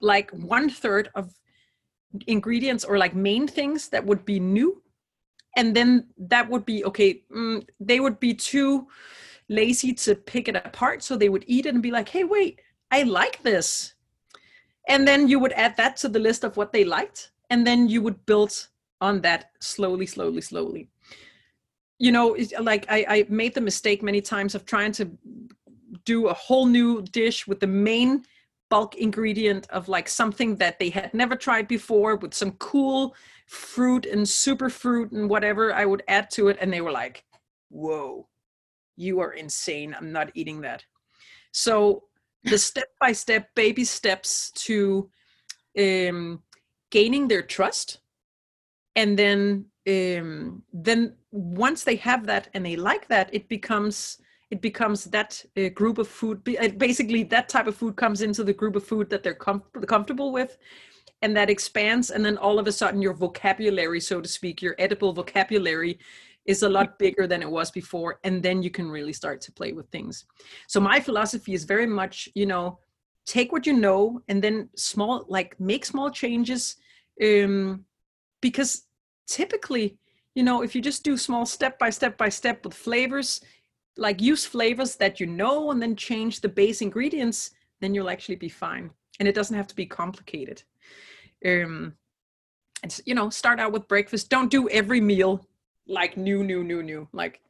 like 0.00 0.30
one 0.30 0.68
third 0.68 1.10
of 1.14 1.32
ingredients 2.26 2.84
or 2.84 2.98
like 2.98 3.14
main 3.14 3.46
things 3.46 3.88
that 3.88 4.04
would 4.04 4.24
be 4.24 4.40
new. 4.40 4.82
And 5.56 5.74
then 5.74 6.08
that 6.18 6.48
would 6.48 6.64
be 6.64 6.84
okay, 6.84 7.22
mm, 7.34 7.66
they 7.80 8.00
would 8.00 8.18
be 8.18 8.34
too 8.34 8.88
lazy 9.48 9.92
to 9.94 10.14
pick 10.14 10.48
it 10.48 10.56
apart. 10.56 11.02
So 11.02 11.16
they 11.16 11.28
would 11.28 11.44
eat 11.46 11.66
it 11.66 11.74
and 11.74 11.82
be 11.82 11.90
like, 11.90 12.08
hey, 12.08 12.24
wait, 12.24 12.60
I 12.90 13.02
like 13.02 13.42
this. 13.42 13.94
And 14.88 15.06
then 15.06 15.28
you 15.28 15.38
would 15.38 15.52
add 15.52 15.76
that 15.76 15.96
to 15.98 16.08
the 16.08 16.18
list 16.18 16.44
of 16.44 16.56
what 16.56 16.72
they 16.72 16.84
liked. 16.84 17.30
And 17.50 17.66
then 17.66 17.88
you 17.88 18.02
would 18.02 18.26
build 18.26 18.68
on 19.00 19.20
that 19.22 19.50
slowly, 19.60 20.06
slowly, 20.06 20.40
slowly 20.40 20.88
you 21.98 22.12
know 22.12 22.36
like 22.60 22.86
I, 22.88 23.06
I 23.08 23.26
made 23.28 23.54
the 23.54 23.60
mistake 23.60 24.02
many 24.02 24.20
times 24.20 24.54
of 24.54 24.66
trying 24.66 24.92
to 24.92 25.10
do 26.04 26.28
a 26.28 26.34
whole 26.34 26.66
new 26.66 27.02
dish 27.02 27.46
with 27.46 27.60
the 27.60 27.66
main 27.66 28.24
bulk 28.68 28.96
ingredient 28.96 29.68
of 29.70 29.88
like 29.88 30.08
something 30.08 30.56
that 30.56 30.78
they 30.78 30.90
had 30.90 31.14
never 31.14 31.36
tried 31.36 31.68
before 31.68 32.16
with 32.16 32.34
some 32.34 32.52
cool 32.52 33.14
fruit 33.54 34.06
and 34.06 34.28
super 34.28 34.68
fruit 34.68 35.12
and 35.12 35.30
whatever 35.30 35.72
I 35.72 35.84
would 35.84 36.02
add 36.08 36.30
to 36.32 36.48
it. 36.48 36.58
And 36.60 36.72
they 36.72 36.80
were 36.80 36.92
like, 36.92 37.24
whoa, 37.70 38.28
you 38.96 39.20
are 39.20 39.32
insane. 39.32 39.94
I'm 39.98 40.12
not 40.12 40.30
eating 40.34 40.60
that. 40.62 40.84
So 41.52 42.04
the 42.44 42.58
step 42.58 42.88
by 43.00 43.12
step 43.12 43.48
baby 43.54 43.84
steps 43.84 44.50
to 44.52 45.10
um, 45.78 46.42
gaining 46.90 47.28
their 47.28 47.42
trust 47.42 48.00
and 48.96 49.18
then 49.18 49.66
um, 49.86 50.62
then 50.72 51.14
once 51.30 51.84
they 51.84 51.96
have 51.96 52.26
that 52.26 52.48
and 52.54 52.64
they 52.64 52.76
like 52.76 53.08
that 53.08 53.28
it 53.32 53.48
becomes 53.48 54.18
it 54.50 54.60
becomes 54.60 55.04
that 55.04 55.44
uh, 55.56 55.68
group 55.70 55.98
of 55.98 56.06
food 56.06 56.44
basically 56.78 57.22
that 57.24 57.48
type 57.48 57.66
of 57.66 57.74
food 57.74 57.96
comes 57.96 58.22
into 58.22 58.44
the 58.44 58.52
group 58.52 58.76
of 58.76 58.84
food 58.84 59.10
that 59.10 59.22
they're 59.22 59.34
com- 59.34 59.62
comfortable 59.86 60.32
with 60.32 60.58
and 61.24 61.34
that 61.34 61.48
expands 61.48 62.10
and 62.10 62.22
then 62.22 62.36
all 62.36 62.58
of 62.58 62.66
a 62.66 62.72
sudden 62.72 63.00
your 63.00 63.14
vocabulary 63.14 63.98
so 63.98 64.20
to 64.20 64.28
speak 64.28 64.60
your 64.60 64.76
edible 64.78 65.12
vocabulary 65.14 65.98
is 66.44 66.62
a 66.62 66.68
lot 66.68 66.98
bigger 66.98 67.26
than 67.26 67.40
it 67.40 67.50
was 67.50 67.70
before 67.70 68.20
and 68.24 68.42
then 68.42 68.62
you 68.62 68.70
can 68.70 68.90
really 68.90 69.14
start 69.14 69.40
to 69.40 69.50
play 69.50 69.72
with 69.72 69.88
things. 69.88 70.26
So 70.66 70.78
my 70.80 71.00
philosophy 71.00 71.54
is 71.54 71.64
very 71.64 71.86
much 71.86 72.28
you 72.34 72.44
know 72.44 72.78
take 73.24 73.52
what 73.52 73.66
you 73.66 73.72
know 73.72 74.20
and 74.28 74.44
then 74.44 74.68
small 74.76 75.24
like 75.28 75.58
make 75.58 75.86
small 75.86 76.10
changes 76.10 76.76
um 77.24 77.84
because 78.42 78.82
typically 79.26 79.96
you 80.34 80.42
know 80.42 80.62
if 80.62 80.74
you 80.74 80.82
just 80.82 81.04
do 81.04 81.16
small 81.16 81.46
step 81.46 81.78
by 81.78 81.88
step 81.88 82.18
by 82.18 82.28
step 82.28 82.62
with 82.64 82.74
flavors 82.74 83.40
like 83.96 84.20
use 84.20 84.44
flavors 84.44 84.96
that 84.96 85.20
you 85.20 85.26
know 85.26 85.70
and 85.70 85.80
then 85.80 85.96
change 85.96 86.42
the 86.42 86.54
base 86.60 86.82
ingredients 86.82 87.52
then 87.80 87.94
you'll 87.94 88.10
actually 88.10 88.36
be 88.36 88.50
fine 88.50 88.90
and 89.18 89.26
it 89.26 89.34
doesn't 89.34 89.56
have 89.56 89.66
to 89.68 89.76
be 89.82 89.86
complicated 89.86 90.62
um 91.44 91.94
and 92.82 93.00
you 93.06 93.14
know 93.14 93.30
start 93.30 93.60
out 93.60 93.72
with 93.72 93.88
breakfast 93.88 94.28
don't 94.28 94.50
do 94.50 94.68
every 94.68 95.00
meal 95.00 95.46
like 95.86 96.16
new 96.16 96.42
new 96.42 96.64
new 96.64 96.82
new 96.82 97.08
like 97.12 97.40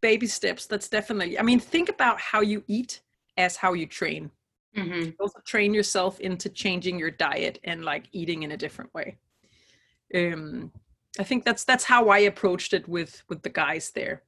baby 0.00 0.26
steps. 0.26 0.66
That's 0.66 0.88
definitely. 0.88 1.38
I 1.38 1.42
mean, 1.42 1.60
think 1.60 1.88
about 1.88 2.20
how 2.20 2.40
you 2.40 2.62
eat 2.68 3.00
as 3.36 3.56
how 3.56 3.72
you 3.72 3.86
train. 3.86 4.30
hmm 4.74 5.10
also 5.20 5.40
train 5.46 5.72
yourself 5.72 6.20
into 6.20 6.48
changing 6.48 6.98
your 6.98 7.10
diet 7.10 7.58
and 7.64 7.84
like 7.84 8.04
eating 8.12 8.42
in 8.42 8.52
a 8.52 8.56
different 8.56 8.92
way 8.92 9.16
um 10.14 10.70
i 11.18 11.24
think 11.28 11.44
that's 11.44 11.64
that's 11.64 11.84
how 11.84 12.02
i 12.16 12.18
approached 12.30 12.72
it 12.78 12.86
with 12.96 13.22
with 13.28 13.40
the 13.42 13.48
guys 13.48 13.90
there 13.98 14.22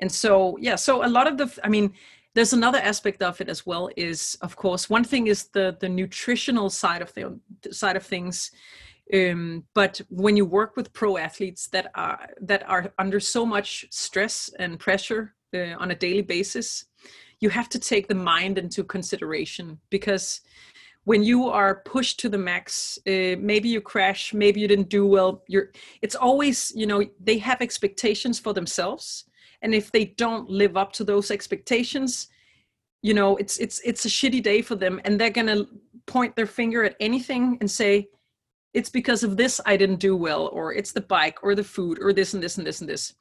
and 0.00 0.10
so 0.10 0.58
yeah 0.58 0.74
so 0.86 0.92
a 1.04 1.10
lot 1.16 1.26
of 1.30 1.38
the 1.38 1.48
i 1.66 1.68
mean 1.68 1.92
there's 2.34 2.52
another 2.52 2.78
aspect 2.78 3.22
of 3.22 3.40
it 3.40 3.48
as 3.48 3.64
well 3.64 3.88
is 3.96 4.36
of 4.42 4.56
course 4.56 4.90
one 4.90 5.04
thing 5.04 5.26
is 5.26 5.44
the 5.48 5.76
the 5.80 5.88
nutritional 5.88 6.68
side 6.68 7.02
of 7.02 7.12
the 7.14 7.38
side 7.72 7.96
of 7.96 8.04
things 8.04 8.50
um, 9.12 9.64
but 9.74 10.00
when 10.08 10.36
you 10.36 10.44
work 10.44 10.76
with 10.76 10.92
pro 10.92 11.16
athletes 11.16 11.68
that 11.68 11.90
are 11.94 12.28
that 12.40 12.68
are 12.68 12.92
under 12.98 13.20
so 13.20 13.46
much 13.46 13.86
stress 13.90 14.50
and 14.58 14.78
pressure 14.78 15.34
uh, 15.54 15.74
on 15.78 15.90
a 15.90 15.94
daily 15.94 16.22
basis 16.22 16.86
you 17.40 17.50
have 17.50 17.68
to 17.68 17.78
take 17.78 18.08
the 18.08 18.14
mind 18.14 18.58
into 18.58 18.82
consideration 18.82 19.78
because 19.90 20.40
when 21.04 21.22
you 21.22 21.48
are 21.48 21.82
pushed 21.84 22.18
to 22.20 22.30
the 22.30 22.38
max 22.38 22.98
uh, 23.06 23.36
maybe 23.38 23.68
you 23.68 23.80
crash 23.80 24.32
maybe 24.32 24.60
you 24.60 24.68
didn't 24.68 24.88
do 24.88 25.06
well 25.06 25.42
you're 25.46 25.70
it's 26.02 26.14
always 26.16 26.72
you 26.74 26.86
know 26.86 27.04
they 27.20 27.38
have 27.38 27.60
expectations 27.60 28.38
for 28.40 28.52
themselves 28.54 29.24
and 29.64 29.74
if 29.74 29.90
they 29.90 30.04
don't 30.04 30.48
live 30.48 30.76
up 30.76 30.92
to 30.92 31.02
those 31.02 31.32
expectations 31.32 32.28
you 33.04 33.12
know 33.12 33.36
it's 33.36 33.58
it's 33.58 33.80
it's 33.84 34.06
a 34.06 34.08
shitty 34.08 34.42
day 34.42 34.62
for 34.62 34.76
them. 34.76 34.98
And 35.04 35.20
they're 35.20 35.38
going 35.38 35.46
to 35.46 35.68
point 36.06 36.34
their 36.34 36.46
finger 36.46 36.82
at 36.84 36.96
anything 37.00 37.58
and 37.60 37.70
say 37.70 38.08
it's 38.72 38.90
because 38.90 39.22
of 39.22 39.36
this 39.36 39.60
i 39.66 39.76
didn't 39.76 40.00
do 40.08 40.16
well 40.16 40.48
or 40.52 40.72
it's 40.72 40.92
the 40.92 41.02
bike 41.02 41.38
or 41.42 41.54
the 41.54 41.62
food 41.62 41.98
or 42.00 42.12
this 42.12 42.34
and 42.34 42.42
this 42.42 42.56
and 42.56 42.66
this 42.66 42.80
and 42.80 42.88
this. 42.88 43.14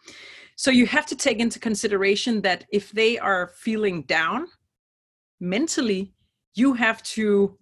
So 0.55 0.71
you 0.71 0.85
have 0.85 1.05
to 1.07 1.17
take 1.17 1.39
into 1.39 1.59
consideration 1.59 2.41
that 2.41 2.65
if 2.71 2.91
they 2.91 3.19
are 3.19 3.51
feeling 3.65 4.03
down 4.03 4.47
mentally 5.41 6.13
you 6.55 6.73
have 6.73 7.03
to 7.17 7.57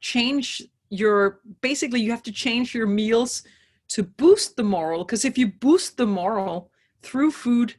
change 0.00 0.62
your 0.90 1.40
basically 1.60 2.00
you 2.00 2.10
have 2.10 2.24
to 2.24 2.32
change 2.32 2.74
your 2.74 2.88
meals 2.88 3.44
to 3.90 4.02
boost 4.02 4.56
the 4.56 4.64
moral. 4.64 5.04
Because 5.04 5.24
if 5.24 5.38
you 5.38 5.46
boost 5.46 5.96
the 5.96 6.06
moral 6.06 6.72
through 7.02 7.30
food 7.30 7.76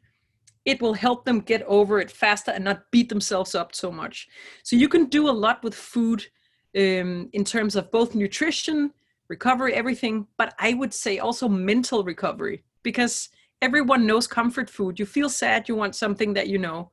it 0.66 0.82
will 0.82 0.94
help 0.94 1.26
them 1.26 1.40
get 1.40 1.64
over 1.64 2.00
it 2.00 2.12
faster 2.12 2.52
and 2.52 2.64
not 2.64 2.92
beat 2.92 3.10
themselves 3.10 3.56
up 3.56 3.74
so 3.74 3.92
much. 3.92 4.28
So 4.64 4.76
you 4.76 4.90
can 4.90 5.06
do 5.06 5.30
a 5.30 5.32
lot 5.32 5.64
with 5.64 5.74
food 5.74 6.26
um, 6.78 7.30
in 7.34 7.44
terms 7.44 7.76
of 7.76 7.92
both 7.92 8.14
nutrition 8.14 8.92
recovery 9.28 9.76
everything 9.76 10.26
but 10.38 10.56
i 10.60 10.74
would 10.74 10.94
say 10.94 11.20
also 11.20 11.48
mental 11.48 12.04
recovery 12.04 12.64
because 12.82 13.30
everyone 13.62 14.06
knows 14.06 14.28
comfort 14.28 14.70
food. 14.70 15.00
You 15.00 15.06
feel 15.06 15.30
sad 15.30 15.68
you 15.68 15.76
want 15.76 15.96
something 15.96 16.34
that 16.34 16.48
you 16.48 16.58
know. 16.58 16.92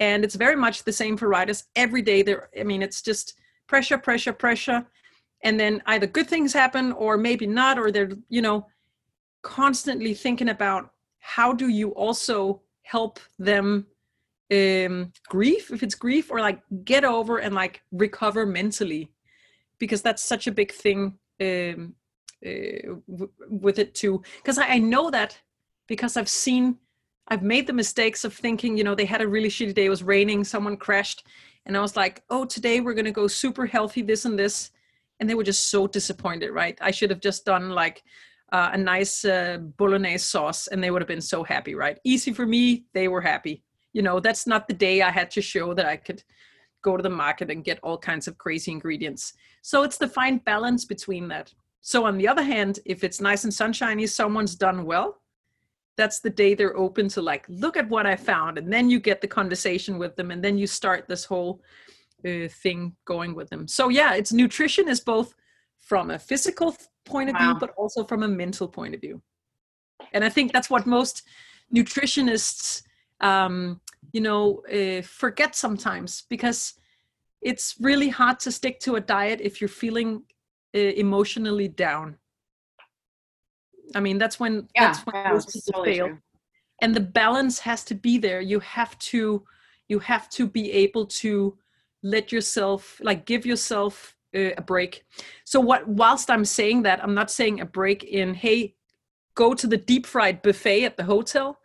And 0.00 0.24
it's 0.24 0.34
very 0.34 0.56
much 0.56 0.82
the 0.82 0.92
same 0.92 1.16
for 1.16 1.28
riders. 1.28 1.64
Every 1.76 2.02
day 2.02 2.22
there 2.22 2.50
i 2.58 2.62
mean 2.62 2.82
it's 2.82 3.02
just 3.02 3.34
pressure 3.66 3.98
pressure 3.98 4.32
pressure. 4.32 4.86
And 5.44 5.58
then 5.58 5.82
either 5.86 6.06
good 6.06 6.28
things 6.28 6.52
happen 6.52 6.92
or 6.92 7.16
maybe 7.16 7.46
not 7.46 7.78
or 7.78 7.90
they're 7.90 8.12
you 8.28 8.42
know 8.42 8.66
constantly 9.42 10.14
thinking 10.14 10.50
about 10.50 10.90
how 11.18 11.52
do 11.52 11.68
you 11.68 11.90
also 11.90 12.62
help 12.82 13.20
them 13.38 13.86
um 14.52 15.12
grief 15.28 15.70
if 15.70 15.82
it's 15.82 15.94
grief 15.94 16.30
or 16.30 16.40
like 16.40 16.60
get 16.84 17.04
over 17.04 17.38
and 17.38 17.54
like 17.54 17.80
recover 17.92 18.44
mentally 18.44 19.10
because 19.78 20.02
that's 20.02 20.22
such 20.22 20.46
a 20.46 20.52
big 20.52 20.72
thing 20.72 21.18
um 21.40 21.94
uh, 22.44 22.98
w- 23.08 23.30
with 23.48 23.78
it 23.78 23.94
too. 23.94 24.20
Because 24.38 24.58
I, 24.58 24.66
I 24.66 24.78
know 24.78 25.10
that 25.10 25.38
because 25.86 26.16
i've 26.16 26.28
seen 26.28 26.78
i've 27.28 27.42
made 27.42 27.66
the 27.66 27.72
mistakes 27.72 28.24
of 28.24 28.32
thinking 28.32 28.76
you 28.76 28.84
know 28.84 28.94
they 28.94 29.04
had 29.04 29.20
a 29.20 29.28
really 29.28 29.48
shitty 29.48 29.74
day 29.74 29.86
it 29.86 29.90
was 29.90 30.02
raining 30.02 30.44
someone 30.44 30.76
crashed 30.76 31.26
and 31.66 31.76
i 31.76 31.80
was 31.80 31.96
like 31.96 32.22
oh 32.30 32.44
today 32.44 32.80
we're 32.80 32.94
going 32.94 33.04
to 33.04 33.10
go 33.10 33.26
super 33.26 33.66
healthy 33.66 34.00
this 34.00 34.24
and 34.24 34.38
this 34.38 34.70
and 35.22 35.30
they 35.30 35.34
were 35.34 35.44
just 35.44 35.70
so 35.70 35.86
disappointed 35.86 36.50
right? 36.50 36.76
I 36.80 36.90
should 36.90 37.10
have 37.10 37.20
just 37.20 37.44
done 37.44 37.70
like 37.70 38.02
uh, 38.52 38.70
a 38.72 38.78
nice 38.78 39.24
uh, 39.24 39.58
bolognese 39.78 40.18
sauce 40.18 40.66
and 40.68 40.82
they 40.84 40.90
would 40.90 41.02
have 41.02 41.08
been 41.08 41.20
so 41.20 41.42
happy 41.42 41.74
right? 41.74 41.98
Easy 42.04 42.32
for 42.32 42.46
me 42.46 42.84
they 42.94 43.08
were 43.08 43.20
happy. 43.20 43.64
You 43.92 44.02
know 44.02 44.20
that's 44.20 44.46
not 44.46 44.68
the 44.68 44.74
day 44.74 45.02
i 45.02 45.10
had 45.10 45.30
to 45.32 45.42
show 45.42 45.74
that 45.74 45.86
i 45.86 45.96
could 45.96 46.22
go 46.82 46.96
to 46.96 47.02
the 47.02 47.10
market 47.10 47.50
and 47.50 47.64
get 47.64 47.78
all 47.82 47.98
kinds 47.98 48.26
of 48.28 48.38
crazy 48.38 48.72
ingredients. 48.72 49.34
So 49.62 49.82
it's 49.82 49.98
the 49.98 50.08
fine 50.08 50.38
balance 50.38 50.84
between 50.84 51.28
that. 51.28 51.52
So 51.80 52.06
on 52.06 52.18
the 52.18 52.28
other 52.28 52.42
hand 52.42 52.78
if 52.84 53.04
it's 53.04 53.20
nice 53.20 53.44
and 53.44 53.52
sunshiny 53.52 54.06
someone's 54.06 54.54
done 54.54 54.84
well 54.84 55.20
that's 55.96 56.20
the 56.20 56.30
day 56.30 56.54
they're 56.54 56.76
open 56.76 57.06
to 57.06 57.20
like 57.20 57.44
look 57.48 57.76
at 57.76 57.88
what 57.88 58.06
i 58.06 58.16
found 58.16 58.56
and 58.56 58.72
then 58.72 58.88
you 58.88 58.98
get 58.98 59.20
the 59.20 59.26
conversation 59.26 59.98
with 59.98 60.16
them 60.16 60.30
and 60.30 60.42
then 60.42 60.56
you 60.56 60.66
start 60.66 61.06
this 61.06 61.24
whole 61.24 61.60
uh, 62.26 62.48
thing 62.62 62.94
going 63.04 63.34
with 63.34 63.50
them. 63.50 63.66
So 63.66 63.88
yeah 63.88 64.14
it's 64.14 64.32
nutrition 64.32 64.88
is 64.88 65.00
both 65.00 65.34
from 65.92 66.10
a 66.10 66.18
physical 66.18 66.74
point 67.04 67.28
of 67.28 67.34
Wow. 67.34 67.52
view 67.52 67.54
but 67.60 67.70
also 67.76 68.02
from 68.02 68.22
a 68.22 68.28
mental 68.42 68.66
point 68.66 68.94
of 68.94 69.00
view 69.02 69.20
and 70.14 70.24
i 70.24 70.28
think 70.30 70.50
that's 70.50 70.70
what 70.70 70.86
most 70.86 71.16
nutritionists 71.78 72.82
um, 73.20 73.78
you 74.14 74.22
know 74.22 74.62
uh, 74.78 75.02
forget 75.02 75.54
sometimes 75.54 76.24
because 76.30 76.60
it's 77.42 77.76
really 77.78 78.08
hard 78.08 78.40
to 78.40 78.50
stick 78.50 78.80
to 78.80 78.96
a 78.96 79.00
diet 79.00 79.38
if 79.42 79.60
you're 79.60 79.68
feeling 79.84 80.22
uh, 80.74 80.78
emotionally 81.04 81.68
down 81.68 82.16
i 83.94 84.00
mean 84.00 84.16
that's 84.16 84.40
when 84.40 84.66
Yeah, 84.74 84.86
that's 84.86 85.00
when 85.04 85.14
yeah, 85.14 85.32
most 85.34 85.52
people 85.52 85.72
totally 85.74 85.92
fail 85.92 86.06
true. 86.06 86.18
and 86.80 86.94
the 86.94 87.06
balance 87.22 87.58
has 87.68 87.84
to 87.84 87.94
be 87.94 88.16
there 88.16 88.40
you 88.40 88.60
have 88.60 88.98
to 89.12 89.44
you 89.88 89.98
have 89.98 90.30
to 90.30 90.46
be 90.46 90.72
able 90.72 91.04
to 91.22 91.58
let 92.02 92.32
yourself 92.32 92.98
like 93.08 93.26
give 93.26 93.44
yourself 93.44 94.16
uh, 94.34 94.50
a 94.56 94.62
break 94.62 95.04
so 95.44 95.60
what 95.60 95.86
whilst 95.86 96.30
i'm 96.30 96.44
saying 96.44 96.82
that 96.82 97.02
i'm 97.02 97.14
not 97.14 97.30
saying 97.30 97.60
a 97.60 97.66
break 97.66 98.04
in 98.04 98.34
hey 98.34 98.74
go 99.34 99.54
to 99.54 99.66
the 99.66 99.76
deep 99.76 100.06
fried 100.06 100.42
buffet 100.42 100.84
at 100.84 100.96
the 100.96 101.04
hotel 101.04 101.58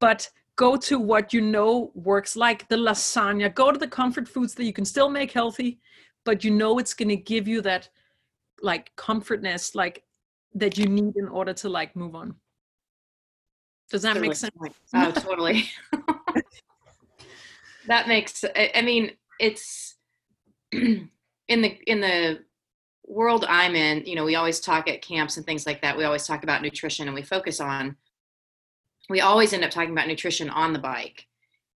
but 0.00 0.28
go 0.56 0.76
to 0.76 0.98
what 0.98 1.32
you 1.32 1.40
know 1.40 1.90
works 1.94 2.36
like 2.36 2.68
the 2.68 2.76
lasagna 2.76 3.52
go 3.54 3.72
to 3.72 3.78
the 3.78 3.88
comfort 3.88 4.28
foods 4.28 4.54
that 4.54 4.64
you 4.64 4.72
can 4.72 4.84
still 4.84 5.08
make 5.08 5.32
healthy 5.32 5.80
but 6.24 6.44
you 6.44 6.50
know 6.50 6.78
it's 6.78 6.94
going 6.94 7.08
to 7.08 7.16
give 7.16 7.48
you 7.48 7.60
that 7.60 7.88
like 8.62 8.94
comfortness 8.96 9.74
like 9.74 10.04
that 10.54 10.76
you 10.76 10.86
need 10.86 11.16
in 11.16 11.28
order 11.28 11.52
to 11.52 11.68
like 11.68 11.94
move 11.96 12.14
on 12.14 12.34
does 13.90 14.02
that 14.02 14.20
make 14.20 14.34
sense 14.34 14.54
Totally. 14.54 14.74
Oh, 14.94 15.10
totally. 15.20 15.70
that 17.88 18.06
makes. 18.08 18.44
I, 18.44 18.70
I 18.76 18.82
mean, 18.82 19.12
it's 19.38 19.96
in 21.50 21.60
the 21.60 21.76
in 21.86 22.00
the 22.00 22.38
world 23.04 23.44
I'm 23.46 23.74
in. 23.74 24.06
You 24.06 24.14
know, 24.14 24.24
we 24.24 24.36
always 24.36 24.60
talk 24.60 24.88
at 24.88 25.02
camps 25.02 25.36
and 25.36 25.44
things 25.44 25.66
like 25.66 25.82
that. 25.82 25.98
We 25.98 26.04
always 26.04 26.26
talk 26.26 26.42
about 26.42 26.62
nutrition, 26.62 27.06
and 27.06 27.14
we 27.14 27.22
focus 27.22 27.60
on. 27.60 27.96
We 29.10 29.20
always 29.20 29.52
end 29.52 29.64
up 29.64 29.70
talking 29.70 29.90
about 29.90 30.06
nutrition 30.06 30.48
on 30.48 30.72
the 30.72 30.78
bike, 30.78 31.26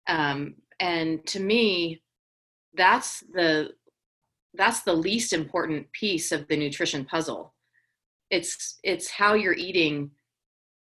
um, 0.07 0.55
and 0.79 1.27
to 1.27 1.41
me, 1.41 2.03
that's 2.75 3.21
the 3.33 3.71
that's 4.55 4.83
the 4.83 4.93
least 4.93 5.33
important 5.33 5.91
piece 5.93 6.31
of 6.31 6.47
the 6.47 6.57
nutrition 6.57 7.07
puzzle. 7.07 7.55
It's 8.31 8.79
it's 8.85 9.11
how 9.11 9.35
you're 9.35 9.55
eating 9.55 10.11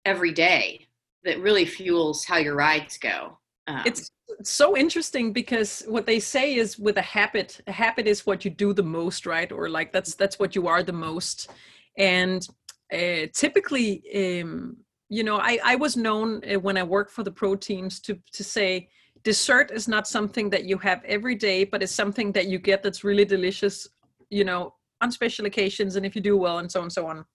every 0.05 0.31
day 0.31 0.87
that 1.25 1.41
really 1.41 1.65
fuels 1.65 2.23
how 2.23 2.37
your 2.37 2.55
rides 2.55 2.97
go. 2.97 3.38
Um, 3.69 3.83
it's 3.85 4.11
so 4.43 4.75
interesting 4.75 5.31
because 5.31 5.83
what 5.87 6.05
they 6.05 6.19
say 6.19 6.55
is 6.55 6.79
with 6.79 6.97
a 6.97 7.07
habit 7.17 7.61
a 7.67 7.71
habit 7.71 8.07
is 8.07 8.25
what 8.25 8.43
you 8.45 8.51
do 8.51 8.73
the 8.73 8.89
most 8.99 9.25
right? 9.25 9.51
Or 9.51 9.69
like 9.69 9.91
that's 9.91 10.15
that's 10.15 10.39
what 10.39 10.55
you 10.55 10.67
are 10.67 10.83
the 10.83 10.99
most. 11.09 11.49
And 11.97 12.47
uh, 12.91 13.27
typically 13.33 14.01
um, 14.41 14.77
you 15.09 15.23
know 15.23 15.37
i 15.37 15.59
i 15.63 15.75
was 15.75 15.97
known 15.97 16.41
uh, 16.49 16.59
when 16.59 16.77
i 16.77 16.83
worked 16.83 17.11
for 17.11 17.23
the 17.23 17.31
pro 17.31 17.55
teams 17.55 17.99
to 17.99 18.17
to 18.31 18.43
say 18.43 18.87
dessert 19.23 19.71
is 19.71 19.87
not 19.87 20.07
something 20.07 20.49
that 20.49 20.65
you 20.65 20.77
have 20.77 21.03
every 21.05 21.35
day 21.35 21.63
but 21.63 21.83
it's 21.83 21.91
something 21.91 22.31
that 22.31 22.47
you 22.47 22.57
get 22.57 22.81
that's 22.81 23.03
really 23.03 23.25
delicious 23.25 23.87
you 24.29 24.43
know 24.43 24.73
on 25.01 25.11
special 25.11 25.45
occasions 25.45 25.95
and 25.95 26.05
if 26.05 26.15
you 26.15 26.21
do 26.21 26.37
well 26.37 26.59
and 26.59 26.71
so 26.71 26.79
on 26.79 26.85
and 26.85 26.93
so 26.93 27.07
on. 27.07 27.25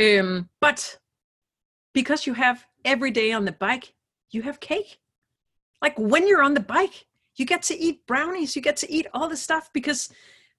Um 0.00 0.48
but 0.60 0.98
because 1.92 2.26
you 2.26 2.34
have 2.34 2.66
every 2.84 3.10
day 3.10 3.32
on 3.32 3.44
the 3.44 3.52
bike 3.52 3.94
you 4.30 4.42
have 4.42 4.60
cake 4.60 4.98
like 5.84 5.96
when 6.12 6.22
you're 6.28 6.44
on 6.48 6.54
the 6.58 6.66
bike 6.76 6.96
you 7.38 7.44
get 7.54 7.62
to 7.70 7.74
eat 7.86 7.96
brownies 8.12 8.50
you 8.56 8.62
get 8.68 8.76
to 8.82 8.88
eat 8.96 9.06
all 9.14 9.28
this 9.32 9.42
stuff 9.48 9.64
because 9.78 10.00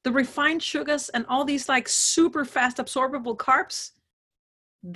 the 0.06 0.12
refined 0.24 0.62
sugars 0.72 1.04
and 1.16 1.26
all 1.32 1.44
these 1.52 1.66
like 1.76 1.88
super 1.90 2.44
fast 2.56 2.78
absorbable 2.84 3.36
carbs 3.48 3.78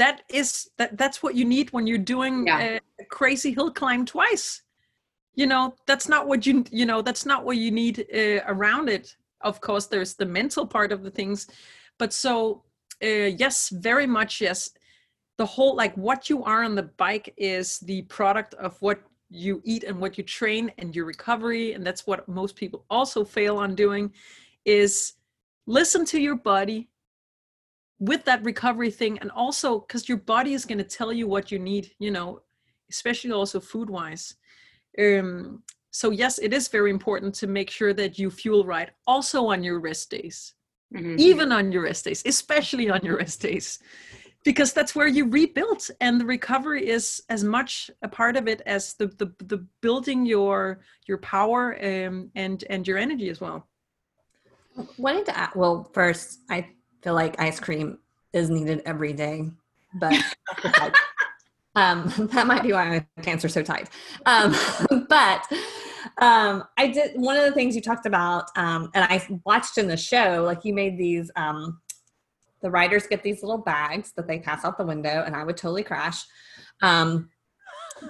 that 0.01 0.17
is 0.39 0.49
that 0.77 0.89
that's 1.01 1.19
what 1.23 1.33
you 1.39 1.45
need 1.55 1.67
when 1.75 1.87
you're 1.87 2.07
doing 2.15 2.45
Yeah. 2.45 2.59
a, 2.59 3.03
a 3.03 3.05
crazy 3.17 3.51
hill 3.57 3.71
climb 3.81 4.05
twice. 4.05 4.45
You 5.41 5.47
know 5.51 5.63
that's 5.89 6.07
not 6.13 6.27
what 6.29 6.45
you 6.47 6.53
you 6.79 6.85
know 6.89 7.01
that's 7.07 7.25
not 7.31 7.39
what 7.45 7.57
you 7.63 7.71
need 7.81 7.95
uh, 8.21 8.41
around 8.53 8.85
it. 8.97 9.05
Of 9.49 9.55
course 9.67 9.85
there's 9.87 10.13
the 10.21 10.29
mental 10.39 10.65
part 10.75 10.91
of 10.95 10.99
the 11.05 11.13
things 11.19 11.39
but 11.99 12.11
so 12.25 12.63
uh, 13.09 13.29
yes 13.43 13.55
very 13.89 14.07
much 14.17 14.31
yes. 14.47 14.59
The 15.41 15.45
whole 15.55 15.73
like 15.83 15.95
what 16.07 16.29
you 16.29 16.37
are 16.51 16.61
on 16.67 16.75
the 16.75 16.89
bike 17.05 17.27
is 17.37 17.79
the 17.79 17.99
product 18.17 18.53
of 18.65 18.71
what 18.85 18.99
you 19.29 19.61
eat 19.63 19.83
and 19.83 19.99
what 19.99 20.17
you 20.17 20.23
train 20.23 20.71
and 20.77 20.95
your 20.95 21.05
recovery 21.05 21.73
and 21.73 21.85
that's 21.85 22.07
what 22.07 22.27
most 22.27 22.55
people 22.55 22.85
also 22.89 23.23
fail 23.23 23.57
on 23.57 23.75
doing 23.75 24.11
is 24.65 25.13
listen 25.67 26.03
to 26.03 26.19
your 26.19 26.35
body 26.35 26.89
with 27.99 28.25
that 28.25 28.43
recovery 28.43 28.89
thing 28.89 29.19
and 29.19 29.29
also 29.31 29.79
because 29.79 30.09
your 30.09 30.17
body 30.17 30.53
is 30.53 30.65
going 30.65 30.77
to 30.77 30.83
tell 30.83 31.13
you 31.13 31.27
what 31.27 31.51
you 31.51 31.59
need 31.59 31.91
you 31.99 32.09
know 32.09 32.41
especially 32.89 33.31
also 33.31 33.59
food 33.59 33.89
wise 33.89 34.35
um 34.99 35.61
so 35.91 36.09
yes 36.09 36.39
it 36.39 36.53
is 36.53 36.67
very 36.67 36.89
important 36.89 37.33
to 37.35 37.45
make 37.45 37.69
sure 37.69 37.93
that 37.93 38.17
you 38.17 38.31
fuel 38.31 38.65
right 38.65 38.89
also 39.05 39.47
on 39.47 39.63
your 39.63 39.79
rest 39.79 40.09
days. 40.09 40.53
Mm-hmm. 40.91 41.17
even 41.19 41.51
on 41.51 41.71
your 41.71 41.83
rest 41.83 42.05
days 42.05 42.23
especially 42.25 42.89
on 42.89 43.01
your 43.03 43.17
rest 43.17 43.41
days 43.41 43.77
because 44.43 44.73
that's 44.73 44.95
where 44.95 45.07
you 45.07 45.29
rebuild 45.29 45.87
and 45.99 46.19
the 46.19 46.25
recovery 46.25 46.87
is 46.87 47.21
as 47.29 47.43
much 47.43 47.91
a 48.01 48.07
part 48.07 48.37
of 48.37 48.47
it 48.47 48.61
as 48.65 48.93
the 48.95 49.07
the, 49.07 49.31
the 49.45 49.65
building 49.81 50.25
your 50.25 50.79
your 51.07 51.17
power 51.17 51.77
um, 51.83 52.31
and 52.35 52.63
and 52.69 52.87
your 52.87 52.97
energy 52.97 53.29
as 53.29 53.41
well. 53.41 53.67
Wanting 54.97 55.25
to 55.25 55.37
add 55.37 55.49
well 55.55 55.89
first 55.93 56.39
i 56.49 56.65
feel 57.01 57.13
like 57.13 57.39
ice 57.39 57.59
cream 57.59 57.97
is 58.33 58.49
needed 58.49 58.81
every 58.85 59.13
day 59.13 59.49
but 59.95 60.13
um, 61.75 62.11
that 62.31 62.45
might 62.45 62.63
be 62.63 62.71
why 62.73 62.89
my 62.89 63.23
pants 63.23 63.43
are 63.43 63.49
so 63.49 63.63
tight. 63.63 63.89
Um, 64.25 64.55
but 65.09 65.45
um, 66.19 66.63
i 66.77 66.87
did 66.87 67.11
one 67.15 67.35
of 67.35 67.43
the 67.43 67.51
things 67.51 67.75
you 67.75 67.81
talked 67.81 68.05
about 68.05 68.45
um, 68.55 68.89
and 68.93 69.03
i 69.05 69.25
watched 69.45 69.77
in 69.77 69.87
the 69.87 69.97
show 69.97 70.43
like 70.45 70.63
you 70.63 70.73
made 70.73 70.97
these 70.97 71.29
um, 71.35 71.79
the 72.61 72.69
riders 72.69 73.07
get 73.07 73.23
these 73.23 73.41
little 73.43 73.57
bags 73.57 74.11
that 74.15 74.27
they 74.27 74.39
pass 74.39 74.65
out 74.65 74.77
the 74.77 74.85
window, 74.85 75.23
and 75.25 75.35
I 75.35 75.43
would 75.43 75.57
totally 75.57 75.83
crash. 75.83 76.25
Um, 76.81 77.29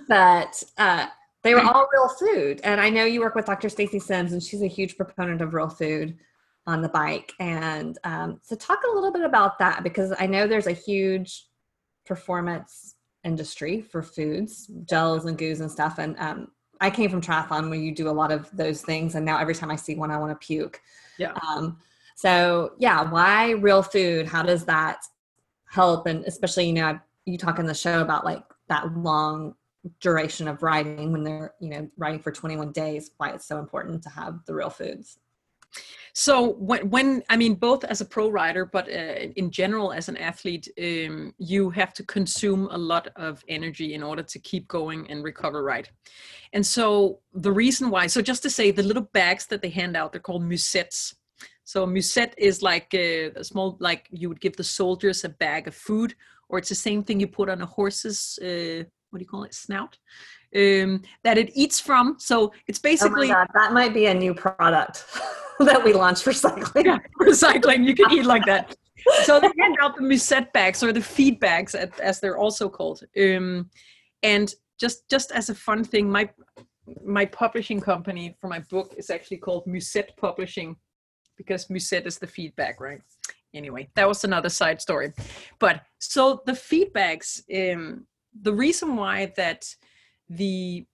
but 0.07 0.61
uh, 0.77 1.07
they 1.43 1.53
were 1.53 1.61
all 1.61 1.87
real 1.91 2.09
food. 2.09 2.61
And 2.63 2.81
I 2.81 2.89
know 2.89 3.05
you 3.05 3.21
work 3.21 3.35
with 3.35 3.45
Dr. 3.45 3.69
Stacy 3.69 3.99
Sims, 3.99 4.33
and 4.33 4.43
she's 4.43 4.61
a 4.61 4.67
huge 4.67 4.97
proponent 4.97 5.41
of 5.41 5.53
real 5.53 5.69
food 5.69 6.17
on 6.67 6.81
the 6.81 6.89
bike. 6.89 7.33
And 7.39 7.97
um, 8.03 8.39
so, 8.43 8.55
talk 8.55 8.79
a 8.83 8.93
little 8.93 9.11
bit 9.11 9.23
about 9.23 9.57
that 9.59 9.83
because 9.83 10.13
I 10.19 10.27
know 10.27 10.47
there's 10.47 10.67
a 10.67 10.71
huge 10.71 11.45
performance 12.05 12.95
industry 13.23 13.81
for 13.81 14.01
foods, 14.01 14.69
gels 14.85 15.25
and 15.25 15.37
goos 15.37 15.61
and 15.61 15.71
stuff. 15.71 15.97
And 15.97 16.17
um, 16.19 16.47
I 16.81 16.89
came 16.89 17.09
from 17.09 17.21
triathlon 17.21 17.69
where 17.69 17.79
you 17.79 17.93
do 17.93 18.09
a 18.09 18.11
lot 18.11 18.31
of 18.31 18.49
those 18.55 18.81
things, 18.81 19.15
and 19.15 19.25
now 19.25 19.37
every 19.37 19.55
time 19.55 19.71
I 19.71 19.75
see 19.75 19.95
one, 19.95 20.11
I 20.11 20.17
want 20.17 20.39
to 20.39 20.45
puke. 20.45 20.81
Yeah. 21.17 21.33
Um, 21.47 21.77
so 22.19 22.73
yeah, 22.77 23.09
why 23.09 23.51
real 23.51 23.81
food? 23.81 24.27
How 24.27 24.43
does 24.43 24.65
that 24.65 24.97
help? 25.69 26.05
And 26.05 26.25
especially, 26.25 26.67
you 26.67 26.73
know, 26.73 26.99
you 27.23 27.37
talk 27.37 27.59
in 27.59 27.65
the 27.65 27.73
show 27.73 28.01
about 28.01 28.25
like 28.25 28.43
that 28.67 28.93
long 28.97 29.55
duration 30.01 30.49
of 30.49 30.61
riding 30.61 31.13
when 31.13 31.23
they're, 31.23 31.53
you 31.61 31.69
know, 31.69 31.89
riding 31.95 32.19
for 32.19 32.33
21 32.33 32.73
days, 32.73 33.11
why 33.15 33.29
it's 33.29 33.47
so 33.47 33.57
important 33.57 34.03
to 34.03 34.09
have 34.09 34.41
the 34.47 34.53
real 34.53 34.69
foods. 34.69 35.17
So 36.11 36.55
when, 36.55 36.89
when 36.89 37.23
I 37.29 37.37
mean 37.37 37.55
both 37.55 37.85
as 37.85 38.01
a 38.01 38.05
pro 38.05 38.27
rider, 38.27 38.65
but 38.65 38.89
uh, 38.89 39.29
in 39.37 39.49
general 39.49 39.93
as 39.93 40.09
an 40.09 40.17
athlete, 40.17 40.67
um, 40.77 41.33
you 41.37 41.69
have 41.69 41.93
to 41.93 42.03
consume 42.03 42.67
a 42.69 42.77
lot 42.77 43.07
of 43.15 43.45
energy 43.47 43.93
in 43.93 44.03
order 44.03 44.23
to 44.23 44.39
keep 44.39 44.67
going 44.67 45.09
and 45.09 45.23
recover 45.23 45.63
right. 45.63 45.89
And 46.51 46.65
so 46.65 47.19
the 47.33 47.53
reason 47.53 47.89
why, 47.89 48.07
so 48.07 48.21
just 48.21 48.43
to 48.43 48.49
say, 48.49 48.71
the 48.71 48.83
little 48.83 49.07
bags 49.13 49.45
that 49.45 49.61
they 49.61 49.69
hand 49.69 49.95
out, 49.95 50.11
they're 50.11 50.19
called 50.19 50.43
musettes. 50.43 51.13
So 51.69 51.85
musette 51.85 52.33
is 52.35 52.63
like 52.63 52.91
a, 52.95 53.25
a, 53.35 53.43
small, 53.43 53.77
like 53.79 54.07
you 54.09 54.27
would 54.27 54.41
give 54.41 54.57
the 54.57 54.63
soldiers 54.63 55.23
a 55.23 55.29
bag 55.29 55.67
of 55.67 55.75
food, 55.75 56.15
or 56.49 56.57
it's 56.57 56.69
the 56.69 56.73
same 56.73 57.03
thing 57.03 57.19
you 57.19 57.27
put 57.27 57.47
on 57.47 57.61
a 57.61 57.65
horse's, 57.67 58.39
uh, 58.41 58.81
what 59.11 59.19
do 59.19 59.23
you 59.23 59.29
call 59.29 59.43
it, 59.43 59.53
snout, 59.53 59.95
um, 60.55 61.03
that 61.23 61.37
it 61.37 61.51
eats 61.53 61.79
from. 61.79 62.15
So 62.17 62.53
it's 62.65 62.79
basically 62.79 63.31
oh 63.31 63.45
that 63.53 63.71
might 63.71 63.93
be 63.93 64.07
a 64.07 64.15
new 64.15 64.33
product 64.33 65.05
that 65.59 65.83
we 65.83 65.93
launched 65.93 66.23
for 66.23 66.33
cycling. 66.33 66.87
Yeah, 66.87 66.97
for 67.19 67.35
cycling, 67.35 67.83
you 67.83 67.93
can 67.93 68.11
eat 68.11 68.25
like 68.25 68.45
that. 68.47 68.75
So 69.23 69.39
they 69.39 69.51
hand 69.59 69.77
out 69.81 69.95
the 69.95 70.01
musette 70.01 70.51
bags 70.51 70.83
or 70.83 70.91
the 70.91 71.01
feed 71.01 71.39
bags, 71.39 71.73
as 71.73 72.19
they're 72.19 72.37
also 72.37 72.67
called. 72.67 73.01
Um, 73.15 73.69
and 74.23 74.53
just 74.81 75.07
just 75.07 75.31
as 75.31 75.49
a 75.49 75.55
fun 75.55 75.83
thing, 75.83 76.09
my 76.09 76.29
my 77.05 77.25
publishing 77.25 77.79
company 77.79 78.35
for 78.41 78.47
my 78.47 78.59
book 78.71 78.95
is 78.97 79.09
actually 79.11 79.37
called 79.37 79.67
Musette 79.67 80.17
Publishing 80.17 80.75
because 81.39 81.69
Musette 81.69 82.05
is 82.05 82.19
the 82.19 82.27
feedback, 82.27 82.81
right? 82.81 83.01
Anyway, 83.53 83.89
that 83.95 84.07
was 84.07 84.23
another 84.23 84.49
side 84.49 84.79
story. 84.81 85.13
But 85.57 85.81
so 85.97 86.43
the 86.45 86.51
feedbacks, 86.51 87.41
um, 87.57 88.05
the 88.41 88.53
reason 88.53 88.95
why 88.95 89.33
that 89.37 89.73
the 90.29 90.85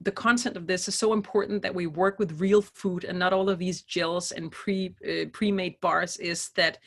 the 0.00 0.10
content 0.10 0.56
of 0.56 0.66
this 0.66 0.88
is 0.88 0.96
so 0.96 1.12
important 1.12 1.62
that 1.62 1.72
we 1.74 1.86
work 1.86 2.18
with 2.18 2.40
real 2.40 2.60
food 2.60 3.04
and 3.04 3.16
not 3.16 3.32
all 3.32 3.48
of 3.48 3.60
these 3.60 3.82
gels 3.82 4.32
and 4.32 4.50
pre 4.50 4.94
uh, 5.08 5.26
pre-made 5.32 5.80
bars 5.80 6.16
is 6.16 6.50
that 6.56 6.78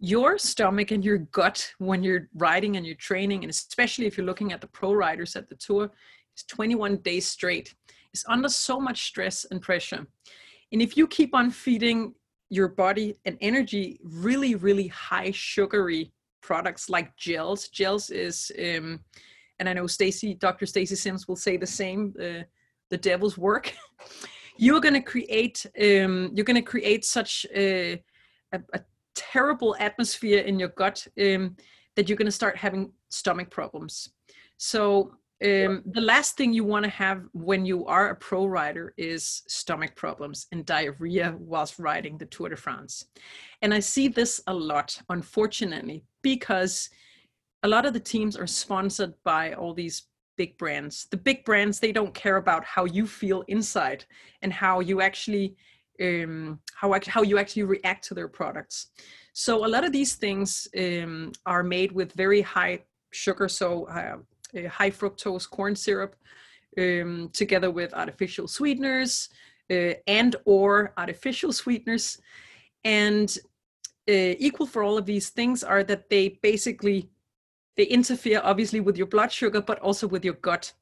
your 0.00 0.38
stomach 0.38 0.90
and 0.90 1.04
your 1.04 1.18
gut 1.18 1.70
when 1.78 2.02
you're 2.02 2.28
riding 2.34 2.76
and 2.76 2.86
you're 2.86 2.94
training 2.94 3.44
and 3.44 3.50
especially 3.50 4.06
if 4.06 4.16
you're 4.16 4.26
looking 4.26 4.52
at 4.52 4.60
the 4.62 4.66
pro 4.68 4.92
riders 4.94 5.36
at 5.36 5.48
the 5.48 5.56
tour 5.56 5.90
is 6.36 6.44
21 6.44 6.96
days 6.98 7.28
straight 7.28 7.74
is 8.14 8.24
under 8.28 8.48
so 8.48 8.80
much 8.80 9.06
stress 9.08 9.44
and 9.50 9.60
pressure 9.60 10.06
and 10.72 10.80
if 10.80 10.96
you 10.96 11.06
keep 11.06 11.34
on 11.34 11.50
feeding 11.50 12.14
your 12.50 12.68
body 12.68 13.16
and 13.24 13.36
energy 13.40 14.00
really 14.02 14.54
really 14.54 14.88
high 14.88 15.30
sugary 15.30 16.12
products 16.40 16.88
like 16.88 17.14
gels. 17.16 17.68
Gels 17.68 18.10
is 18.10 18.50
um 18.58 19.00
and 19.58 19.68
i 19.68 19.72
know 19.72 19.86
stacy 19.86 20.34
dr 20.34 20.64
stacy 20.66 20.94
sims 20.94 21.26
will 21.26 21.36
say 21.36 21.56
the 21.56 21.66
same 21.66 22.14
uh, 22.20 22.42
the 22.90 22.96
devil's 22.96 23.36
work. 23.36 23.72
You're 24.60 24.80
going 24.80 24.94
to 24.94 25.00
create 25.00 25.64
um 25.80 26.30
you're 26.34 26.44
going 26.44 26.56
to 26.56 26.62
create 26.62 27.04
such 27.04 27.46
a, 27.54 28.02
a, 28.52 28.60
a, 28.72 28.80
terrible 29.14 29.76
atmosphere 29.78 30.40
in 30.40 30.58
your 30.58 30.70
gut 30.70 31.06
um 31.20 31.56
that 31.94 32.08
you're 32.08 32.16
going 32.16 32.26
to 32.26 32.32
start 32.32 32.56
having 32.56 32.92
stomach 33.08 33.50
problems. 33.50 34.10
So 34.56 35.12
um, 35.44 35.82
the 35.86 36.00
last 36.00 36.36
thing 36.36 36.52
you 36.52 36.64
want 36.64 36.84
to 36.84 36.90
have 36.90 37.22
when 37.32 37.64
you 37.64 37.86
are 37.86 38.10
a 38.10 38.16
pro 38.16 38.46
rider 38.46 38.92
is 38.96 39.42
stomach 39.46 39.94
problems 39.94 40.46
and 40.50 40.66
diarrhea 40.66 41.36
whilst 41.38 41.78
riding 41.78 42.18
the 42.18 42.26
Tour 42.26 42.48
de 42.48 42.56
France. 42.56 43.04
And 43.62 43.72
I 43.72 43.78
see 43.78 44.08
this 44.08 44.40
a 44.48 44.54
lot, 44.54 45.00
unfortunately, 45.08 46.04
because 46.22 46.90
a 47.62 47.68
lot 47.68 47.86
of 47.86 47.92
the 47.92 48.00
teams 48.00 48.36
are 48.36 48.48
sponsored 48.48 49.14
by 49.22 49.52
all 49.52 49.74
these 49.74 50.06
big 50.36 50.58
brands. 50.58 51.06
The 51.10 51.16
big 51.16 51.44
brands, 51.44 51.78
they 51.78 51.92
don't 51.92 52.14
care 52.14 52.36
about 52.36 52.64
how 52.64 52.84
you 52.84 53.06
feel 53.06 53.44
inside 53.46 54.04
and 54.42 54.52
how 54.52 54.80
you 54.80 55.00
actually 55.00 55.56
um, 56.00 56.60
how 56.74 56.96
how 57.06 57.22
you 57.22 57.38
actually 57.38 57.64
react 57.64 58.04
to 58.06 58.14
their 58.14 58.28
products. 58.28 58.88
So 59.32 59.64
a 59.64 59.68
lot 59.68 59.84
of 59.84 59.92
these 59.92 60.14
things 60.14 60.68
um, 60.76 61.32
are 61.46 61.62
made 61.62 61.92
with 61.92 62.12
very 62.12 62.40
high 62.40 62.84
sugar, 63.12 63.48
so 63.48 63.88
uh, 63.88 64.18
uh, 64.56 64.68
high 64.68 64.90
fructose 64.90 65.48
corn 65.48 65.74
syrup 65.74 66.16
um, 66.78 67.30
together 67.32 67.70
with 67.70 67.94
artificial 67.94 68.46
sweeteners 68.46 69.28
uh, 69.70 69.94
and 70.06 70.36
or 70.44 70.92
artificial 70.96 71.52
sweeteners. 71.52 72.18
And 72.84 73.36
uh, 74.08 74.34
equal 74.38 74.66
for 74.66 74.82
all 74.82 74.96
of 74.96 75.06
these 75.06 75.30
things 75.30 75.62
are 75.62 75.84
that 75.84 76.08
they 76.08 76.38
basically 76.42 77.10
they 77.76 77.84
interfere 77.84 78.40
obviously 78.42 78.80
with 78.80 78.96
your 78.96 79.06
blood 79.06 79.30
sugar 79.30 79.60
but 79.60 79.78
also 79.80 80.08
with 80.08 80.24
your 80.24 80.34
gut. 80.34 80.72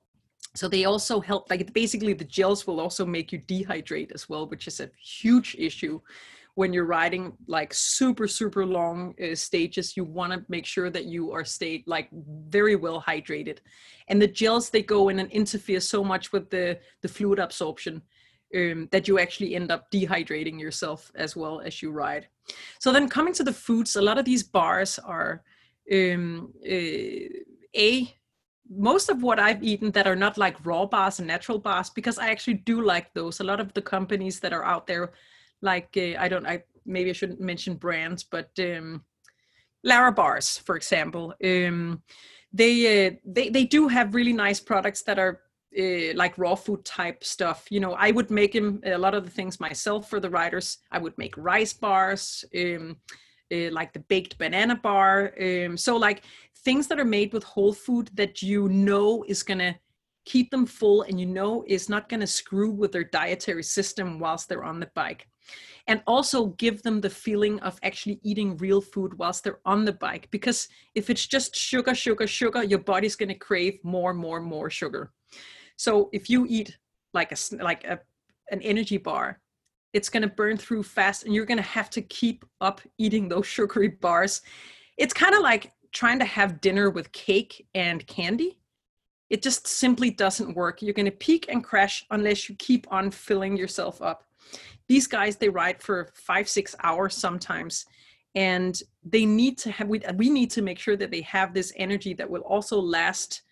So 0.54 0.68
they 0.68 0.84
also 0.84 1.20
help 1.20 1.50
like 1.50 1.72
basically 1.72 2.14
the 2.14 2.24
gels 2.24 2.66
will 2.66 2.80
also 2.80 3.04
make 3.04 3.32
you 3.32 3.40
dehydrate 3.40 4.12
as 4.12 4.28
well 4.28 4.46
which 4.46 4.66
is 4.66 4.80
a 4.80 4.90
huge 4.98 5.56
issue 5.58 6.00
when 6.56 6.72
you're 6.72 6.86
riding 6.86 7.32
like 7.46 7.72
super 7.72 8.26
super 8.26 8.64
long 8.64 9.14
uh, 9.22 9.34
stages 9.34 9.96
you 9.96 10.04
want 10.04 10.32
to 10.32 10.44
make 10.48 10.66
sure 10.66 10.90
that 10.90 11.04
you 11.04 11.30
are 11.30 11.44
stayed 11.44 11.84
like 11.86 12.08
very 12.48 12.74
well 12.74 13.00
hydrated 13.00 13.58
and 14.08 14.20
the 14.20 14.26
gels 14.26 14.70
they 14.70 14.82
go 14.82 15.10
in 15.10 15.18
and 15.18 15.30
interfere 15.30 15.80
so 15.80 16.02
much 16.02 16.32
with 16.32 16.48
the 16.50 16.78
the 17.02 17.08
fluid 17.08 17.38
absorption 17.38 18.02
um, 18.56 18.88
that 18.90 19.06
you 19.06 19.18
actually 19.18 19.54
end 19.54 19.70
up 19.70 19.90
dehydrating 19.90 20.58
yourself 20.58 21.12
as 21.14 21.36
well 21.36 21.60
as 21.60 21.82
you 21.82 21.90
ride 21.90 22.26
so 22.78 22.90
then 22.90 23.08
coming 23.08 23.34
to 23.34 23.44
the 23.44 23.52
foods 23.52 23.94
a 23.94 24.02
lot 24.02 24.18
of 24.18 24.24
these 24.24 24.42
bars 24.42 24.98
are 24.98 25.42
um, 25.92 26.52
uh, 26.64 27.28
a 27.76 28.16
most 28.68 29.08
of 29.10 29.22
what 29.22 29.38
I've 29.38 29.62
eaten 29.62 29.92
that 29.92 30.08
are 30.08 30.16
not 30.16 30.36
like 30.36 30.66
raw 30.66 30.86
bars 30.86 31.20
and 31.20 31.28
natural 31.28 31.56
bars, 31.56 31.88
because 31.88 32.18
I 32.18 32.30
actually 32.30 32.54
do 32.54 32.82
like 32.82 33.14
those. 33.14 33.38
A 33.38 33.44
lot 33.44 33.60
of 33.60 33.72
the 33.74 33.82
companies 33.82 34.40
that 34.40 34.52
are 34.52 34.64
out 34.64 34.88
there 34.88 35.12
like 35.62 35.90
uh, 35.96 36.18
I 36.18 36.28
don't 36.28 36.46
I 36.46 36.62
maybe 36.84 37.10
I 37.10 37.12
shouldn't 37.12 37.40
mention 37.40 37.74
brands, 37.74 38.24
but 38.24 38.50
um, 38.58 39.04
Larabars, 39.86 40.60
for 40.62 40.76
example, 40.76 41.34
um, 41.44 42.02
they 42.52 43.06
uh, 43.06 43.10
they 43.24 43.48
they 43.48 43.64
do 43.64 43.88
have 43.88 44.14
really 44.14 44.32
nice 44.32 44.60
products 44.60 45.02
that 45.02 45.18
are 45.18 45.40
uh, 45.78 46.14
like 46.14 46.38
raw 46.38 46.54
food 46.54 46.84
type 46.84 47.22
stuff. 47.24 47.66
You 47.70 47.80
know, 47.80 47.92
I 47.94 48.10
would 48.10 48.30
make 48.30 48.52
them 48.52 48.80
a 48.84 48.96
lot 48.96 49.14
of 49.14 49.24
the 49.24 49.30
things 49.30 49.60
myself 49.60 50.08
for 50.08 50.20
the 50.20 50.30
riders. 50.30 50.78
I 50.90 50.98
would 50.98 51.16
make 51.18 51.36
rice 51.36 51.72
bars, 51.72 52.44
um, 52.56 52.96
uh, 53.52 53.70
like 53.70 53.92
the 53.92 54.00
baked 54.00 54.38
banana 54.38 54.76
bar. 54.76 55.34
Um, 55.40 55.76
so 55.76 55.96
like 55.96 56.22
things 56.64 56.88
that 56.88 56.98
are 56.98 57.04
made 57.04 57.32
with 57.32 57.44
whole 57.44 57.72
food 57.72 58.10
that 58.14 58.42
you 58.42 58.68
know 58.68 59.24
is 59.28 59.42
gonna 59.42 59.76
keep 60.24 60.50
them 60.50 60.66
full 60.66 61.02
and 61.02 61.20
you 61.20 61.26
know 61.26 61.64
is 61.68 61.88
not 61.88 62.08
to 62.08 62.26
screw 62.26 62.70
with 62.70 62.90
their 62.90 63.04
dietary 63.04 63.62
system 63.62 64.18
whilst 64.18 64.48
they're 64.48 64.64
on 64.64 64.80
the 64.80 64.90
bike 64.94 65.28
and 65.86 66.02
also 66.06 66.46
give 66.58 66.82
them 66.82 67.00
the 67.00 67.10
feeling 67.10 67.60
of 67.60 67.78
actually 67.82 68.20
eating 68.22 68.56
real 68.56 68.80
food 68.80 69.16
whilst 69.18 69.44
they're 69.44 69.60
on 69.64 69.84
the 69.84 69.92
bike 69.92 70.28
because 70.30 70.68
if 70.94 71.10
it's 71.10 71.26
just 71.26 71.54
sugar 71.54 71.94
sugar 71.94 72.26
sugar 72.26 72.64
your 72.64 72.78
body's 72.78 73.16
going 73.16 73.28
to 73.28 73.34
crave 73.34 73.78
more 73.82 74.12
more 74.12 74.40
more 74.40 74.70
sugar. 74.70 75.12
So 75.76 76.08
if 76.12 76.28
you 76.28 76.46
eat 76.48 76.76
like 77.14 77.32
a 77.32 77.36
like 77.62 77.84
a 77.84 78.00
an 78.50 78.62
energy 78.62 78.98
bar 78.98 79.40
it's 79.92 80.10
going 80.10 80.22
to 80.22 80.28
burn 80.28 80.58
through 80.58 80.82
fast 80.82 81.24
and 81.24 81.34
you're 81.34 81.46
going 81.46 81.56
to 81.56 81.62
have 81.62 81.88
to 81.90 82.02
keep 82.02 82.44
up 82.60 82.80
eating 82.98 83.28
those 83.28 83.46
sugary 83.56 83.88
bars. 83.88 84.42
It's 84.98 85.14
kind 85.14 85.34
of 85.34 85.40
like 85.40 85.72
trying 85.92 86.18
to 86.18 86.24
have 86.24 86.60
dinner 86.60 86.90
with 86.90 87.12
cake 87.12 87.66
and 87.74 88.06
candy. 88.06 88.58
It 89.30 89.42
just 89.42 89.66
simply 89.66 90.10
doesn't 90.10 90.54
work. 90.54 90.82
You're 90.82 90.94
going 90.94 91.06
to 91.06 91.12
peak 91.12 91.46
and 91.48 91.64
crash 91.64 92.04
unless 92.10 92.48
you 92.48 92.54
keep 92.56 92.86
on 92.92 93.10
filling 93.10 93.56
yourself 93.56 94.02
up 94.02 94.22
these 94.88 95.06
guys 95.06 95.36
they 95.36 95.48
ride 95.48 95.82
for 95.82 96.10
five 96.14 96.48
six 96.48 96.74
hours 96.82 97.14
sometimes 97.14 97.86
and 98.34 98.82
they 99.02 99.24
need 99.24 99.56
to 99.58 99.70
have 99.70 99.88
we, 99.88 100.00
we 100.16 100.30
need 100.30 100.50
to 100.50 100.62
make 100.62 100.78
sure 100.78 100.96
that 100.96 101.10
they 101.10 101.22
have 101.22 101.54
this 101.54 101.72
energy 101.76 102.14
that 102.14 102.28
will 102.28 102.42
also 102.42 102.78
last 102.78 103.42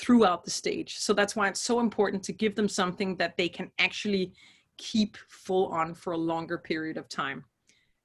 throughout 0.00 0.44
the 0.44 0.50
stage. 0.50 0.96
So 0.96 1.12
that's 1.12 1.36
why 1.36 1.48
it's 1.48 1.60
so 1.60 1.78
important 1.78 2.22
to 2.24 2.32
give 2.32 2.54
them 2.54 2.68
something 2.68 3.16
that 3.16 3.36
they 3.36 3.50
can 3.50 3.70
actually 3.78 4.32
keep 4.78 5.18
full 5.28 5.66
on 5.66 5.94
for 5.94 6.14
a 6.14 6.16
longer 6.16 6.56
period 6.56 6.96
of 6.96 7.08
time. 7.08 7.44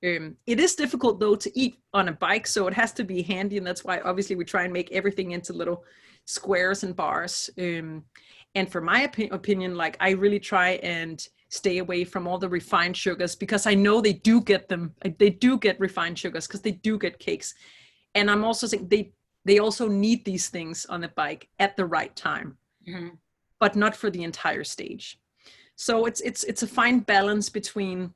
Um, 0.04 0.36
it 0.46 0.60
is 0.60 0.76
difficult 0.76 1.22
though 1.22 1.36
to 1.36 1.60
eat 1.60 1.78
on 1.94 2.10
a 2.10 2.12
bike 2.12 2.46
so 2.46 2.68
it 2.68 2.74
has 2.74 2.92
to 2.94 3.06
be 3.06 3.22
handy 3.22 3.58
and 3.58 3.66
that's 3.66 3.86
why 3.86 4.02
obviously 4.02 4.36
we 4.36 4.44
try 4.44 4.66
and 4.66 4.74
make 4.74 4.92
everything 4.92 5.32
into 5.32 5.54
little 5.54 5.86
squares 6.26 6.84
and 6.84 6.96
bars. 6.96 7.50
Um, 7.58 8.04
and 8.56 8.70
for 8.70 8.82
my 8.82 9.08
opi- 9.08 9.32
opinion 9.32 9.76
like 9.76 9.98
i 10.00 10.12
really 10.12 10.40
try 10.40 10.72
and 10.84 11.28
stay 11.50 11.78
away 11.78 12.04
from 12.04 12.28
all 12.28 12.38
the 12.38 12.50
refined 12.50 12.98
sugars 12.98 13.36
because 13.36 13.66
I 13.68 13.74
know 13.74 14.02
they 14.02 14.14
do 14.14 14.42
get 14.42 14.68
them. 14.68 14.94
They 15.18 15.30
do 15.30 15.58
get 15.58 15.80
refined 15.80 16.18
sugars 16.18 16.48
because 16.48 16.62
they 16.62 16.72
do 16.72 16.98
get 16.98 17.20
cakes. 17.20 17.54
And 18.14 18.30
I'm 18.30 18.44
also 18.44 18.68
saying 18.68 18.88
they 18.88 19.14
they 19.46 19.60
also 19.60 19.88
need 19.88 20.26
these 20.26 20.50
things 20.50 20.86
on 20.88 21.02
the 21.02 21.10
bike 21.10 21.50
at 21.60 21.78
the 21.78 21.86
right 21.86 22.16
time, 22.16 22.58
mm-hmm. 22.88 23.10
but 23.60 23.76
not 23.76 23.96
for 23.96 24.10
the 24.10 24.24
entire 24.24 24.64
stage. 24.64 25.20
So 25.76 26.06
it's 26.06 26.22
it's 26.22 26.44
it's 26.46 26.64
a 26.64 26.68
fine 26.68 27.00
balance 27.00 27.50
between 27.50 28.14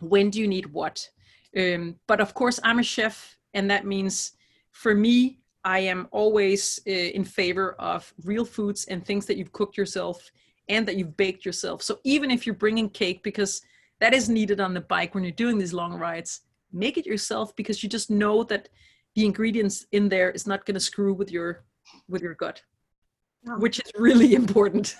when 0.00 0.30
do 0.30 0.40
you 0.40 0.48
need 0.48 0.66
what. 0.66 1.08
Um, 1.56 1.96
but 2.06 2.20
of 2.20 2.34
course, 2.34 2.58
I'm 2.64 2.78
a 2.78 2.82
chef, 2.82 3.36
and 3.52 3.70
that 3.70 3.84
means 3.84 4.32
for 4.72 4.94
me, 4.94 5.38
I 5.64 5.80
am 5.80 6.08
always 6.10 6.80
uh, 6.86 6.90
in 6.90 7.24
favor 7.24 7.74
of 7.78 8.12
real 8.24 8.44
foods 8.44 8.86
and 8.86 9.04
things 9.04 9.26
that 9.26 9.36
you've 9.36 9.52
cooked 9.52 9.76
yourself 9.76 10.30
and 10.68 10.86
that 10.88 10.96
you've 10.96 11.16
baked 11.16 11.44
yourself. 11.44 11.82
So 11.82 11.98
even 12.04 12.30
if 12.30 12.46
you're 12.46 12.54
bringing 12.54 12.88
cake, 12.88 13.22
because 13.22 13.60
that 14.00 14.14
is 14.14 14.28
needed 14.28 14.60
on 14.60 14.74
the 14.74 14.80
bike 14.80 15.14
when 15.14 15.24
you're 15.24 15.32
doing 15.32 15.58
these 15.58 15.72
long 15.72 15.94
rides, 15.94 16.42
make 16.72 16.98
it 16.98 17.06
yourself 17.06 17.54
because 17.56 17.82
you 17.82 17.88
just 17.88 18.10
know 18.10 18.42
that 18.44 18.68
the 19.14 19.24
ingredients 19.24 19.86
in 19.92 20.08
there 20.08 20.30
is 20.30 20.46
not 20.46 20.66
going 20.66 20.74
to 20.74 20.80
screw 20.80 21.14
with 21.14 21.30
your 21.30 21.64
with 22.08 22.22
your 22.22 22.34
gut, 22.34 22.62
oh. 23.48 23.58
which 23.58 23.78
is 23.78 23.90
really 23.96 24.34
important. 24.42 24.96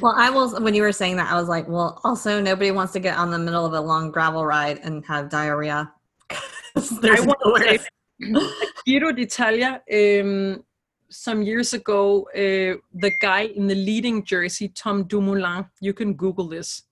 Well, 0.00 0.14
I 0.16 0.30
was 0.30 0.58
when 0.60 0.74
you 0.74 0.82
were 0.82 0.92
saying 0.92 1.16
that, 1.16 1.30
I 1.30 1.38
was 1.38 1.48
like, 1.48 1.68
well, 1.68 2.00
also 2.04 2.40
nobody 2.40 2.70
wants 2.70 2.92
to 2.94 3.00
get 3.00 3.16
on 3.16 3.30
the 3.30 3.38
middle 3.38 3.64
of 3.64 3.72
a 3.72 3.80
long 3.80 4.10
gravel 4.10 4.44
ride 4.44 4.78
and 4.82 5.04
have 5.06 5.28
diarrhea. 5.28 5.92
I 6.30 7.20
want 7.20 7.62
to 7.62 7.78
say, 7.78 8.50
Giro 8.86 9.12
d'Italia, 9.12 9.82
um, 9.92 10.64
some 11.10 11.42
years 11.42 11.72
ago, 11.74 12.28
uh, 12.34 12.80
the 12.94 13.12
guy 13.20 13.42
in 13.42 13.66
the 13.66 13.74
leading 13.74 14.24
jersey, 14.24 14.68
Tom 14.68 15.04
Dumoulin, 15.04 15.66
you 15.80 15.92
can 15.92 16.14
Google 16.14 16.48
this, 16.48 16.82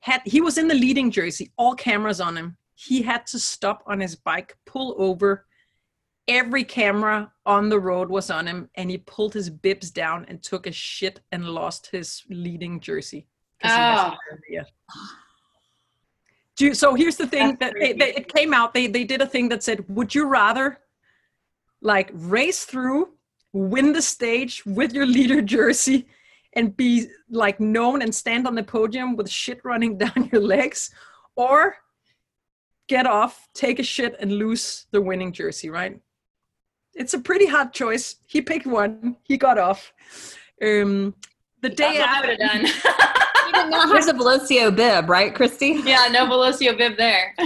had 0.00 0.22
he 0.24 0.40
was 0.40 0.58
in 0.58 0.68
the 0.68 0.74
leading 0.74 1.10
jersey, 1.10 1.50
all 1.56 1.74
cameras 1.74 2.20
on 2.20 2.36
him. 2.36 2.56
He 2.74 3.02
had 3.02 3.26
to 3.26 3.38
stop 3.38 3.82
on 3.86 4.00
his 4.00 4.16
bike, 4.16 4.56
pull 4.64 4.94
over. 4.98 5.46
Every 6.28 6.64
camera 6.64 7.32
on 7.44 7.68
the 7.68 7.80
road 7.80 8.08
was 8.08 8.30
on 8.30 8.46
him, 8.46 8.70
and 8.76 8.90
he 8.90 8.98
pulled 8.98 9.34
his 9.34 9.50
bibs 9.50 9.90
down 9.90 10.24
and 10.28 10.42
took 10.42 10.66
a 10.66 10.72
shit 10.72 11.20
and 11.32 11.44
lost 11.44 11.88
his 11.90 12.22
leading 12.30 12.80
jersey. 12.80 13.26
Oh. 13.64 14.14
You, 16.58 16.74
so 16.74 16.94
here's 16.94 17.16
the 17.16 17.26
thing 17.26 17.56
That's 17.58 17.72
that 17.72 17.80
they, 17.80 17.92
they, 17.94 18.14
it 18.14 18.32
came 18.32 18.52
out. 18.52 18.74
They 18.74 18.86
they 18.86 19.04
did 19.04 19.22
a 19.22 19.26
thing 19.26 19.48
that 19.48 19.62
said, 19.62 19.84
"Would 19.88 20.14
you 20.14 20.26
rather 20.26 20.78
like 21.80 22.10
race 22.12 22.64
through 22.64 23.08
win 23.52 23.92
the 23.92 24.02
stage 24.02 24.64
with 24.66 24.92
your 24.92 25.06
leader 25.06 25.42
jersey 25.56 26.06
and 26.54 26.76
be 26.76 27.06
like 27.30 27.60
known 27.60 28.02
and 28.02 28.14
stand 28.14 28.46
on 28.46 28.54
the 28.54 28.62
podium 28.62 29.16
with 29.16 29.30
shit 29.30 29.60
running 29.64 29.98
down 30.04 30.28
your 30.32 30.42
legs 30.42 30.90
or 31.36 31.76
get 32.88 33.06
off 33.06 33.48
take 33.54 33.78
a 33.78 33.84
shit 33.84 34.16
and 34.20 34.32
lose 34.32 34.86
the 34.90 35.00
winning 35.00 35.32
jersey 35.32 35.70
right? 35.70 36.00
It's 36.92 37.14
a 37.14 37.20
pretty 37.20 37.46
hard 37.46 37.72
choice. 37.72 38.16
He 38.26 38.42
picked 38.42 38.66
one. 38.66 39.16
He 39.22 39.36
got 39.36 39.58
off. 39.58 39.92
Um 40.62 41.14
the 41.62 41.68
day 41.68 41.98
That's 41.98 42.08
after, 42.08 42.16
I 42.16 42.20
would 42.20 42.40
have 42.40 42.50
done. 42.50 42.66
He 43.46 43.52
did 43.52 43.70
not 43.70 43.94
have 43.94 44.06
the 44.06 44.12
Velocio 44.12 44.74
bib 44.74 45.08
right 45.08 45.34
christy? 45.34 45.80
Yeah 45.84 46.08
no 46.10 46.26
Velocio 46.26 46.76
bib 46.76 46.96
there. 46.96 47.34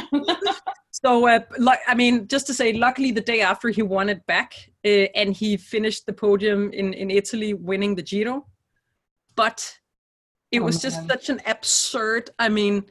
So 1.02 1.26
uh, 1.28 1.40
like 1.58 1.80
i 1.86 1.94
mean 1.94 2.28
just 2.28 2.46
to 2.46 2.54
say 2.54 2.72
luckily 2.72 3.10
the 3.10 3.20
day 3.20 3.40
after 3.42 3.68
he 3.68 3.82
won 3.82 4.08
it 4.08 4.24
back 4.26 4.54
uh, 4.84 5.08
and 5.14 5.34
he 5.34 5.56
finished 5.56 6.06
the 6.06 6.12
podium 6.12 6.70
in, 6.72 6.92
in 6.92 7.10
Italy, 7.10 7.54
winning 7.54 7.94
the 7.94 8.02
Giro. 8.02 8.46
But 9.34 9.78
it 10.50 10.60
oh, 10.60 10.64
was 10.64 10.80
just 10.80 10.98
man. 10.98 11.08
such 11.08 11.28
an 11.30 11.40
absurd. 11.46 12.30
I 12.38 12.48
mean, 12.48 12.84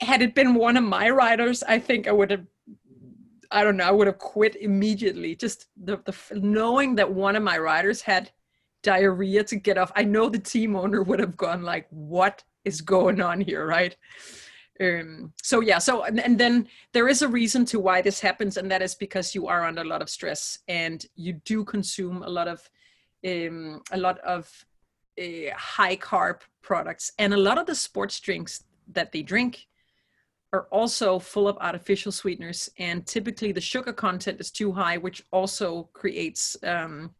had 0.00 0.22
it 0.22 0.34
been 0.34 0.54
one 0.54 0.76
of 0.76 0.84
my 0.84 1.10
riders, 1.10 1.62
I 1.62 1.78
think 1.78 2.06
I 2.06 2.12
would 2.12 2.30
have. 2.30 2.46
I 3.50 3.62
don't 3.62 3.76
know. 3.76 3.84
I 3.84 3.90
would 3.90 4.06
have 4.08 4.18
quit 4.18 4.56
immediately. 4.56 5.36
Just 5.36 5.66
the, 5.76 5.98
the 6.04 6.16
knowing 6.40 6.96
that 6.96 7.12
one 7.12 7.36
of 7.36 7.42
my 7.42 7.58
riders 7.58 8.00
had 8.02 8.30
diarrhea 8.82 9.44
to 9.44 9.56
get 9.56 9.78
off. 9.78 9.92
I 9.94 10.04
know 10.04 10.28
the 10.28 10.38
team 10.38 10.76
owner 10.76 11.02
would 11.02 11.20
have 11.20 11.36
gone 11.36 11.62
like, 11.62 11.86
"What 11.90 12.44
is 12.64 12.80
going 12.80 13.20
on 13.20 13.40
here?" 13.40 13.66
Right? 13.66 13.96
Um, 14.80 15.32
so 15.42 15.60
yeah 15.60 15.78
so 15.78 16.02
and, 16.04 16.20
and, 16.20 16.38
then 16.38 16.66
there 16.92 17.08
is 17.08 17.22
a 17.22 17.28
reason 17.28 17.64
to 17.64 17.78
why 17.78 18.02
this 18.02 18.20
happens 18.20 18.56
and 18.56 18.70
that 18.70 18.82
is 18.82 18.94
because 18.94 19.34
you 19.34 19.46
are 19.46 19.64
under 19.64 19.82
a 19.82 19.86
lot 19.86 20.02
of 20.02 20.10
stress 20.10 20.58
and 20.68 21.06
you 21.14 21.34
do 21.44 21.64
consume 21.64 22.22
a 22.22 22.28
lot 22.28 22.48
of 22.48 22.68
um, 23.26 23.80
a 23.92 23.96
lot 23.96 24.18
of 24.20 24.50
uh, 25.20 25.54
high 25.56 25.96
carb 25.96 26.40
products 26.60 27.12
and 27.18 27.32
a 27.32 27.36
lot 27.36 27.56
of 27.56 27.66
the 27.66 27.74
sports 27.74 28.18
drinks 28.18 28.64
that 28.88 29.12
they 29.12 29.22
drink 29.22 29.66
are 30.52 30.66
also 30.70 31.18
full 31.18 31.48
of 31.48 31.56
artificial 31.60 32.12
sweeteners 32.12 32.68
and 32.78 33.06
typically 33.06 33.52
the 33.52 33.60
sugar 33.60 33.92
content 33.92 34.40
is 34.40 34.50
too 34.50 34.72
high 34.72 34.96
which 34.96 35.24
also 35.30 35.88
creates 35.92 36.56
um, 36.64 37.14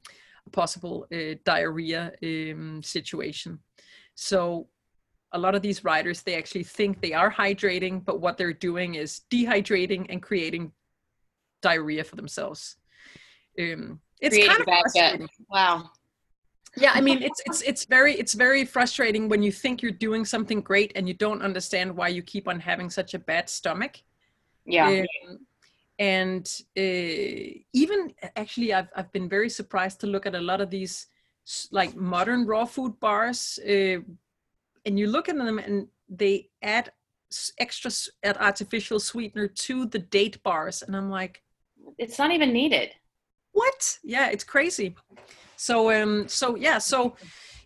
a 0.46 0.50
possible 0.50 1.06
uh, 1.12 1.34
diarrhea 1.44 2.12
um, 2.22 2.82
situation. 2.82 3.58
So 4.14 4.68
a 5.34 5.38
lot 5.38 5.54
of 5.54 5.62
these 5.62 5.84
riders 5.84 6.22
they 6.22 6.36
actually 6.36 6.62
think 6.62 7.00
they 7.00 7.12
are 7.12 7.30
hydrating 7.30 8.02
but 8.04 8.20
what 8.20 8.38
they're 8.38 8.52
doing 8.52 8.94
is 8.94 9.22
dehydrating 9.30 10.06
and 10.08 10.22
creating 10.22 10.72
diarrhea 11.64 12.04
for 12.04 12.16
themselves. 12.16 12.76
Um, 13.58 14.00
it's 14.20 14.38
kind 14.38 14.60
of 14.60 14.64
frustrating. 14.64 15.28
wow. 15.50 15.90
Yeah 16.76 16.92
i 16.94 17.00
mean 17.00 17.22
it's 17.22 17.40
it's 17.46 17.60
it's 17.62 17.84
very 17.84 18.14
it's 18.22 18.34
very 18.34 18.64
frustrating 18.64 19.28
when 19.28 19.42
you 19.46 19.52
think 19.52 19.80
you're 19.80 20.00
doing 20.08 20.24
something 20.24 20.60
great 20.60 20.90
and 20.96 21.06
you 21.06 21.14
don't 21.14 21.42
understand 21.48 21.88
why 21.98 22.08
you 22.08 22.22
keep 22.22 22.48
on 22.48 22.58
having 22.58 22.90
such 22.90 23.14
a 23.14 23.18
bad 23.18 23.48
stomach. 23.48 23.94
Yeah. 24.66 24.88
Um, 24.88 25.38
and 26.00 26.44
uh, 26.76 27.44
even 27.82 27.98
actually 28.42 28.70
I've, 28.74 28.90
I've 28.96 29.12
been 29.12 29.28
very 29.28 29.48
surprised 29.48 30.00
to 30.00 30.06
look 30.08 30.26
at 30.26 30.34
a 30.34 30.40
lot 30.40 30.60
of 30.60 30.68
these 30.70 31.06
like 31.70 31.94
modern 31.94 32.44
raw 32.46 32.64
food 32.64 32.98
bars 32.98 33.60
uh, 33.68 33.98
and 34.86 34.98
you 34.98 35.06
look 35.06 35.28
at 35.28 35.36
them 35.36 35.58
and 35.58 35.88
they 36.08 36.48
add 36.62 36.92
extra 37.58 37.90
add 38.22 38.36
artificial 38.38 39.00
sweetener 39.00 39.48
to 39.48 39.86
the 39.86 39.98
date 39.98 40.40
bars 40.42 40.82
and 40.82 40.94
i'm 40.94 41.10
like 41.10 41.42
it's 41.98 42.18
not 42.18 42.30
even 42.30 42.52
needed. 42.52 42.90
What? 43.52 43.98
Yeah 44.02 44.30
it's 44.30 44.44
crazy. 44.44 44.94
So 45.56 45.90
um 45.90 46.28
so 46.28 46.56
yeah 46.56 46.78
so 46.78 47.16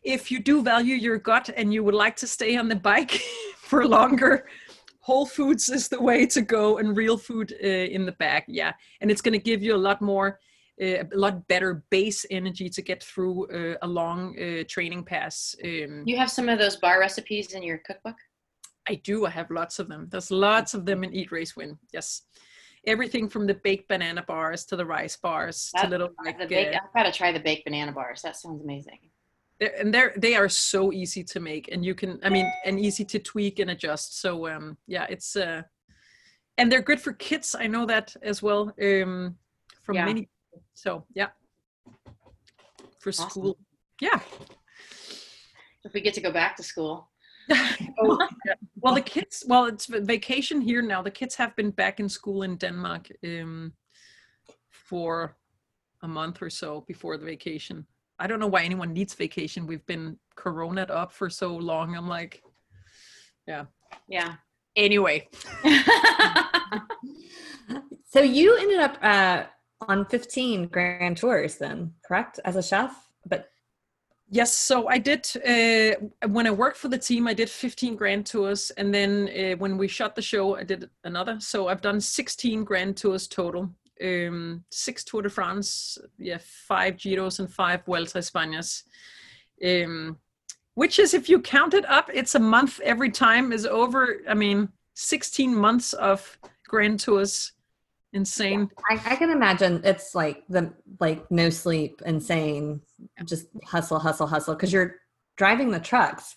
if 0.02 0.30
you 0.30 0.38
do 0.38 0.62
value 0.62 0.94
your 0.94 1.18
gut 1.18 1.50
and 1.56 1.72
you 1.72 1.82
would 1.82 1.94
like 1.94 2.16
to 2.16 2.26
stay 2.26 2.56
on 2.56 2.68
the 2.68 2.76
bike 2.76 3.20
for 3.56 3.86
longer 3.86 4.46
whole 5.00 5.26
foods 5.26 5.70
is 5.70 5.88
the 5.88 6.00
way 6.00 6.26
to 6.26 6.42
go 6.42 6.78
and 6.78 6.96
real 6.96 7.16
food 7.16 7.54
uh, 7.64 7.66
in 7.66 8.04
the 8.04 8.12
bag 8.12 8.44
yeah. 8.46 8.72
And 9.00 9.10
it's 9.10 9.22
going 9.22 9.32
to 9.32 9.38
give 9.38 9.62
you 9.62 9.74
a 9.74 9.84
lot 9.88 10.02
more 10.02 10.38
a 10.80 11.04
lot 11.12 11.46
better 11.48 11.82
base 11.90 12.24
energy 12.30 12.68
to 12.70 12.82
get 12.82 13.02
through 13.02 13.46
uh, 13.46 13.76
a 13.82 13.86
long 13.86 14.38
uh, 14.38 14.64
training 14.68 15.04
pass. 15.04 15.56
Um, 15.64 16.04
you 16.06 16.16
have 16.16 16.30
some 16.30 16.48
of 16.48 16.58
those 16.58 16.76
bar 16.76 17.00
recipes 17.00 17.52
in 17.52 17.62
your 17.62 17.78
cookbook? 17.78 18.16
I 18.88 18.94
do. 18.96 19.26
I 19.26 19.30
have 19.30 19.50
lots 19.50 19.78
of 19.78 19.88
them. 19.88 20.08
There's 20.10 20.30
lots 20.30 20.74
of 20.74 20.86
them 20.86 21.04
in 21.04 21.12
Eat 21.12 21.30
Race 21.32 21.56
Win. 21.56 21.78
Yes. 21.92 22.22
Everything 22.86 23.28
from 23.28 23.46
the 23.46 23.54
baked 23.54 23.88
banana 23.88 24.22
bars 24.22 24.64
to 24.66 24.76
the 24.76 24.86
rice 24.86 25.16
bars 25.16 25.70
that, 25.74 25.82
to 25.82 25.88
little 25.88 26.10
like. 26.24 26.38
The 26.38 26.46
baked, 26.46 26.74
I've 26.76 26.94
got 26.94 27.02
to 27.02 27.12
try 27.12 27.32
the 27.32 27.40
baked 27.40 27.64
banana 27.64 27.92
bars. 27.92 28.22
That 28.22 28.36
sounds 28.36 28.62
amazing. 28.62 29.00
they're, 29.60 29.74
and 29.80 29.92
they're 29.92 30.12
they 30.16 30.36
are 30.36 30.48
so 30.48 30.92
easy 30.92 31.24
to 31.24 31.40
make 31.40 31.68
and 31.72 31.84
you 31.84 31.94
can 31.94 32.20
i 32.22 32.28
mean 32.28 32.46
and 32.64 32.78
easy 32.78 33.04
to 33.04 33.18
tweak 33.18 33.58
and 33.58 33.70
adjust 33.72 34.20
so 34.20 34.46
um 34.48 34.76
yeah 34.86 35.04
it's 35.10 35.34
uh 35.34 35.60
and 36.58 36.70
they're 36.70 36.80
good 36.90 37.00
for 37.00 37.12
kids 37.14 37.56
i 37.58 37.66
know 37.66 37.84
that 37.84 38.14
as 38.22 38.40
well 38.40 38.72
um 38.80 39.36
from 39.82 39.96
Yeah. 39.96 40.04
many 40.04 40.28
so 40.74 41.04
yeah 41.14 41.28
for 43.00 43.10
Awesome. 43.10 43.30
school 43.30 43.58
yeah 44.00 44.20
If 45.84 45.92
we 45.92 46.00
get 46.00 46.14
to 46.14 46.20
go 46.20 46.32
back 46.32 46.56
to 46.56 46.62
school. 46.62 47.08
oh, 47.50 48.28
yeah. 48.44 48.54
well 48.76 48.94
the 48.94 49.00
kids 49.00 49.42
well 49.48 49.64
it's 49.64 49.86
vacation 49.86 50.60
here 50.60 50.82
now 50.82 51.00
the 51.00 51.10
kids 51.10 51.34
have 51.34 51.56
been 51.56 51.70
back 51.70 51.98
in 51.98 52.06
school 52.08 52.42
in 52.42 52.56
denmark 52.56 53.08
um 53.24 53.72
for 54.68 55.34
a 56.02 56.08
month 56.08 56.42
or 56.42 56.50
so 56.50 56.84
before 56.86 57.16
the 57.16 57.24
vacation 57.24 57.86
i 58.18 58.26
don't 58.26 58.38
know 58.38 58.46
why 58.46 58.62
anyone 58.64 58.92
needs 58.92 59.14
vacation 59.14 59.66
we've 59.66 59.86
been 59.86 60.18
coroned 60.36 60.78
up 60.90 61.10
for 61.10 61.30
so 61.30 61.56
long 61.56 61.96
i'm 61.96 62.06
like 62.06 62.42
yeah. 63.46 63.64
Yeah. 64.08 64.34
anyway 64.76 65.26
So 68.10 68.20
you 68.22 68.56
ended 68.56 68.78
up 68.78 68.96
uh, 69.02 69.42
on 69.80 70.04
15 70.06 70.66
grand 70.66 71.16
tours 71.16 71.56
then, 71.56 71.94
correct? 72.06 72.40
As 72.44 72.56
a 72.56 72.62
chef, 72.62 73.08
but 73.26 73.50
Yes, 74.30 74.52
so 74.52 74.88
I 74.88 74.98
did 74.98 75.26
uh, 75.36 76.28
when 76.28 76.46
I 76.46 76.50
worked 76.50 76.76
for 76.76 76.88
the 76.88 76.98
team. 76.98 77.26
I 77.26 77.32
did 77.32 77.48
15 77.48 77.96
grand 77.96 78.26
tours, 78.26 78.70
and 78.72 78.92
then 78.92 79.30
uh, 79.30 79.56
when 79.56 79.78
we 79.78 79.88
shot 79.88 80.14
the 80.14 80.20
show, 80.20 80.54
I 80.54 80.64
did 80.64 80.90
another. 81.04 81.38
So 81.40 81.68
I've 81.68 81.80
done 81.80 81.98
16 81.98 82.62
grand 82.64 82.98
tours 82.98 83.26
total. 83.26 83.70
Um, 84.04 84.64
six 84.70 85.02
Tour 85.02 85.22
de 85.22 85.30
France, 85.30 85.98
yeah, 86.18 86.38
five 86.40 86.96
Giros 86.96 87.40
and 87.40 87.52
five 87.52 87.84
Vuelta 87.84 88.18
Españas. 88.18 88.84
Um, 89.64 90.18
which 90.74 90.98
is, 90.98 91.14
if 91.14 91.28
you 91.28 91.40
count 91.40 91.74
it 91.74 91.88
up, 91.88 92.08
it's 92.12 92.34
a 92.34 92.38
month 92.38 92.80
every 92.80 93.10
time 93.10 93.50
is 93.50 93.66
over. 93.66 94.18
I 94.28 94.34
mean, 94.34 94.68
16 94.94 95.54
months 95.54 95.94
of 95.94 96.38
grand 96.68 97.00
tours, 97.00 97.52
insane. 98.12 98.70
I, 98.90 99.00
I 99.04 99.16
can 99.16 99.30
imagine 99.30 99.80
it's 99.84 100.14
like 100.14 100.44
the 100.48 100.72
like 101.00 101.30
no 101.30 101.50
sleep, 101.50 102.02
insane, 102.06 102.80
just 103.24 103.46
hustle, 103.64 103.98
hustle, 103.98 104.26
hustle. 104.26 104.54
Because 104.54 104.72
you're 104.72 104.96
driving 105.36 105.70
the 105.70 105.80
trucks 105.80 106.36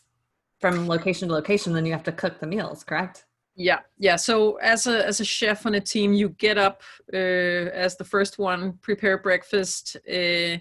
from 0.60 0.88
location 0.88 1.28
to 1.28 1.34
location, 1.34 1.74
then 1.74 1.86
you 1.86 1.92
have 1.92 2.04
to 2.04 2.12
cook 2.12 2.40
the 2.40 2.48
meals, 2.48 2.84
correct? 2.84 3.26
Yeah, 3.56 3.80
yeah. 3.98 4.16
So 4.16 4.56
as 4.58 4.88
a 4.88 5.06
as 5.06 5.20
a 5.20 5.26
chef 5.26 5.66
on 5.66 5.76
a 5.76 5.82
team, 5.82 6.14
you 6.14 6.30
get 6.30 6.58
up 6.58 6.84
uh, 7.14 7.18
as 7.18 7.98
the 7.98 8.04
first 8.04 8.40
one, 8.40 8.74
prepare 8.82 9.18
breakfast, 9.18 9.98
uh, 10.10 10.58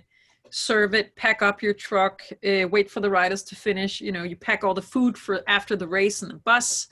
serve 0.51 0.95
it, 0.95 1.15
pack 1.15 1.43
up 1.43 1.63
your 1.63 1.75
truck, 1.75 2.23
uh, 2.45 2.67
wait 2.69 2.91
for 2.91 3.01
the 3.01 3.11
riders 3.11 3.43
to 3.45 3.57
finish. 3.57 4.01
You 4.01 4.11
know, 4.13 4.25
you 4.25 4.37
pack 4.37 4.65
all 4.65 4.75
the 4.75 4.83
food 4.83 5.17
for 5.17 5.43
after 5.47 5.77
the 5.77 5.87
race 5.87 6.23
in 6.23 6.29
the 6.29 6.35
bus, 6.35 6.89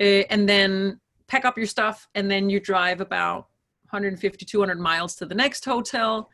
uh, 0.00 0.26
and 0.30 0.48
then 0.48 1.00
pack 1.28 1.44
up 1.44 1.56
your 1.56 1.66
stuff, 1.66 2.08
and 2.14 2.30
then 2.30 2.50
you 2.50 2.58
drive 2.58 3.00
about 3.00 3.47
150 3.90 4.44
200 4.44 4.78
miles 4.80 5.14
to 5.16 5.26
the 5.26 5.34
next 5.34 5.64
hotel. 5.64 6.30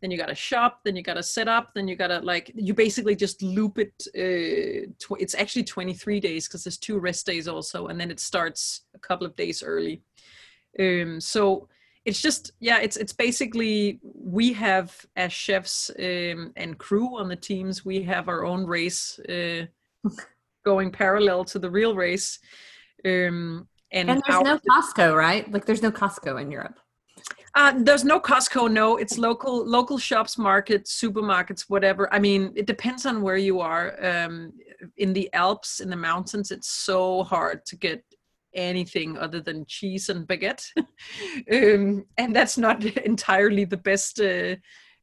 Then 0.00 0.10
you 0.12 0.16
got 0.18 0.26
to 0.26 0.34
shop. 0.34 0.80
Then 0.84 0.94
you 0.94 1.02
got 1.02 1.14
to 1.14 1.22
set 1.22 1.48
up. 1.48 1.72
Then 1.74 1.88
you 1.88 1.96
got 1.96 2.08
to 2.08 2.20
like 2.20 2.52
you 2.54 2.72
basically 2.72 3.16
just 3.16 3.42
loop 3.42 3.78
it. 3.78 3.92
Uh, 4.14 4.92
tw- 5.00 5.20
it's 5.20 5.34
actually 5.34 5.64
23 5.64 6.20
days 6.20 6.46
because 6.46 6.62
there's 6.64 6.78
two 6.78 6.98
rest 6.98 7.26
days 7.26 7.48
also, 7.48 7.88
and 7.88 8.00
then 8.00 8.10
it 8.10 8.20
starts 8.20 8.82
a 8.94 8.98
couple 8.98 9.26
of 9.26 9.34
days 9.34 9.62
early. 9.62 10.02
Um, 10.78 11.20
so 11.20 11.68
it's 12.04 12.22
just 12.22 12.52
yeah, 12.60 12.78
it's 12.78 12.96
it's 12.96 13.12
basically 13.12 13.98
we 14.02 14.52
have 14.52 14.94
as 15.16 15.32
chefs 15.32 15.90
um, 15.98 16.52
and 16.56 16.78
crew 16.78 17.18
on 17.18 17.28
the 17.28 17.36
teams, 17.36 17.84
we 17.84 18.02
have 18.02 18.28
our 18.28 18.44
own 18.46 18.64
race 18.66 19.18
uh, 19.28 19.66
going 20.64 20.92
parallel 20.92 21.44
to 21.46 21.58
the 21.58 21.70
real 21.70 21.96
race. 21.96 22.38
Um, 23.04 23.66
and 23.90 24.10
And 24.10 24.22
there's 24.26 24.36
our- 24.36 24.44
no 24.44 24.60
Costco, 24.70 25.16
right? 25.16 25.50
Like 25.50 25.64
there's 25.64 25.82
no 25.82 25.90
Costco 25.90 26.40
in 26.40 26.50
Europe. 26.52 26.78
Uh, 27.58 27.72
there's 27.76 28.04
no 28.04 28.20
Costco. 28.20 28.70
No, 28.70 28.98
it's 28.98 29.18
local 29.18 29.66
local 29.66 29.98
shops, 29.98 30.38
markets, 30.38 30.96
supermarkets, 31.00 31.62
whatever. 31.62 32.12
I 32.14 32.20
mean, 32.20 32.52
it 32.54 32.66
depends 32.66 33.04
on 33.04 33.20
where 33.20 33.36
you 33.36 33.60
are. 33.60 33.86
Um, 34.00 34.52
in 34.96 35.12
the 35.12 35.28
Alps, 35.32 35.80
in 35.80 35.90
the 35.90 35.96
mountains, 35.96 36.52
it's 36.52 36.68
so 36.68 37.24
hard 37.24 37.66
to 37.66 37.74
get 37.74 38.04
anything 38.54 39.18
other 39.18 39.40
than 39.40 39.66
cheese 39.66 40.08
and 40.08 40.24
baguette, 40.24 40.70
um, 41.52 42.04
and 42.16 42.34
that's 42.34 42.58
not 42.58 42.84
entirely 43.12 43.64
the 43.64 43.76
best 43.76 44.20
uh, 44.20 44.54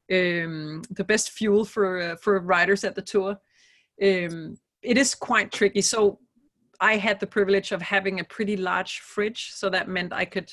um, 0.09 0.81
the 0.91 1.05
best 1.05 1.31
fuel 1.31 1.65
for 1.65 2.01
uh, 2.01 2.15
for 2.15 2.39
riders 2.39 2.85
at 2.85 2.95
the 2.95 3.01
tour. 3.01 3.37
Um, 4.01 4.57
it 4.81 4.97
is 4.97 5.13
quite 5.13 5.51
tricky. 5.51 5.81
So 5.81 6.19
I 6.79 6.95
had 6.95 7.19
the 7.19 7.27
privilege 7.27 7.73
of 7.73 7.81
having 7.81 8.21
a 8.21 8.23
pretty 8.23 8.55
large 8.55 8.99
fridge, 8.99 9.51
so 9.51 9.69
that 9.71 9.89
meant 9.89 10.13
I 10.13 10.23
could 10.23 10.49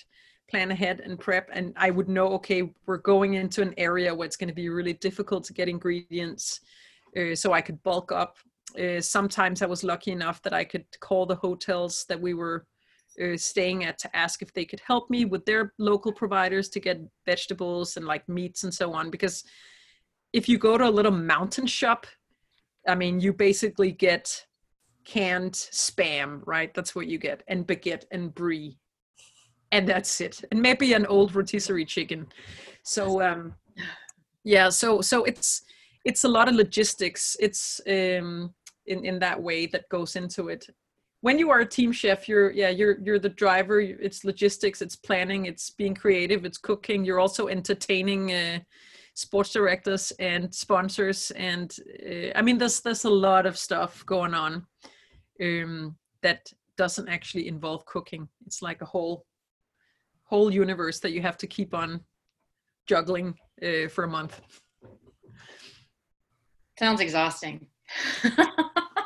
plan 0.48 0.70
ahead 0.70 1.00
and 1.00 1.18
prep 1.18 1.48
and 1.52 1.72
i 1.76 1.90
would 1.90 2.08
know 2.08 2.28
okay 2.28 2.70
we're 2.86 2.98
going 2.98 3.34
into 3.34 3.62
an 3.62 3.74
area 3.76 4.14
where 4.14 4.26
it's 4.26 4.36
going 4.36 4.48
to 4.48 4.54
be 4.54 4.68
really 4.68 4.94
difficult 4.94 5.44
to 5.44 5.52
get 5.52 5.68
ingredients 5.68 6.60
uh, 7.16 7.34
so 7.34 7.52
i 7.52 7.60
could 7.60 7.82
bulk 7.82 8.12
up. 8.12 8.36
Uh, 8.78 9.00
sometimes 9.00 9.62
i 9.62 9.66
was 9.66 9.84
lucky 9.84 10.10
enough 10.10 10.42
that 10.42 10.52
i 10.52 10.64
could 10.64 10.84
call 11.00 11.26
the 11.26 11.34
hotels 11.36 12.04
that 12.08 12.20
we 12.20 12.34
were 12.34 12.66
uh, 13.22 13.36
staying 13.36 13.84
at 13.84 13.98
to 13.98 14.16
ask 14.16 14.40
if 14.40 14.52
they 14.54 14.64
could 14.64 14.80
help 14.86 15.10
me 15.10 15.24
with 15.24 15.44
their 15.44 15.74
local 15.78 16.12
providers 16.12 16.68
to 16.70 16.80
get 16.80 17.00
vegetables 17.26 17.96
and 17.96 18.06
like 18.06 18.26
meats 18.28 18.64
and 18.64 18.72
so 18.72 18.92
on 18.92 19.10
because 19.10 19.44
if 20.32 20.48
you 20.48 20.56
go 20.56 20.78
to 20.78 20.88
a 20.88 20.96
little 20.98 21.12
mountain 21.12 21.66
shop 21.66 22.06
i 22.88 22.94
mean 22.94 23.20
you 23.20 23.32
basically 23.32 23.92
get 23.92 24.46
canned 25.04 25.52
spam 25.52 26.40
right? 26.46 26.72
That's 26.74 26.94
what 26.94 27.06
you 27.06 27.18
get 27.18 27.42
and 27.48 27.66
baguette 27.66 28.04
and 28.10 28.34
brie 28.34 28.78
and 29.72 29.88
that's 29.88 30.20
it. 30.20 30.44
And 30.52 30.62
maybe 30.62 30.92
an 30.92 31.06
old 31.06 31.34
rotisserie 31.34 31.86
chicken. 31.86 32.26
So 32.84 33.22
um 33.22 33.54
yeah 34.44 34.68
so 34.68 35.00
so 35.00 35.24
it's 35.24 35.62
it's 36.04 36.24
a 36.24 36.28
lot 36.28 36.48
of 36.48 36.54
logistics. 36.54 37.36
It's 37.40 37.80
um 37.88 38.54
in 38.86 39.04
in 39.04 39.18
that 39.20 39.42
way 39.42 39.66
that 39.66 39.88
goes 39.88 40.14
into 40.14 40.48
it. 40.48 40.66
When 41.22 41.38
you 41.38 41.50
are 41.50 41.60
a 41.60 41.66
team 41.66 41.90
chef 41.90 42.28
you're 42.28 42.52
yeah 42.52 42.68
you're 42.68 42.98
you're 43.00 43.18
the 43.18 43.30
driver. 43.30 43.80
It's 43.80 44.24
logistics. 44.24 44.82
It's 44.82 44.96
planning. 44.96 45.46
It's 45.46 45.70
being 45.70 45.94
creative. 45.94 46.44
It's 46.44 46.58
cooking. 46.58 47.04
You're 47.04 47.20
also 47.20 47.48
entertaining 47.48 48.32
uh, 48.32 48.60
sports 49.14 49.52
directors 49.52 50.12
and 50.18 50.54
sponsors. 50.54 51.30
And 51.32 51.74
uh, 52.06 52.38
i 52.38 52.42
mean 52.42 52.58
there's 52.58 52.80
there's 52.80 53.04
a 53.04 53.10
lot 53.28 53.46
of 53.46 53.56
stuff 53.56 54.04
going 54.04 54.34
on 54.34 54.66
um 55.40 55.96
that 56.22 56.52
doesn't 56.76 57.08
actually 57.08 57.48
involve 57.48 57.84
cooking. 57.86 58.28
It's 58.46 58.62
like 58.62 58.82
a 58.82 58.86
whole 58.86 59.24
whole 60.24 60.50
universe 60.52 61.00
that 61.00 61.12
you 61.12 61.22
have 61.22 61.36
to 61.38 61.46
keep 61.46 61.74
on 61.74 62.00
juggling 62.86 63.34
uh, 63.62 63.88
for 63.88 64.04
a 64.04 64.08
month. 64.08 64.40
Sounds 66.78 67.00
exhausting. 67.00 67.66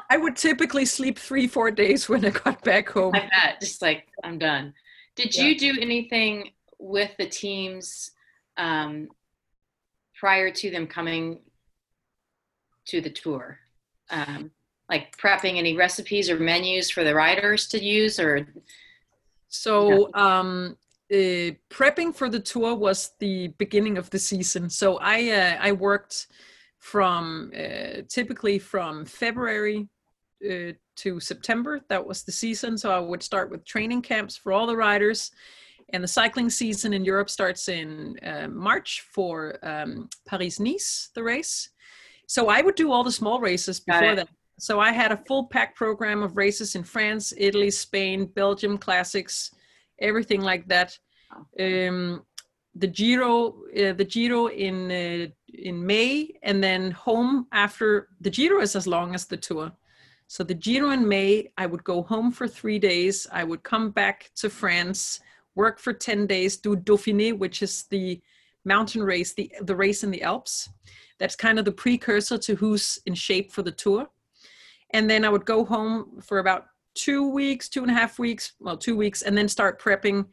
I 0.09 0.17
would 0.17 0.37
typically 0.37 0.85
sleep 0.85 1.19
three, 1.19 1.47
four 1.47 1.71
days 1.71 2.09
when 2.09 2.25
I 2.25 2.31
got 2.31 2.63
back 2.63 2.89
home. 2.89 3.15
I 3.15 3.29
bet. 3.29 3.61
Just 3.61 3.83
like 3.83 4.07
I'm 4.23 4.39
done. 4.39 4.73
Did 5.17 5.35
Yeah. 5.35 5.45
you 5.45 5.59
do 5.59 5.81
anything 5.81 6.51
with 6.79 7.11
the 7.19 7.27
teams 7.27 8.13
um, 8.57 9.09
prior 10.15 10.51
to 10.51 10.71
them 10.71 10.87
coming 10.87 11.41
to 12.87 13.01
the 13.01 13.11
tour? 13.11 13.59
Um, 14.11 14.53
like 14.89 15.17
prepping 15.17 15.57
any 15.59 15.77
recipes 15.77 16.31
or 16.31 16.39
menus 16.39 16.91
for 16.91 17.03
the 17.03 17.15
riders 17.15 17.67
to 17.69 17.83
use, 17.83 18.21
or 18.21 18.47
So, 19.49 20.11
um, 20.15 20.77
uh, 21.13 21.55
prepping 21.71 22.15
for 22.15 22.29
the 22.29 22.41
tour 22.41 22.75
was 22.75 23.13
the 23.21 23.49
beginning 23.59 23.99
of 23.99 24.11
the 24.11 24.19
season. 24.19 24.69
So 24.69 24.99
I 24.99 25.31
uh, 25.31 25.59
I 25.61 25.73
worked 25.73 26.27
from 26.79 27.53
uh, 27.55 28.03
typically 28.09 28.59
from 28.59 29.05
February 29.05 29.89
uh, 30.45 30.73
to 30.97 31.21
September. 31.21 31.81
That 31.89 32.07
was 32.07 32.23
the 32.25 32.33
season. 32.33 32.77
So 32.77 32.91
I 32.91 32.99
would 32.99 33.23
start 33.23 33.51
with 33.51 33.65
training 33.65 34.03
camps 34.03 34.37
for 34.37 34.53
all 34.53 34.67
the 34.67 34.77
riders, 34.77 35.31
and 35.93 36.03
the 36.03 36.09
cycling 36.09 36.51
season 36.51 36.93
in 36.93 37.05
Europe 37.05 37.31
starts 37.31 37.69
in 37.69 38.19
uh, 38.23 38.49
March 38.49 39.05
for 39.13 39.59
um, 39.63 40.09
Paris 40.27 40.59
Nice, 40.59 41.11
the 41.15 41.23
race. 41.23 41.71
So 42.27 42.49
I 42.49 42.61
would 42.63 42.75
do 42.75 42.91
all 42.91 43.05
the 43.05 43.13
small 43.13 43.41
races 43.41 43.79
before 43.79 44.17
that. 44.17 44.29
So 44.59 44.81
I 44.81 44.91
had 44.91 45.13
a 45.13 45.23
full 45.29 45.47
pack 45.47 45.77
program 45.77 46.23
of 46.23 46.37
races 46.37 46.75
in 46.75 46.83
France, 46.83 47.33
Italy, 47.37 47.71
Spain, 47.71 48.27
Belgium, 48.27 48.79
classics, 48.79 49.53
everything 49.99 50.41
like 50.41 50.67
that. 50.69 50.99
Um, 51.61 52.25
the 52.75 52.87
Giro, 52.87 53.49
uh, 53.75 53.93
the 53.93 54.05
Giro 54.05 54.49
in 54.49 54.91
uh, 54.91 55.27
in 55.55 55.87
May, 55.87 56.31
and 56.43 56.63
then 56.63 56.91
home 56.91 57.47
after 57.53 58.09
the 58.21 58.31
Giro 58.31 58.61
is 58.61 58.77
as 58.77 58.87
long 58.87 59.15
as 59.15 59.27
the 59.27 59.37
tour. 59.37 59.73
So 60.29 60.45
the 60.45 60.55
Giro 60.55 60.91
in 60.91 61.07
May, 61.09 61.51
I 61.57 61.67
would 61.67 61.85
go 61.85 62.03
home 62.03 62.33
for 62.33 62.49
three 62.49 62.79
days. 62.79 63.27
I 63.33 63.45
would 63.45 63.63
come 63.63 63.91
back 63.91 64.31
to 64.37 64.51
France, 64.51 65.21
work 65.55 65.79
for 65.79 65.93
ten 65.93 66.27
days, 66.27 66.57
do 66.57 66.77
Dauphiné, 66.77 67.37
which 67.39 67.63
is 67.63 67.85
the 67.85 68.21
mountain 68.65 69.03
race, 69.03 69.33
the 69.33 69.51
the 69.63 69.77
race 69.77 70.05
in 70.05 70.11
the 70.11 70.23
Alps. 70.23 70.69
that's 71.19 71.37
kind 71.37 71.59
of 71.59 71.65
the 71.65 71.73
precursor 71.73 72.39
to 72.39 72.55
who's 72.55 72.99
in 73.07 73.15
shape 73.15 73.53
for 73.53 73.63
the 73.63 73.71
tour 73.73 74.09
and 74.91 75.09
then 75.11 75.25
i 75.25 75.29
would 75.29 75.45
go 75.45 75.65
home 75.65 76.21
for 76.21 76.39
about 76.39 76.67
two 76.97 77.29
weeks 77.29 77.69
two 77.69 77.83
and 77.83 77.91
a 77.91 77.95
half 77.95 78.19
weeks 78.19 78.55
well 78.59 78.77
two 78.77 78.97
weeks 78.97 79.23
and 79.23 79.37
then 79.37 79.49
start 79.49 79.81
prepping 79.81 80.25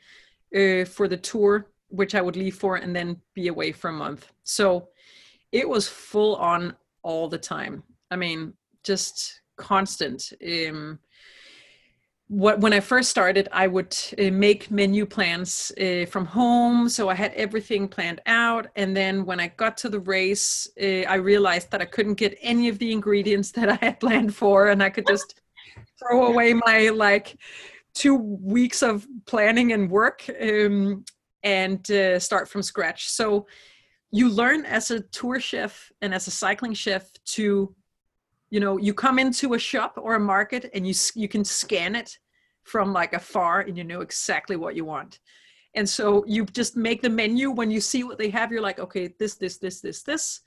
uh, 0.56 0.86
for 0.86 1.08
the 1.08 1.18
tour 1.18 1.68
which 1.94 2.16
i 2.16 2.22
would 2.22 2.36
leave 2.36 2.56
for 2.56 2.78
and 2.78 2.96
then 2.96 3.22
be 3.36 3.48
away 3.50 3.72
for 3.72 3.90
a 3.90 3.94
month. 3.94 4.32
So 4.44 4.90
it 5.52 5.70
was 5.70 5.88
full 5.88 6.36
on 6.38 6.76
all 7.04 7.30
the 7.30 7.38
time. 7.38 7.84
I 8.10 8.16
mean 8.16 8.54
just 8.84 9.42
constant. 9.58 10.34
Um, 10.44 11.00
what 12.30 12.60
when 12.62 12.74
I 12.74 12.80
first 12.80 13.12
started, 13.12 13.48
I 13.52 13.68
would 13.68 13.96
uh, 14.18 14.32
make 14.32 14.72
menu 14.72 15.06
plans 15.06 15.72
uh, 15.80 16.06
from 16.08 16.26
home, 16.26 16.90
so 16.90 17.10
I 17.10 17.14
had 17.14 17.32
everything 17.34 17.88
planned 17.88 18.22
out. 18.26 18.68
And 18.76 18.98
then 18.98 19.26
when 19.26 19.40
I 19.40 19.50
got 19.50 19.78
to 19.78 19.90
the 19.90 20.00
race, 20.00 20.68
uh, 20.82 21.04
I 21.08 21.16
realized 21.16 21.70
that 21.72 21.82
I 21.82 21.86
couldn't 21.86 22.16
get 22.16 22.38
any 22.42 22.70
of 22.70 22.80
the 22.80 22.92
ingredients 22.92 23.52
that 23.58 23.70
I 23.70 23.76
had 23.76 24.00
planned 24.00 24.34
for, 24.36 24.70
and 24.70 24.82
I 24.82 24.90
could 24.90 25.06
just 25.06 25.36
throw 26.00 26.26
away 26.28 26.54
my 26.54 26.90
like 26.90 27.38
two 27.94 28.16
weeks 28.16 28.82
of 28.82 29.08
planning 29.26 29.74
and 29.74 29.90
work 29.90 30.28
um, 30.42 31.06
and 31.44 31.90
uh, 31.92 32.20
start 32.20 32.50
from 32.50 32.64
scratch. 32.64 33.10
So 33.10 33.48
you 34.12 34.30
learn 34.30 34.66
as 34.66 34.92
a 34.92 35.02
tour 35.02 35.40
chef 35.40 35.92
and 36.02 36.14
as 36.14 36.28
a 36.28 36.32
cycling 36.32 36.74
chef 36.74 37.12
to 37.26 37.76
you 38.50 38.60
know 38.60 38.78
you 38.78 38.94
come 38.94 39.18
into 39.18 39.56
a 39.56 39.60
shop 39.60 39.98
or 39.98 40.16
a 40.16 40.20
market 40.20 40.70
and 40.74 40.88
you 40.88 40.94
you 41.16 41.28
can 41.28 41.44
scan 41.44 41.96
it 41.96 42.18
from 42.64 42.94
like 42.94 43.14
afar 43.14 43.62
and 43.62 43.78
you 43.78 43.84
know 43.84 44.02
exactly 44.02 44.56
what 44.56 44.76
you 44.76 44.86
want. 44.86 45.20
And 45.76 45.90
so 45.90 46.24
you 46.28 46.46
just 46.46 46.78
make 46.78 47.02
the 47.02 47.10
menu. 47.10 47.50
When 47.50 47.72
you 47.72 47.82
see 47.82 48.04
what 48.04 48.18
they 48.18 48.30
have 48.30 48.52
you're 48.52 48.62
like 48.62 48.80
okay 48.80 49.14
this 49.20 49.36
this 49.36 49.58
this 49.58 49.82
this 49.82 50.04
this 50.04 50.42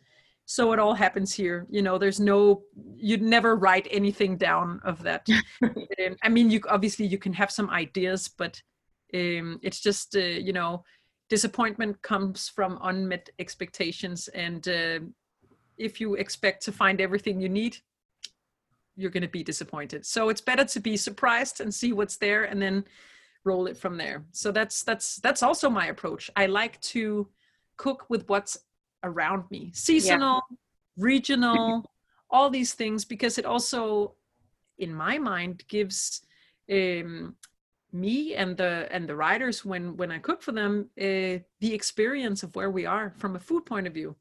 so 0.46 0.72
it 0.72 0.78
all 0.78 0.94
happens 0.94 1.32
here 1.32 1.66
you 1.68 1.82
know 1.82 1.98
there's 1.98 2.20
no 2.20 2.62
you'd 2.96 3.22
never 3.22 3.56
write 3.56 3.86
anything 3.90 4.36
down 4.36 4.80
of 4.84 5.02
that 5.02 5.26
um, 5.62 6.16
i 6.22 6.28
mean 6.28 6.50
you 6.50 6.60
obviously 6.68 7.06
you 7.06 7.18
can 7.18 7.32
have 7.32 7.50
some 7.50 7.68
ideas 7.70 8.28
but 8.28 8.60
um, 9.14 9.58
it's 9.62 9.80
just 9.80 10.16
uh, 10.16 10.20
you 10.20 10.52
know 10.52 10.82
disappointment 11.28 12.00
comes 12.02 12.48
from 12.48 12.78
unmet 12.82 13.28
expectations 13.38 14.28
and 14.28 14.68
uh, 14.68 15.00
if 15.76 16.00
you 16.00 16.14
expect 16.14 16.62
to 16.64 16.72
find 16.72 17.00
everything 17.00 17.40
you 17.40 17.48
need 17.48 17.76
you're 18.96 19.10
going 19.10 19.22
to 19.22 19.28
be 19.28 19.44
disappointed. 19.44 20.04
So 20.04 20.30
it's 20.30 20.40
better 20.40 20.64
to 20.64 20.80
be 20.80 20.96
surprised 20.96 21.60
and 21.60 21.72
see 21.72 21.92
what's 21.92 22.16
there 22.16 22.44
and 22.44 22.60
then 22.60 22.84
roll 23.44 23.66
it 23.66 23.76
from 23.76 23.96
there. 23.96 24.24
So 24.32 24.50
that's 24.50 24.82
that's 24.82 25.16
that's 25.16 25.42
also 25.42 25.70
my 25.70 25.86
approach. 25.86 26.30
I 26.34 26.46
like 26.46 26.80
to 26.92 27.28
cook 27.76 28.06
with 28.08 28.28
what's 28.28 28.56
around 29.06 29.44
me. 29.50 29.70
Seasonal, 29.74 30.42
yeah. 30.50 30.56
regional, 30.98 31.90
all 32.30 32.50
these 32.50 32.74
things 32.74 33.04
because 33.04 33.38
it 33.38 33.46
also 33.46 34.14
in 34.78 34.92
my 34.92 35.18
mind 35.18 35.64
gives 35.68 36.22
um, 36.70 37.34
me 37.92 38.34
and 38.34 38.56
the 38.56 38.88
and 38.90 39.08
the 39.08 39.16
riders 39.16 39.64
when 39.64 39.96
when 39.96 40.10
I 40.10 40.18
cook 40.18 40.42
for 40.42 40.52
them 40.52 40.90
uh, 41.00 41.40
the 41.60 41.72
experience 41.72 42.42
of 42.42 42.54
where 42.54 42.70
we 42.70 42.84
are 42.84 43.14
from 43.16 43.36
a 43.36 43.40
food 43.40 43.64
point 43.64 43.86
of 43.86 43.94
view. 43.94 44.16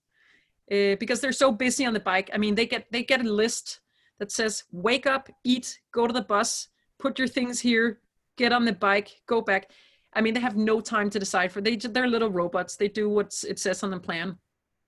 Uh, 0.72 0.96
because 1.00 1.22
they're 1.22 1.32
so 1.32 1.52
busy 1.52 1.86
on 1.86 1.94
the 1.94 2.00
bike. 2.00 2.32
I 2.34 2.38
mean, 2.40 2.56
they 2.56 2.66
get 2.66 2.92
they 2.92 3.04
get 3.04 3.22
a 3.24 3.30
list 3.30 3.82
that 4.20 4.32
says 4.32 4.64
wake 4.72 5.06
up, 5.06 5.30
eat, 5.44 5.80
go 5.92 6.08
to 6.08 6.14
the 6.14 6.22
bus, 6.22 6.70
put 6.98 7.20
your 7.20 7.28
things 7.28 7.60
here, 7.60 8.00
get 8.38 8.52
on 8.52 8.66
the 8.66 8.74
bike, 8.74 9.22
go 9.28 9.42
back. 9.42 9.70
I 10.14 10.22
mean, 10.22 10.34
they 10.34 10.40
have 10.40 10.56
no 10.56 10.80
time 10.80 11.10
to 11.12 11.20
decide 11.20 11.52
for 11.52 11.62
they 11.62 11.76
they're 11.76 12.08
little 12.08 12.32
robots. 12.32 12.78
They 12.78 12.88
do 12.88 13.10
what 13.10 13.36
it 13.48 13.60
says 13.60 13.84
on 13.84 13.92
the 13.92 14.00
plan. 14.00 14.38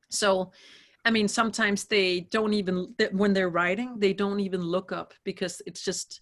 So, 0.09 0.51
I 1.05 1.11
mean, 1.11 1.27
sometimes 1.27 1.85
they 1.85 2.21
don't 2.31 2.53
even 2.53 2.93
when 3.11 3.33
they're 3.33 3.49
riding, 3.49 3.99
they 3.99 4.13
don't 4.13 4.39
even 4.39 4.61
look 4.61 4.91
up 4.91 5.13
because 5.23 5.61
it's 5.65 5.83
just 5.83 6.21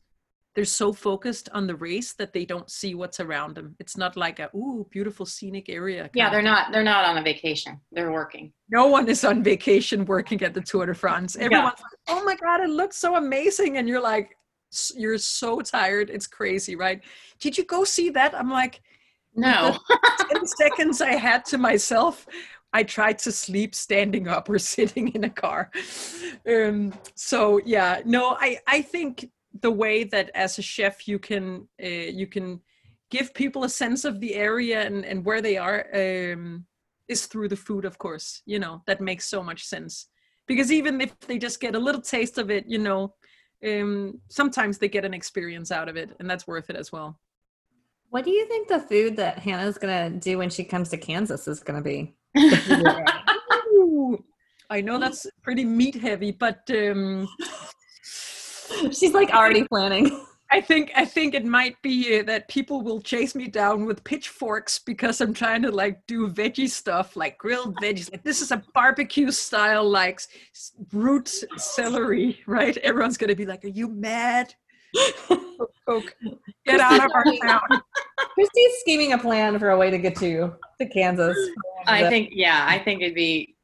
they're 0.56 0.64
so 0.64 0.94
focused 0.94 1.50
on 1.54 1.68
the 1.68 1.76
race 1.76 2.14
that 2.14 2.32
they 2.32 2.46
don't 2.46 2.70
see 2.72 2.96
what's 2.96 3.20
around 3.20 3.56
them. 3.56 3.76
It's 3.80 3.98
not 3.98 4.16
like 4.16 4.40
a 4.40 4.50
ooh 4.56 4.88
beautiful 4.90 5.26
scenic 5.26 5.70
area. 5.70 6.10
Yeah, 6.14 6.30
they're 6.30 6.42
not 6.42 6.72
they're 6.72 6.84
not 6.84 7.06
on 7.06 7.18
a 7.18 7.22
vacation. 7.22 7.80
They're 7.92 8.12
working. 8.12 8.54
No 8.70 8.88
one 8.88 9.10
is 9.10 9.26
on 9.26 9.44
vacation 9.44 10.06
working 10.06 10.42
at 10.44 10.54
the 10.54 10.62
Tour 10.62 10.86
de 10.86 10.94
France. 10.94 11.36
Everyone's 11.36 11.74
yeah. 11.78 12.14
like, 12.14 12.20
"Oh 12.22 12.24
my 12.24 12.36
god, 12.36 12.62
it 12.62 12.70
looks 12.70 12.98
so 12.98 13.16
amazing." 13.16 13.78
And 13.78 13.88
you're 13.88 14.02
like 14.02 14.38
you're 14.96 15.18
so 15.18 15.62
tired. 15.62 16.10
It's 16.10 16.28
crazy, 16.28 16.76
right? 16.76 17.02
Did 17.40 17.58
you 17.58 17.66
go 17.66 17.84
see 17.84 18.10
that? 18.12 18.34
I'm 18.34 18.50
like 18.50 18.82
no. 19.36 19.78
10 20.32 20.48
seconds 20.48 21.02
I 21.02 21.16
had 21.16 21.44
to 21.46 21.58
myself. 21.58 22.26
I 22.76 22.84
tried 22.84 23.20
to 23.20 23.32
sleep 23.32 23.74
standing 23.74 24.28
up 24.28 24.50
or 24.50 24.60
sitting 24.76 25.08
in 25.16 25.24
a 25.24 25.30
car. 25.30 25.72
Um, 26.46 26.94
so 27.16 27.62
yeah, 27.66 28.02
no, 28.04 28.36
I, 28.38 28.60
I 28.68 28.82
think 28.82 29.32
the 29.62 29.72
way 29.72 30.04
that 30.04 30.30
as 30.36 30.60
a 30.60 30.62
chef 30.62 31.08
you 31.08 31.18
can 31.18 31.70
uh, 31.82 32.10
you 32.22 32.28
can 32.28 32.60
give 33.10 33.34
people 33.34 33.64
a 33.64 33.70
sense 33.70 34.04
of 34.04 34.20
the 34.20 34.36
area 34.36 34.86
and, 34.86 35.06
and 35.06 35.24
where 35.24 35.42
they 35.42 35.56
are 35.56 35.88
um, 35.94 36.66
is 37.08 37.28
through 37.28 37.48
the 37.48 37.56
food 37.56 37.86
of 37.86 37.98
course 37.98 38.42
you 38.46 38.60
know 38.60 38.82
that 38.88 39.00
makes 39.00 39.26
so 39.26 39.42
much 39.42 39.64
sense. 39.64 40.08
Because 40.46 40.72
even 40.72 41.00
if 41.02 41.18
they 41.22 41.38
just 41.38 41.62
get 41.62 41.76
a 41.76 41.80
little 41.80 42.02
taste 42.02 42.38
of 42.38 42.52
it 42.52 42.66
you 42.68 42.78
know 42.78 43.14
um, 43.66 44.20
sometimes 44.28 44.78
they 44.78 44.90
get 44.90 45.06
an 45.06 45.14
experience 45.14 45.72
out 45.72 45.88
of 45.88 45.96
it 45.96 46.10
and 46.20 46.30
that's 46.30 46.46
worth 46.46 46.70
it 46.70 46.76
as 46.76 46.92
well. 46.92 47.18
What 48.10 48.26
do 48.26 48.32
you 48.32 48.46
think 48.48 48.68
the 48.68 48.80
food 48.80 49.16
that 49.16 49.40
hannah's 49.40 49.78
to 49.78 50.10
do 50.10 50.38
when 50.38 50.50
she 50.50 50.66
comes 50.66 50.90
to 50.90 50.98
kansas 50.98 51.48
is 51.48 51.62
to 51.62 51.82
be 51.82 52.16
i 54.70 54.82
know 54.82 55.00
that's 55.00 55.26
pretty 55.42 55.64
meat 55.64 55.96
heavy 55.96 56.32
but 56.32 56.70
um, 56.72 57.28
She's 58.92 59.14
like 59.14 59.30
already 59.30 59.64
planning. 59.64 60.26
I 60.52 60.62
think 60.62 60.92
I 60.96 61.06
think 61.06 61.34
it 61.34 61.44
might 61.44 61.82
be 61.82 62.20
uh, 62.20 62.24
that 62.24 62.48
people 62.48 62.82
will 62.82 63.02
chase 63.02 63.36
me 63.36 63.48
down 63.48 63.86
with 63.86 64.04
pitchforks 64.04 64.80
because 64.80 65.20
I'm 65.20 65.34
trying 65.34 65.64
to 65.64 65.72
like 65.72 66.06
do 66.08 66.30
veggie 66.30 66.70
stuff, 66.70 67.16
like 67.16 67.38
grilled 67.38 67.76
veggies. 67.78 68.12
Like 68.12 68.24
this 68.24 68.42
is 68.42 68.52
a 68.52 68.64
barbecue 68.74 69.32
style, 69.32 69.90
like 69.90 70.22
root 70.94 71.32
celery, 71.58 72.42
right? 72.46 72.78
Everyone's 72.78 73.18
gonna 73.18 73.36
be 73.36 73.46
like, 73.46 73.66
"Are 73.66 73.70
you 73.70 73.88
mad?" 73.88 74.54
Coke, 75.88 76.16
get 76.66 76.80
out 76.80 77.06
of 77.06 77.12
our 77.14 77.24
town. 77.42 77.62
Christy's 78.34 78.80
scheming 78.80 79.14
a 79.14 79.18
plan 79.18 79.60
for 79.60 79.72
a 79.72 79.78
way 79.78 79.90
to 79.90 79.98
get 79.98 80.16
to 80.18 80.54
to 80.80 80.90
Kansas. 80.90 81.38
I 81.88 82.10
think, 82.10 82.30
yeah, 82.32 82.66
I 82.68 82.80
think 82.80 83.02
it'd 83.02 83.16
be 83.16 83.56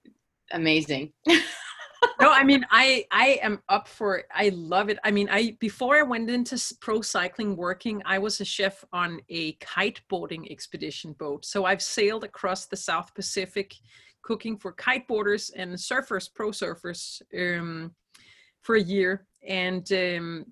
amazing 0.52 1.12
no, 2.20 2.32
I 2.32 2.44
mean, 2.44 2.66
I 2.72 3.06
I 3.12 3.40
am 3.42 3.62
up 3.70 3.88
for 3.88 4.18
it. 4.18 4.26
I 4.34 4.50
love 4.50 4.90
it. 4.90 4.98
I 5.04 5.12
mean, 5.12 5.30
I 5.32 5.56
before 5.60 5.98
I 5.98 6.04
went 6.04 6.30
into 6.30 6.60
pro 6.80 7.02
cycling 7.02 7.56
working, 7.56 8.02
I 8.06 8.18
was 8.18 8.42
a 8.42 8.46
chef 8.46 8.84
on 8.92 9.22
a 9.30 9.54
kiteboarding 9.56 10.52
expedition 10.52 11.14
boat. 11.14 11.46
So 11.46 11.66
I've 11.66 11.82
sailed 11.82 12.24
across 12.24 12.66
the 12.66 12.78
South 12.78 13.14
Pacific, 13.14 13.76
cooking 14.24 14.58
for 14.58 14.74
kiteboarders 14.74 15.52
and 15.56 15.74
surfers, 15.74 16.30
pro 16.34 16.50
surfers, 16.50 17.22
um, 17.38 17.94
for 18.62 18.76
a 18.76 18.82
year, 18.82 19.28
and 19.48 19.92
um, 19.92 20.46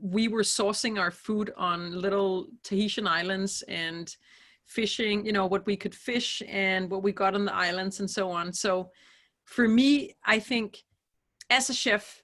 we 0.00 0.28
were 0.28 0.42
sourcing 0.42 0.98
our 0.98 1.10
food 1.10 1.52
on 1.56 2.00
little 2.00 2.48
Tahitian 2.62 3.06
islands 3.06 3.62
and 3.68 4.14
fishing. 4.66 5.24
You 5.24 5.32
know 5.32 5.46
what 5.46 5.66
we 5.66 5.76
could 5.76 5.94
fish 5.94 6.42
and 6.48 6.90
what 6.90 7.02
we 7.02 7.12
got 7.12 7.34
on 7.34 7.44
the 7.44 7.54
islands 7.54 8.00
and 8.00 8.10
so 8.10 8.30
on. 8.30 8.52
So 8.52 8.90
for 9.44 9.68
me, 9.68 10.14
I 10.24 10.38
think 10.38 10.84
as 11.50 11.70
a 11.70 11.74
chef, 11.74 12.22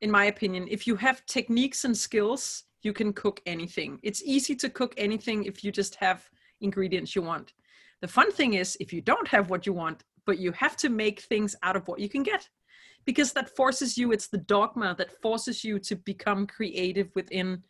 in 0.00 0.10
my 0.10 0.26
opinion, 0.26 0.66
if 0.70 0.86
you 0.86 0.96
have 0.96 1.24
techniques 1.26 1.84
and 1.84 1.96
skills, 1.96 2.64
you 2.82 2.92
can 2.92 3.12
cook 3.12 3.40
anything. 3.46 3.98
It's 4.02 4.22
easy 4.22 4.54
to 4.56 4.70
cook 4.70 4.94
anything 4.96 5.44
if 5.44 5.62
you 5.62 5.72
just 5.72 5.94
have 5.96 6.28
ingredients 6.60 7.14
you 7.14 7.22
want. 7.22 7.52
The 8.00 8.08
fun 8.08 8.32
thing 8.32 8.54
is, 8.54 8.76
if 8.80 8.92
you 8.92 9.02
don't 9.02 9.28
have 9.28 9.50
what 9.50 9.66
you 9.66 9.72
want, 9.72 10.04
but 10.26 10.38
you 10.38 10.52
have 10.52 10.76
to 10.78 10.88
make 10.88 11.20
things 11.20 11.54
out 11.62 11.76
of 11.76 11.86
what 11.88 12.00
you 12.00 12.08
can 12.08 12.22
get, 12.22 12.48
because 13.04 13.32
that 13.32 13.54
forces 13.56 13.96
you, 13.96 14.12
it's 14.12 14.28
the 14.28 14.38
dogma 14.38 14.94
that 14.98 15.20
forces 15.20 15.64
you 15.64 15.78
to 15.80 15.96
become 15.96 16.46
creative 16.46 17.10
within 17.14 17.62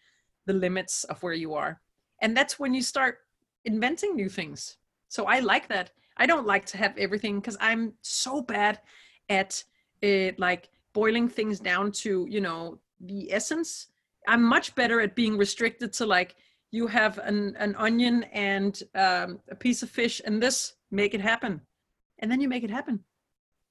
the 0.47 0.53
limits 0.53 1.05
of 1.05 1.23
where 1.23 1.35
you 1.35 1.55
are. 1.55 1.81
And 2.21 2.37
that's 2.37 2.59
when 2.59 2.75
you 2.75 2.83
start 2.83 3.19
inventing 3.65 4.15
new 4.15 4.29
things. 4.29 4.77
So 5.09 5.25
I 5.27 5.41
like 5.41 5.69
that. 5.69 5.91
I 6.17 6.27
don't 6.27 6.47
like 6.47 6.67
to 6.67 6.77
have 6.77 6.97
everything 6.99 7.41
because 7.41 7.57
I'm 7.61 7.95
so 8.03 8.43
bad 8.43 8.81
at 9.29 9.63
it, 10.03 10.39
like 10.39 10.69
boiling 10.93 11.29
things 11.29 11.61
down 11.61 11.93
to 11.93 12.27
you 12.29 12.41
know 12.41 12.79
the 13.01 13.33
essence. 13.33 13.89
I'm 14.29 14.43
much 14.43 14.75
better 14.75 15.01
at 15.01 15.17
being 15.17 15.37
restricted 15.37 15.93
to 15.95 16.07
like 16.07 16.37
you 16.71 16.87
have 16.87 17.19
an 17.19 17.57
an 17.59 17.75
onion 17.77 18.25
and 18.33 18.83
um, 18.95 19.41
a 19.51 19.55
piece 19.55 19.83
of 19.83 19.91
fish 19.91 20.21
and 20.25 20.43
this 20.43 20.75
make 20.91 21.15
it 21.15 21.21
happen, 21.21 21.61
and 22.19 22.31
then 22.31 22.41
you 22.41 22.49
make 22.49 22.65
it 22.65 22.71
happen. 22.71 23.03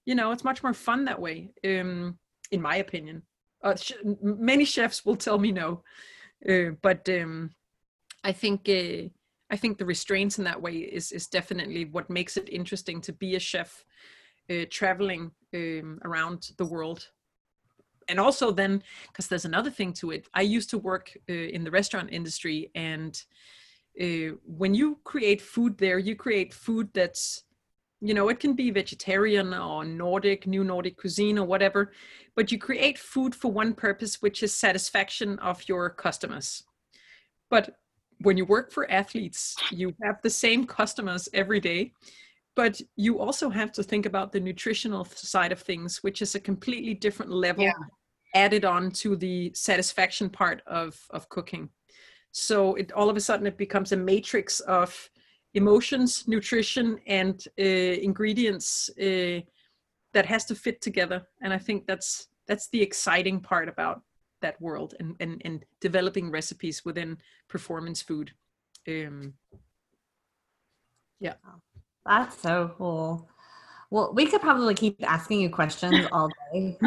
You 0.06 0.16
know, 0.16 0.32
it's 0.32 0.44
much 0.44 0.64
more 0.64 0.74
fun 0.74 1.06
that 1.06 1.22
way, 1.22 1.52
um, 1.66 2.18
in 2.52 2.62
my 2.62 2.78
opinion. 2.78 3.24
Uh, 3.64 3.76
sh- 3.76 3.94
many 4.22 4.66
chefs 4.66 5.06
will 5.06 5.16
tell 5.18 5.38
me 5.38 5.52
no, 5.52 5.84
uh, 6.50 6.72
but 6.82 7.08
um, 7.10 7.52
I 8.24 8.32
think. 8.32 8.70
Uh, 8.70 9.10
I 9.52 9.58
think 9.58 9.80
the 9.80 9.86
restraints 9.86 10.38
in 10.38 10.44
that 10.46 10.62
way 10.62 10.74
is 10.78 11.12
is 11.12 11.28
definitely 11.28 11.86
what 11.86 12.10
makes 12.10 12.38
it 12.38 12.50
interesting 12.50 13.02
to 13.02 13.14
be 13.14 13.36
a 13.36 13.40
chef. 13.40 13.84
uh, 14.50 14.66
traveling 14.70 15.32
um, 15.54 16.00
around 16.04 16.52
the 16.58 16.66
world. 16.66 17.10
And 18.08 18.20
also 18.20 18.52
then, 18.52 18.84
because 19.08 19.28
there's 19.28 19.46
another 19.46 19.70
thing 19.70 19.94
to 19.94 20.12
it. 20.12 20.28
I 20.34 20.42
used 20.42 20.70
to 20.72 20.78
work 20.80 21.16
uh, 21.30 21.34
in 21.34 21.64
the 21.64 21.72
restaurant 21.72 22.10
industry, 22.12 22.72
and 22.76 23.14
uh, 24.02 24.36
when 24.46 24.74
you 24.74 24.98
create 25.04 25.42
food 25.42 25.78
there, 25.78 26.00
you 26.00 26.16
create 26.16 26.54
food 26.54 26.90
that's 26.94 27.44
you 28.02 28.14
know 28.14 28.30
it 28.30 28.40
can 28.40 28.54
be 28.54 28.72
vegetarian 28.72 29.54
or 29.54 29.84
nordic 29.84 30.48
new 30.48 30.64
nordic 30.64 30.98
cuisine 30.98 31.38
or 31.38 31.46
whatever 31.46 31.92
but 32.36 32.52
you 32.52 32.58
create 32.58 32.98
food 32.98 33.36
for 33.36 33.52
one 33.52 33.74
purpose 33.74 34.22
which 34.22 34.44
is 34.44 34.54
satisfaction 34.54 35.38
of 35.40 35.68
your 35.68 35.90
customers 35.90 36.64
but 37.50 37.78
when 38.22 38.38
you 38.38 38.46
work 38.46 38.72
for 38.72 38.90
athletes 38.92 39.56
you 39.72 39.94
have 40.02 40.22
the 40.22 40.30
same 40.30 40.66
customers 40.66 41.28
every 41.34 41.60
day 41.60 41.92
but 42.56 42.82
you 42.96 43.20
also 43.20 43.50
have 43.50 43.72
to 43.72 43.84
think 43.84 44.06
about 44.06 44.32
the 44.32 44.40
nutritional 44.40 45.06
side 45.06 45.52
of 45.52 45.60
things 45.62 46.04
which 46.04 46.22
is 46.22 46.36
a 46.36 46.40
completely 46.40 46.94
different 46.94 47.32
level 47.32 47.64
yeah. 47.64 47.74
added 48.34 48.66
on 48.66 48.92
to 48.92 49.16
the 49.16 49.52
satisfaction 49.54 50.30
part 50.30 50.62
of 50.68 50.98
of 51.10 51.28
cooking 51.30 51.70
so 52.32 52.76
it 52.76 52.92
all 52.94 53.10
of 53.10 53.18
a 53.18 53.22
sudden 53.22 53.48
it 53.48 53.58
becomes 53.58 53.92
a 53.92 53.98
matrix 53.98 54.62
of 54.62 55.10
emotions, 55.54 56.28
nutrition, 56.28 57.00
and 57.08 57.46
uh, 57.60 57.64
ingredients 57.64 58.90
uh, 59.00 59.40
that 60.14 60.26
has 60.26 60.46
to 60.46 60.56
fit 60.56 60.82
together. 60.82 61.28
And 61.42 61.54
I 61.54 61.58
think 61.58 61.88
that's 61.88 62.28
that's 62.48 62.68
the 62.70 62.82
exciting 62.82 63.40
part 63.42 63.70
about 63.70 64.02
that 64.42 64.60
world 64.62 64.96
and 65.00 65.16
and, 65.20 65.42
and 65.46 65.66
developing 65.82 66.32
recipes 66.32 66.84
within 66.86 67.18
performance 67.48 68.02
food. 68.02 68.32
Um, 68.88 69.34
yeah, 71.20 71.34
that's 72.06 72.42
so 72.42 72.74
cool. 72.78 73.30
Well, 73.92 74.14
we 74.14 74.28
could 74.28 74.42
probably 74.42 74.76
keep 74.76 75.04
asking 75.04 75.42
you 75.42 75.50
questions 75.50 76.06
all 76.12 76.30
day. 76.54 76.78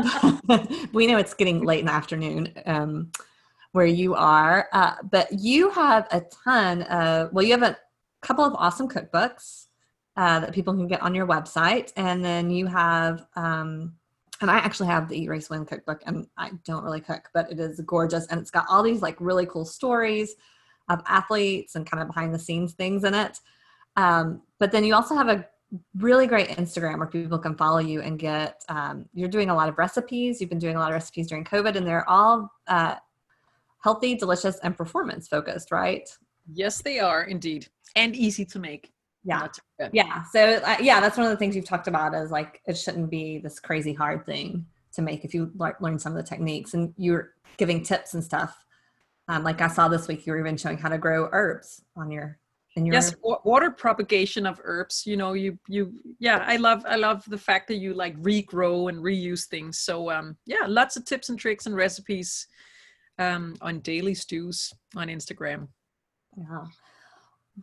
we 0.92 1.06
know 1.06 1.18
it's 1.18 1.34
getting 1.34 1.64
late 1.64 1.80
in 1.80 1.86
the 1.86 1.92
afternoon 1.92 2.52
um, 2.64 3.10
where 3.72 3.86
you 3.86 4.14
are, 4.14 4.68
uh, 4.72 4.94
but 5.10 5.32
you 5.32 5.70
have 5.70 6.06
a 6.12 6.20
ton 6.44 6.82
of, 6.82 7.32
well, 7.32 7.44
you 7.44 7.52
have 7.52 7.64
a 7.64 7.76
couple 8.22 8.44
of 8.44 8.54
awesome 8.54 8.88
cookbooks 8.88 9.66
uh, 10.16 10.40
that 10.40 10.52
people 10.52 10.74
can 10.74 10.86
get 10.86 11.02
on 11.02 11.14
your 11.14 11.26
website. 11.26 11.92
And 11.96 12.24
then 12.24 12.50
you 12.50 12.66
have, 12.66 13.26
um, 13.36 13.94
and 14.40 14.50
I 14.50 14.58
actually 14.58 14.88
have 14.88 15.08
the 15.08 15.16
Eat 15.16 15.28
Race 15.28 15.50
Win 15.50 15.64
cookbook, 15.64 16.02
and 16.06 16.26
I 16.36 16.50
don't 16.64 16.84
really 16.84 17.00
cook, 17.00 17.28
but 17.32 17.50
it 17.50 17.60
is 17.60 17.80
gorgeous. 17.86 18.26
And 18.26 18.40
it's 18.40 18.50
got 18.50 18.66
all 18.68 18.82
these 18.82 19.02
like 19.02 19.16
really 19.20 19.46
cool 19.46 19.64
stories 19.64 20.34
of 20.88 21.00
athletes 21.06 21.76
and 21.76 21.88
kind 21.88 22.02
of 22.02 22.08
behind 22.08 22.34
the 22.34 22.38
scenes 22.38 22.72
things 22.72 23.04
in 23.04 23.14
it. 23.14 23.38
Um, 23.96 24.42
but 24.58 24.72
then 24.72 24.84
you 24.84 24.94
also 24.94 25.14
have 25.14 25.28
a 25.28 25.46
really 25.98 26.26
great 26.26 26.48
Instagram 26.48 26.98
where 26.98 27.06
people 27.06 27.38
can 27.38 27.56
follow 27.56 27.78
you 27.78 28.02
and 28.02 28.18
get, 28.18 28.62
um, 28.68 29.06
you're 29.14 29.28
doing 29.28 29.48
a 29.48 29.54
lot 29.54 29.68
of 29.68 29.78
recipes. 29.78 30.40
You've 30.40 30.50
been 30.50 30.58
doing 30.58 30.76
a 30.76 30.78
lot 30.78 30.90
of 30.90 30.94
recipes 30.94 31.28
during 31.28 31.44
COVID, 31.44 31.76
and 31.76 31.86
they're 31.86 32.08
all 32.08 32.50
uh, 32.66 32.96
healthy, 33.78 34.14
delicious, 34.14 34.58
and 34.58 34.76
performance 34.76 35.28
focused, 35.28 35.70
right? 35.70 36.08
Yes, 36.50 36.82
they 36.82 36.98
are 36.98 37.24
indeed 37.24 37.68
and 37.96 38.16
easy 38.16 38.44
to 38.46 38.58
make. 38.58 38.92
Yeah. 39.24 39.46
Yeah. 39.92 40.24
So 40.32 40.56
uh, 40.64 40.76
yeah, 40.80 41.00
that's 41.00 41.16
one 41.16 41.26
of 41.26 41.30
the 41.30 41.36
things 41.36 41.54
you've 41.54 41.64
talked 41.64 41.88
about 41.88 42.14
is 42.14 42.30
like 42.30 42.60
it 42.66 42.76
shouldn't 42.76 43.10
be 43.10 43.38
this 43.38 43.60
crazy 43.60 43.92
hard 43.92 44.26
thing 44.26 44.66
to 44.94 45.02
make 45.02 45.24
if 45.24 45.32
you 45.32 45.50
le- 45.54 45.76
learn 45.80 45.98
some 45.98 46.12
of 46.12 46.16
the 46.16 46.28
techniques 46.28 46.74
and 46.74 46.92
you're 46.96 47.34
giving 47.56 47.82
tips 47.82 48.14
and 48.14 48.24
stuff. 48.24 48.64
Um, 49.28 49.44
like 49.44 49.60
I 49.60 49.68
saw 49.68 49.88
this 49.88 50.08
week, 50.08 50.26
you 50.26 50.32
were 50.32 50.40
even 50.40 50.56
showing 50.56 50.78
how 50.78 50.88
to 50.88 50.98
grow 50.98 51.28
herbs 51.32 51.82
on 51.96 52.10
your 52.10 52.38
in 52.76 52.86
your 52.86 52.94
yes 52.94 53.14
water 53.22 53.70
propagation 53.70 54.46
of 54.46 54.60
herbs 54.64 55.06
you 55.06 55.16
know 55.16 55.34
you 55.34 55.58
you 55.68 55.92
yeah 56.18 56.42
i 56.46 56.56
love 56.56 56.82
i 56.88 56.96
love 56.96 57.22
the 57.28 57.38
fact 57.38 57.68
that 57.68 57.76
you 57.76 57.92
like 57.92 58.16
regrow 58.22 58.88
and 58.88 58.98
reuse 58.98 59.46
things 59.46 59.78
so 59.78 60.10
um 60.10 60.36
yeah 60.46 60.64
lots 60.66 60.96
of 60.96 61.04
tips 61.04 61.28
and 61.28 61.38
tricks 61.38 61.66
and 61.66 61.76
recipes 61.76 62.46
um 63.18 63.54
on 63.60 63.78
daily 63.80 64.14
stews 64.14 64.72
on 64.96 65.08
instagram 65.08 65.68
yeah 66.36 66.64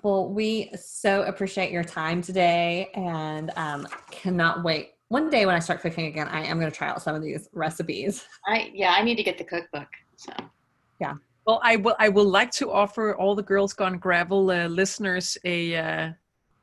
well, 0.03 0.29
we 0.29 0.71
so 0.75 1.23
appreciate 1.23 1.71
your 1.71 1.83
time 1.83 2.21
today 2.21 2.89
and 2.93 3.51
um, 3.55 3.87
cannot 4.11 4.63
wait. 4.63 4.91
One 5.07 5.29
day 5.29 5.47
when 5.47 5.55
I 5.55 5.59
start 5.59 5.81
cooking 5.81 6.05
again, 6.05 6.27
I 6.27 6.43
am 6.43 6.59
going 6.59 6.71
to 6.71 6.77
try 6.77 6.89
out 6.89 7.01
some 7.01 7.15
of 7.15 7.23
these 7.23 7.49
recipes. 7.53 8.25
I 8.45 8.71
yeah, 8.73 8.91
I 8.91 9.01
need 9.01 9.15
to 9.15 9.23
get 9.23 9.39
the 9.39 9.43
cookbook. 9.43 9.87
So 10.15 10.31
yeah. 11.01 11.15
Well, 11.47 11.59
I 11.63 11.77
will. 11.77 11.95
I 11.97 12.09
will 12.09 12.29
like 12.29 12.51
to 12.51 12.71
offer 12.71 13.15
all 13.15 13.33
the 13.33 13.41
Girls 13.41 13.73
Gone 13.73 13.97
Gravel 13.97 14.51
uh, 14.51 14.67
listeners 14.67 15.35
a 15.43 15.75
uh, 15.75 16.11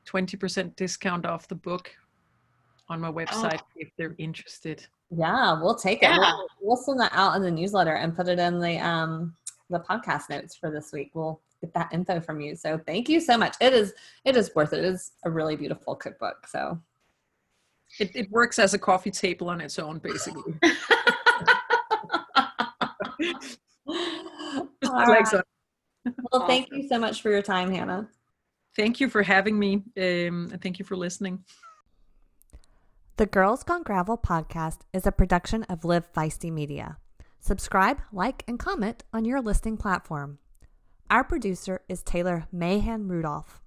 twenty 0.04 0.36
uh, 0.36 0.40
percent 0.40 0.76
discount 0.76 1.26
off 1.26 1.48
the 1.48 1.56
book 1.56 1.90
on 2.88 3.00
my 3.00 3.10
website 3.10 3.60
oh. 3.60 3.72
if 3.74 3.88
they're 3.98 4.14
interested. 4.18 4.86
Yeah, 5.10 5.60
we'll 5.60 5.74
take 5.74 6.04
it. 6.04 6.10
We'll, 6.10 6.46
we'll 6.60 6.76
send 6.76 7.00
that 7.00 7.12
out 7.12 7.34
in 7.34 7.42
the 7.42 7.50
newsletter 7.50 7.94
and 7.94 8.14
put 8.14 8.28
it 8.28 8.38
in 8.38 8.60
the 8.60 8.78
um 8.78 9.34
the 9.70 9.80
podcast 9.80 10.30
notes 10.30 10.54
for 10.54 10.70
this 10.70 10.92
week. 10.92 11.10
We'll 11.14 11.40
get 11.66 11.74
that 11.74 11.92
info 11.92 12.20
from 12.20 12.40
you. 12.40 12.56
So 12.56 12.78
thank 12.78 13.08
you 13.08 13.20
so 13.20 13.36
much. 13.36 13.56
It 13.60 13.72
is 13.72 13.94
it 14.24 14.36
is 14.36 14.50
worth 14.54 14.72
it. 14.72 14.80
It 14.80 14.84
is 14.84 15.12
a 15.24 15.30
really 15.30 15.56
beautiful 15.56 15.94
cookbook. 15.94 16.46
So 16.46 16.80
it, 17.98 18.14
it 18.14 18.30
works 18.30 18.58
as 18.58 18.74
a 18.74 18.78
coffee 18.78 19.10
table 19.10 19.48
on 19.50 19.60
its 19.60 19.78
own, 19.78 19.98
basically. 19.98 20.54
right. 24.92 25.26
Well, 26.32 26.46
thank 26.46 26.68
you 26.70 26.88
so 26.88 26.98
much 26.98 27.22
for 27.22 27.30
your 27.30 27.42
time, 27.42 27.70
Hannah. 27.72 28.08
Thank 28.76 29.00
you 29.00 29.08
for 29.08 29.22
having 29.22 29.58
me, 29.58 29.76
um, 29.96 30.50
and 30.52 30.60
thank 30.60 30.78
you 30.78 30.84
for 30.84 30.96
listening. 30.96 31.44
The 33.16 33.26
Girls 33.26 33.62
Gone 33.62 33.82
Gravel 33.82 34.18
podcast 34.18 34.80
is 34.92 35.06
a 35.06 35.12
production 35.12 35.62
of 35.64 35.84
Live 35.84 36.12
Feisty 36.12 36.52
Media. 36.52 36.98
Subscribe, 37.40 37.98
like, 38.12 38.44
and 38.46 38.58
comment 38.58 39.04
on 39.12 39.24
your 39.24 39.40
listening 39.40 39.78
platform. 39.78 40.38
Our 41.08 41.22
producer 41.22 41.82
is 41.88 42.02
Taylor 42.02 42.48
Mohn 42.50 43.06
Rudolph. 43.06 43.60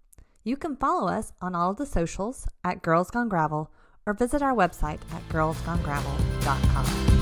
You 0.43 0.57
can 0.57 0.75
follow 0.75 1.07
us 1.09 1.31
on 1.41 1.55
all 1.55 1.71
of 1.71 1.77
the 1.77 1.85
socials 1.85 2.45
at 2.65 2.81
Girls 2.81 3.09
Gone 3.11 3.29
Gravel 3.29 3.71
or 4.05 4.13
visit 4.13 4.41
our 4.41 4.53
website 4.53 4.99
at 5.13 5.27
girlsgonegravel.com. 5.29 7.18